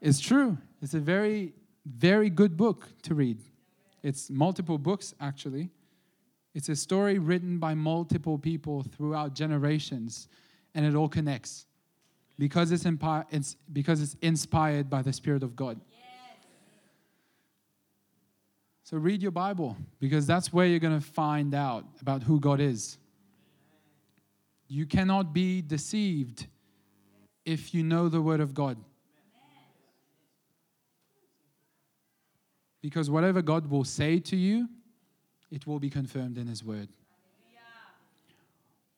It's 0.00 0.20
true. 0.20 0.58
It's 0.80 0.94
a 0.94 1.00
very, 1.00 1.52
very 1.84 2.30
good 2.30 2.56
book 2.56 2.88
to 3.02 3.14
read. 3.14 3.40
It's 4.02 4.30
multiple 4.30 4.78
books, 4.78 5.14
actually. 5.20 5.70
It's 6.54 6.68
a 6.68 6.76
story 6.76 7.18
written 7.18 7.58
by 7.58 7.74
multiple 7.74 8.38
people 8.38 8.82
throughout 8.82 9.34
generations, 9.34 10.28
and 10.74 10.86
it 10.86 10.94
all 10.94 11.08
connects 11.08 11.66
because 12.38 12.70
it's, 12.70 12.84
impi- 12.84 13.26
it's, 13.30 13.56
because 13.72 14.00
it's 14.00 14.16
inspired 14.22 14.88
by 14.88 15.02
the 15.02 15.12
Spirit 15.12 15.42
of 15.42 15.56
God. 15.56 15.80
So 18.84 18.96
read 18.96 19.20
your 19.20 19.32
Bible 19.32 19.76
because 20.00 20.26
that's 20.26 20.50
where 20.50 20.64
you're 20.64 20.78
going 20.78 20.98
to 20.98 21.06
find 21.06 21.54
out 21.54 21.84
about 22.00 22.22
who 22.22 22.40
God 22.40 22.58
is. 22.58 22.96
You 24.68 24.84
cannot 24.84 25.32
be 25.32 25.62
deceived 25.62 26.46
if 27.44 27.74
you 27.74 27.82
know 27.82 28.10
the 28.10 28.20
Word 28.20 28.40
of 28.40 28.52
God. 28.52 28.76
Because 32.82 33.10
whatever 33.10 33.42
God 33.42 33.70
will 33.70 33.84
say 33.84 34.18
to 34.20 34.36
you, 34.36 34.68
it 35.50 35.66
will 35.66 35.78
be 35.78 35.90
confirmed 35.90 36.36
in 36.36 36.46
His 36.46 36.62
Word. 36.62 36.88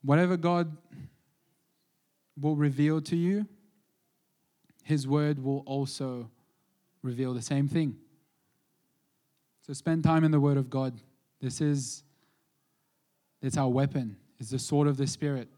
Whatever 0.03 0.37
God 0.37 0.77
will 2.39 2.57
reveal 2.57 3.01
to 3.03 3.17
you, 3.17 3.47
His 4.83 5.07
Word 5.07 5.43
will 5.43 5.61
also 5.67 6.31
reveal 7.03 7.33
the 7.33 7.43
same 7.43 7.69
thing. 7.69 7.97
So 9.67 9.73
spend 9.73 10.03
time 10.03 10.25
in 10.25 10.33
the 10.33 10.41
Word 10.41 10.57
of 10.57 10.69
God. 10.69 11.01
This 11.41 11.61
is 11.61 12.03
it's 13.41 13.57
our 13.57 13.69
weapon. 13.69 14.17
It's 14.39 14.51
the 14.51 14.59
sword 14.59 14.89
of 14.89 14.97
the 14.97 15.07
Spirit. 15.07 15.49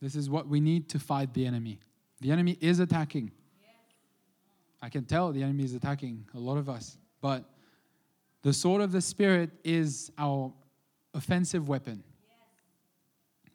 This 0.00 0.14
is 0.14 0.30
what 0.30 0.46
we 0.48 0.60
need 0.60 0.88
to 0.90 0.98
fight 0.98 1.34
the 1.34 1.46
enemy. 1.46 1.80
The 2.20 2.30
enemy 2.30 2.56
is 2.60 2.78
attacking. 2.78 3.32
I 4.80 4.88
can 4.88 5.04
tell 5.04 5.32
the 5.32 5.42
enemy 5.42 5.64
is 5.64 5.74
attacking 5.74 6.26
a 6.34 6.38
lot 6.38 6.56
of 6.56 6.68
us. 6.68 6.96
But 7.20 7.44
the 8.42 8.52
sword 8.52 8.80
of 8.80 8.92
the 8.92 9.00
Spirit 9.00 9.50
is 9.64 10.12
our 10.18 10.52
offensive 11.14 11.68
weapon. 11.68 12.04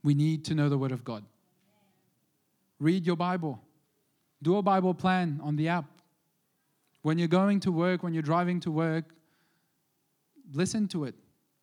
We 0.03 0.13
need 0.13 0.43
to 0.45 0.55
know 0.55 0.67
the 0.67 0.77
Word 0.77 0.91
of 0.91 1.05
God. 1.05 1.23
Read 2.79 3.05
your 3.05 3.15
Bible. 3.15 3.61
Do 4.41 4.57
a 4.57 4.61
Bible 4.61 4.93
plan 4.93 5.39
on 5.41 5.55
the 5.55 5.69
app. 5.69 5.85
When 7.01 7.17
you're 7.17 7.29
going 7.29 7.61
to 7.61 7.71
work, 7.71 8.03
when 8.03 8.13
you're 8.13 8.21
driving 8.21 8.59
to 8.61 8.71
work, 8.71 9.05
listen 10.53 10.87
to 10.89 11.05
it. 11.05 11.15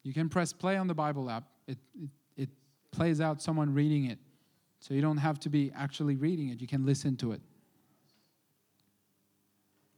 You 0.02 0.14
can 0.14 0.30
press 0.30 0.52
play 0.52 0.76
on 0.76 0.86
the 0.86 0.94
Bible 0.94 1.28
app, 1.28 1.44
it, 1.66 1.76
it, 1.94 2.08
it 2.36 2.48
plays 2.90 3.20
out 3.20 3.42
someone 3.42 3.74
reading 3.74 4.06
it. 4.06 4.18
So 4.80 4.94
you 4.94 5.02
don't 5.02 5.18
have 5.18 5.38
to 5.40 5.50
be 5.50 5.70
actually 5.76 6.16
reading 6.16 6.48
it, 6.48 6.60
you 6.60 6.66
can 6.66 6.84
listen 6.84 7.16
to 7.18 7.32
it. 7.32 7.40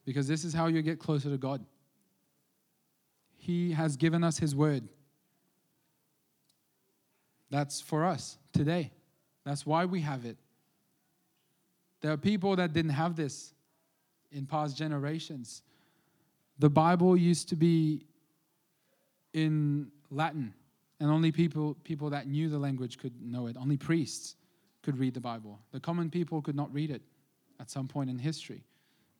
Because 0.04 0.26
this 0.26 0.44
is 0.44 0.52
how 0.52 0.66
you 0.66 0.82
get 0.82 0.98
closer 0.98 1.30
to 1.30 1.38
God. 1.38 1.64
He 3.36 3.72
has 3.72 3.96
given 3.96 4.24
us 4.24 4.38
His 4.38 4.54
word. 4.54 4.88
That's 7.50 7.80
for 7.80 8.04
us 8.04 8.38
today. 8.52 8.90
That's 9.44 9.64
why 9.64 9.84
we 9.84 10.00
have 10.00 10.24
it. 10.24 10.36
There 12.00 12.10
are 12.10 12.16
people 12.16 12.56
that 12.56 12.72
didn't 12.72 12.92
have 12.92 13.14
this 13.14 13.54
in 14.32 14.46
past 14.46 14.76
generations. 14.76 15.62
The 16.58 16.70
Bible 16.70 17.16
used 17.16 17.48
to 17.50 17.56
be 17.56 18.04
in 19.32 19.92
Latin, 20.10 20.52
and 20.98 21.10
only 21.10 21.30
people, 21.30 21.76
people 21.84 22.10
that 22.10 22.26
knew 22.26 22.48
the 22.48 22.58
language 22.58 22.98
could 22.98 23.20
know 23.22 23.46
it. 23.46 23.56
Only 23.56 23.76
priests 23.76 24.36
could 24.82 24.98
read 24.98 25.14
the 25.14 25.20
Bible. 25.20 25.60
The 25.72 25.80
common 25.80 26.10
people 26.10 26.42
could 26.42 26.56
not 26.56 26.72
read 26.72 26.90
it 26.90 27.02
at 27.60 27.70
some 27.70 27.88
point 27.88 28.10
in 28.10 28.18
history. 28.18 28.64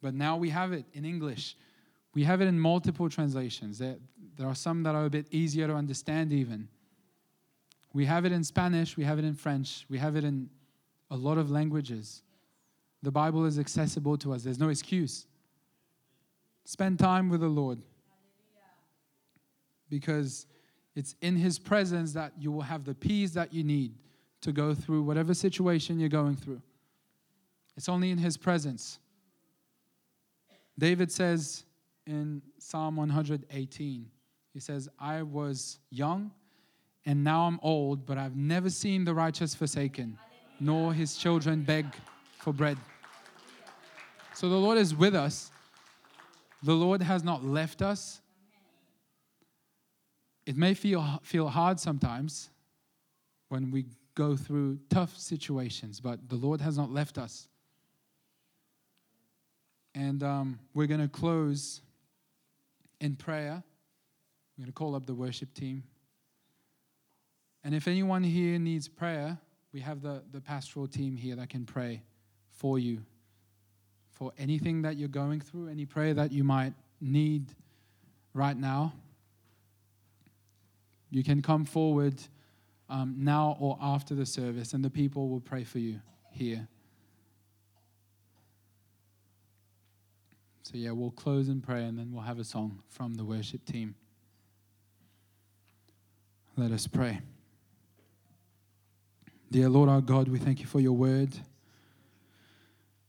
But 0.01 0.15
now 0.15 0.37
we 0.37 0.51
have 0.51 0.73
it 0.73 0.85
in 0.93 1.05
English. 1.05 1.57
We 2.15 2.25
have 2.25 2.41
it 2.41 2.47
in 2.47 2.59
multiple 2.59 3.09
translations. 3.09 3.79
There, 3.79 3.97
there 4.37 4.47
are 4.47 4.55
some 4.55 4.83
that 4.83 4.95
are 4.95 5.05
a 5.05 5.11
bit 5.11 5.27
easier 5.31 5.67
to 5.67 5.75
understand, 5.75 6.33
even. 6.33 6.69
We 7.93 8.05
have 8.07 8.25
it 8.25 8.33
in 8.33 8.43
Spanish, 8.43 8.97
we 8.97 9.05
have 9.05 9.19
it 9.19 9.25
in 9.25 9.35
French, 9.35 9.87
we 9.89 9.99
have 9.99 10.17
it 10.17 10.25
in 10.25 10.49
a 11.11 11.17
lot 11.17 11.39
of 11.39 11.51
languages. 11.51 12.23
The 13.03 13.11
Bible 13.11 13.45
is 13.45 13.59
accessible 13.59 14.17
to 14.19 14.33
us, 14.33 14.43
there's 14.43 14.59
no 14.59 14.71
excuse. 14.71 15.27
Spend 16.65 16.99
time 16.99 17.29
with 17.29 17.41
the 17.41 17.49
Lord 17.49 17.81
because 19.91 20.47
it's 20.95 21.17
in 21.21 21.37
His 21.37 21.59
presence 21.59 22.13
that 22.15 22.33
you 22.39 22.51
will 22.51 22.63
have 22.63 22.85
the 22.85 22.95
peace 22.95 23.33
that 23.33 23.53
you 23.53 23.63
need 23.63 23.95
to 24.43 24.53
go 24.53 24.75
through 24.75 25.03
whatever 25.03 25.35
situation 25.35 25.99
you're 25.99 26.09
going 26.09 26.37
through. 26.37 26.61
It's 27.77 27.89
only 27.89 28.11
in 28.11 28.19
His 28.19 28.37
presence. 28.37 28.99
David 30.79 31.11
says 31.11 31.65
in 32.07 32.43
Psalm 32.59 32.97
118, 32.97 34.11
he 34.53 34.61
says, 34.61 34.89
I 34.99 35.23
was 35.23 35.79
young 35.91 36.31
and 37.05 37.25
now 37.25 37.47
I'm 37.47 37.59
old, 37.63 38.07
but 38.07 38.19
I've 38.19 38.37
never 38.37 38.71
seen 38.71 39.05
the 39.05 39.15
righteous 39.15 39.55
forsaken, 39.55 40.19
nor 40.61 40.95
his 40.95 41.17
children 41.17 41.63
beg 41.63 41.87
for 42.39 42.53
bread. 42.53 42.79
So 44.35 44.49
the 44.49 44.57
Lord 44.57 44.79
is 44.79 44.95
with 44.95 45.15
us. 45.15 45.51
The 46.63 46.75
Lord 46.75 47.03
has 47.03 47.25
not 47.25 47.45
left 47.45 47.83
us. 47.83 48.21
It 50.47 50.57
may 50.57 50.75
feel, 50.75 51.21
feel 51.23 51.49
hard 51.49 51.81
sometimes 51.81 52.51
when 53.49 53.71
we 53.71 53.87
go 54.15 54.37
through 54.37 54.79
tough 54.91 55.17
situations, 55.17 56.01
but 56.01 56.29
the 56.29 56.37
Lord 56.37 56.61
has 56.61 56.77
not 56.77 56.91
left 56.91 57.19
us. 57.19 57.49
And 59.95 60.23
um, 60.23 60.59
we're 60.75 60.87
going 60.87 61.01
to 61.01 61.09
close 61.09 61.83
in 63.01 63.17
prayer. 63.17 63.63
We're 64.57 64.63
going 64.65 64.73
to 64.73 64.75
call 64.75 64.95
up 64.95 65.07
the 65.07 65.15
worship 65.15 65.53
team. 65.55 65.83
And 67.65 67.75
if 67.75 67.87
anyone 67.87 68.23
here 68.23 68.59
needs 68.59 68.89
prayer, 68.89 69.39
we 69.73 69.81
have 69.81 70.03
the, 70.03 70.23
the 70.33 70.41
pastoral 70.41 70.87
team 70.87 71.17
here 71.17 71.37
that 71.37 71.49
can 71.49 71.65
pray 71.65 72.03
for 72.51 72.79
you 72.79 73.03
for 74.11 74.33
anything 74.39 74.83
that 74.83 74.97
you're 74.97 75.09
going 75.09 75.41
through, 75.41 75.69
any 75.69 75.87
prayer 75.87 76.15
that 76.15 76.33
you 76.33 76.45
might 76.45 76.75
need 77.01 77.47
right 78.35 78.57
now. 78.57 78.93
You 81.11 81.23
can 81.25 81.43
come 81.43 81.65
forward 81.65 82.15
um, 82.93 83.15
now 83.17 83.57
or 83.59 83.79
after 83.81 84.15
the 84.15 84.27
service, 84.27 84.75
and 84.75 84.85
the 84.85 84.91
people 84.91 85.31
will 85.31 85.41
pray 85.41 85.65
for 85.65 85.79
you 85.79 85.99
here. 86.31 86.69
So, 90.63 90.73
yeah, 90.75 90.91
we'll 90.91 91.11
close 91.11 91.49
in 91.49 91.63
prayer 91.63 91.87
and 91.87 91.99
then 91.99 92.13
we'll 92.13 92.23
have 92.23 92.39
a 92.39 92.45
song 92.45 92.83
from 92.91 93.15
the 93.15 93.25
worship 93.25 93.65
team. 93.65 93.95
Let 96.57 96.71
us 96.71 96.87
pray. 96.87 97.21
Dear 99.51 99.71
Lord 99.71 99.89
our 99.89 100.03
God, 100.03 100.29
we 100.29 100.39
thank 100.39 100.61
you 100.61 100.67
for 100.67 100.81
your 100.81 100.93
word. 100.93 101.31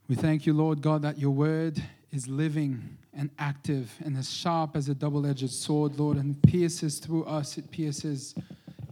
We 0.07 0.15
thank 0.15 0.45
you, 0.45 0.53
Lord 0.53 0.81
God, 0.81 1.01
that 1.01 1.19
your 1.19 1.31
word 1.31 1.81
is 2.11 2.27
living 2.27 2.97
and 3.13 3.29
active 3.38 3.93
and 4.03 4.17
as 4.17 4.31
sharp 4.31 4.75
as 4.75 4.88
a 4.88 4.95
double 4.95 5.25
edged 5.25 5.49
sword, 5.49 5.99
Lord, 5.99 6.17
and 6.17 6.41
pierces 6.41 6.99
through 6.99 7.25
us. 7.25 7.57
It 7.57 7.69
pierces 7.69 8.34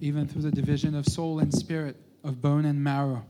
even 0.01 0.27
through 0.27 0.41
the 0.41 0.51
division 0.51 0.95
of 0.95 1.05
soul 1.05 1.39
and 1.39 1.53
spirit, 1.53 1.95
of 2.23 2.41
bone 2.41 2.65
and 2.65 2.83
marrow. 2.83 3.23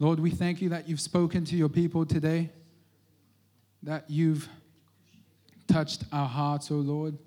Lord, 0.00 0.20
we 0.20 0.30
thank 0.30 0.60
you 0.60 0.68
that 0.70 0.88
you've 0.88 1.00
spoken 1.00 1.44
to 1.46 1.56
your 1.56 1.68
people 1.68 2.04
today, 2.04 2.50
that 3.84 4.04
you've 4.08 4.48
touched 5.68 6.04
our 6.12 6.28
hearts, 6.28 6.70
O 6.70 6.76
oh 6.76 6.78
Lord. 6.78 7.18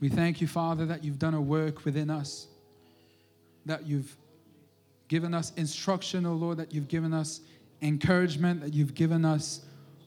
We 0.00 0.08
thank 0.08 0.40
you, 0.40 0.46
Father, 0.46 0.86
that 0.86 1.04
you've 1.04 1.18
done 1.18 1.34
a 1.34 1.40
work 1.40 1.84
within 1.84 2.10
us, 2.10 2.48
that 3.64 3.86
you've 3.86 4.16
given 5.06 5.34
us 5.34 5.52
instruction, 5.56 6.26
O 6.26 6.32
oh 6.32 6.34
Lord, 6.34 6.58
that 6.58 6.74
you've 6.74 6.88
given 6.88 7.14
us 7.14 7.40
encouragement, 7.80 8.60
that 8.60 8.74
you've 8.74 8.94
given 8.94 9.24
us 9.24 9.62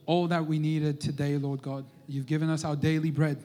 all 0.06 0.26
that 0.28 0.44
we 0.44 0.58
needed 0.58 1.00
today, 1.00 1.38
Lord 1.38 1.62
God. 1.62 1.84
You've 2.06 2.26
given 2.26 2.50
us 2.50 2.64
our 2.64 2.76
daily 2.76 3.10
bread. 3.10 3.42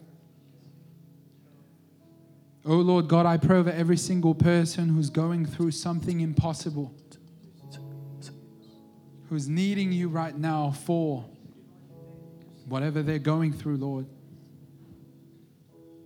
Oh 2.70 2.76
Lord 2.76 3.08
God, 3.08 3.26
I 3.26 3.38
pray 3.38 3.60
over 3.60 3.72
every 3.72 3.96
single 3.96 4.36
person 4.36 4.90
who's 4.90 5.10
going 5.10 5.46
through 5.46 5.72
something 5.72 6.20
impossible, 6.20 6.94
who's 9.30 9.48
needing 9.48 9.94
you 9.94 10.10
right 10.10 10.38
now 10.38 10.72
for 10.72 11.24
whatever 12.68 13.02
they're 13.02 13.20
going 13.20 13.54
through, 13.54 13.78
Lord. 13.78 14.06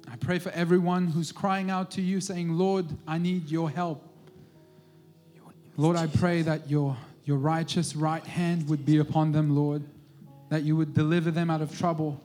I 0.08 0.18
pray 0.18 0.38
for 0.38 0.52
everyone 0.52 1.08
who's 1.08 1.32
crying 1.32 1.72
out 1.72 1.90
to 1.92 2.02
you, 2.02 2.22
saying, 2.22 2.52
Lord, 2.52 2.86
I 3.08 3.18
need 3.18 3.50
your 3.50 3.72
help. 3.72 4.08
Lord, 5.78 5.98
I 5.98 6.06
pray 6.06 6.44
that 6.44 6.70
your, 6.70 6.96
your 7.26 7.38
righteous 7.38 7.96
right 7.96 8.24
hand 8.24 8.70
would 8.70 8.86
be 8.86 9.00
upon 9.00 9.32
them, 9.32 9.56
Lord, 9.56 9.82
that 10.50 10.62
you 10.62 10.76
would 10.76 10.94
deliver 10.94 11.32
them 11.32 11.50
out 11.50 11.62
of 11.62 11.76
trouble. 11.76 12.22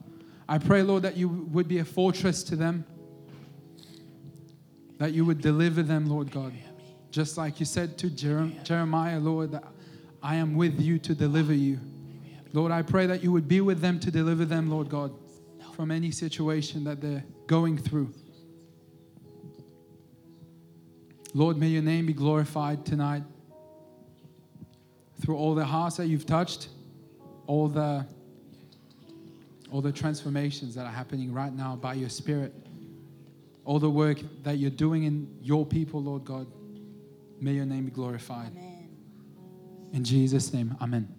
I 0.46 0.58
pray, 0.58 0.82
Lord, 0.82 1.04
that 1.04 1.16
you 1.16 1.26
would 1.28 1.68
be 1.68 1.78
a 1.78 1.86
fortress 1.86 2.42
to 2.44 2.56
them, 2.56 2.84
that 4.98 5.12
you 5.12 5.24
would 5.24 5.40
deliver 5.40 5.82
them, 5.82 6.06
Lord 6.06 6.30
God. 6.30 6.52
Just 7.10 7.36
like 7.36 7.60
you 7.60 7.66
said 7.66 7.96
to 7.98 8.10
Jeremiah, 8.10 9.18
Lord, 9.18 9.58
I 10.22 10.36
am 10.36 10.54
with 10.54 10.80
you 10.80 10.98
to 11.00 11.14
deliver 11.14 11.54
you. 11.54 11.78
Lord, 12.52 12.72
I 12.72 12.82
pray 12.82 13.06
that 13.06 13.22
you 13.22 13.32
would 13.32 13.48
be 13.48 13.60
with 13.60 13.80
them 13.80 14.00
to 14.00 14.10
deliver 14.10 14.44
them, 14.44 14.70
Lord 14.70 14.88
God, 14.88 15.12
from 15.74 15.90
any 15.90 16.10
situation 16.10 16.84
that 16.84 17.00
they're 17.00 17.24
going 17.46 17.76
through. 17.78 18.12
Lord, 21.34 21.58
may 21.58 21.68
your 21.68 21.82
name 21.82 22.06
be 22.06 22.14
glorified 22.14 22.86
tonight 22.86 23.22
through 25.20 25.36
all 25.36 25.54
the 25.54 25.64
hearts 25.64 25.98
that 25.98 26.06
you've 26.06 26.26
touched, 26.26 26.68
all 27.46 27.68
the 27.68 28.06
all 29.70 29.80
the 29.80 29.92
transformations 29.92 30.74
that 30.76 30.86
are 30.86 30.92
happening 30.92 31.32
right 31.32 31.52
now 31.52 31.76
by 31.76 31.94
your 31.94 32.08
spirit, 32.08 32.54
all 33.66 33.80
the 33.80 33.90
work 33.90 34.18
that 34.44 34.58
you're 34.58 34.70
doing 34.70 35.02
in 35.02 35.38
your 35.42 35.66
people, 35.66 36.00
Lord 36.00 36.24
God. 36.24 36.46
May 37.40 37.52
your 37.52 37.66
name 37.66 37.84
be 37.84 37.90
glorified. 37.90 38.52
Amen. 38.52 38.88
In 39.92 40.04
Jesus' 40.04 40.52
name, 40.54 40.76
amen. 40.80 41.12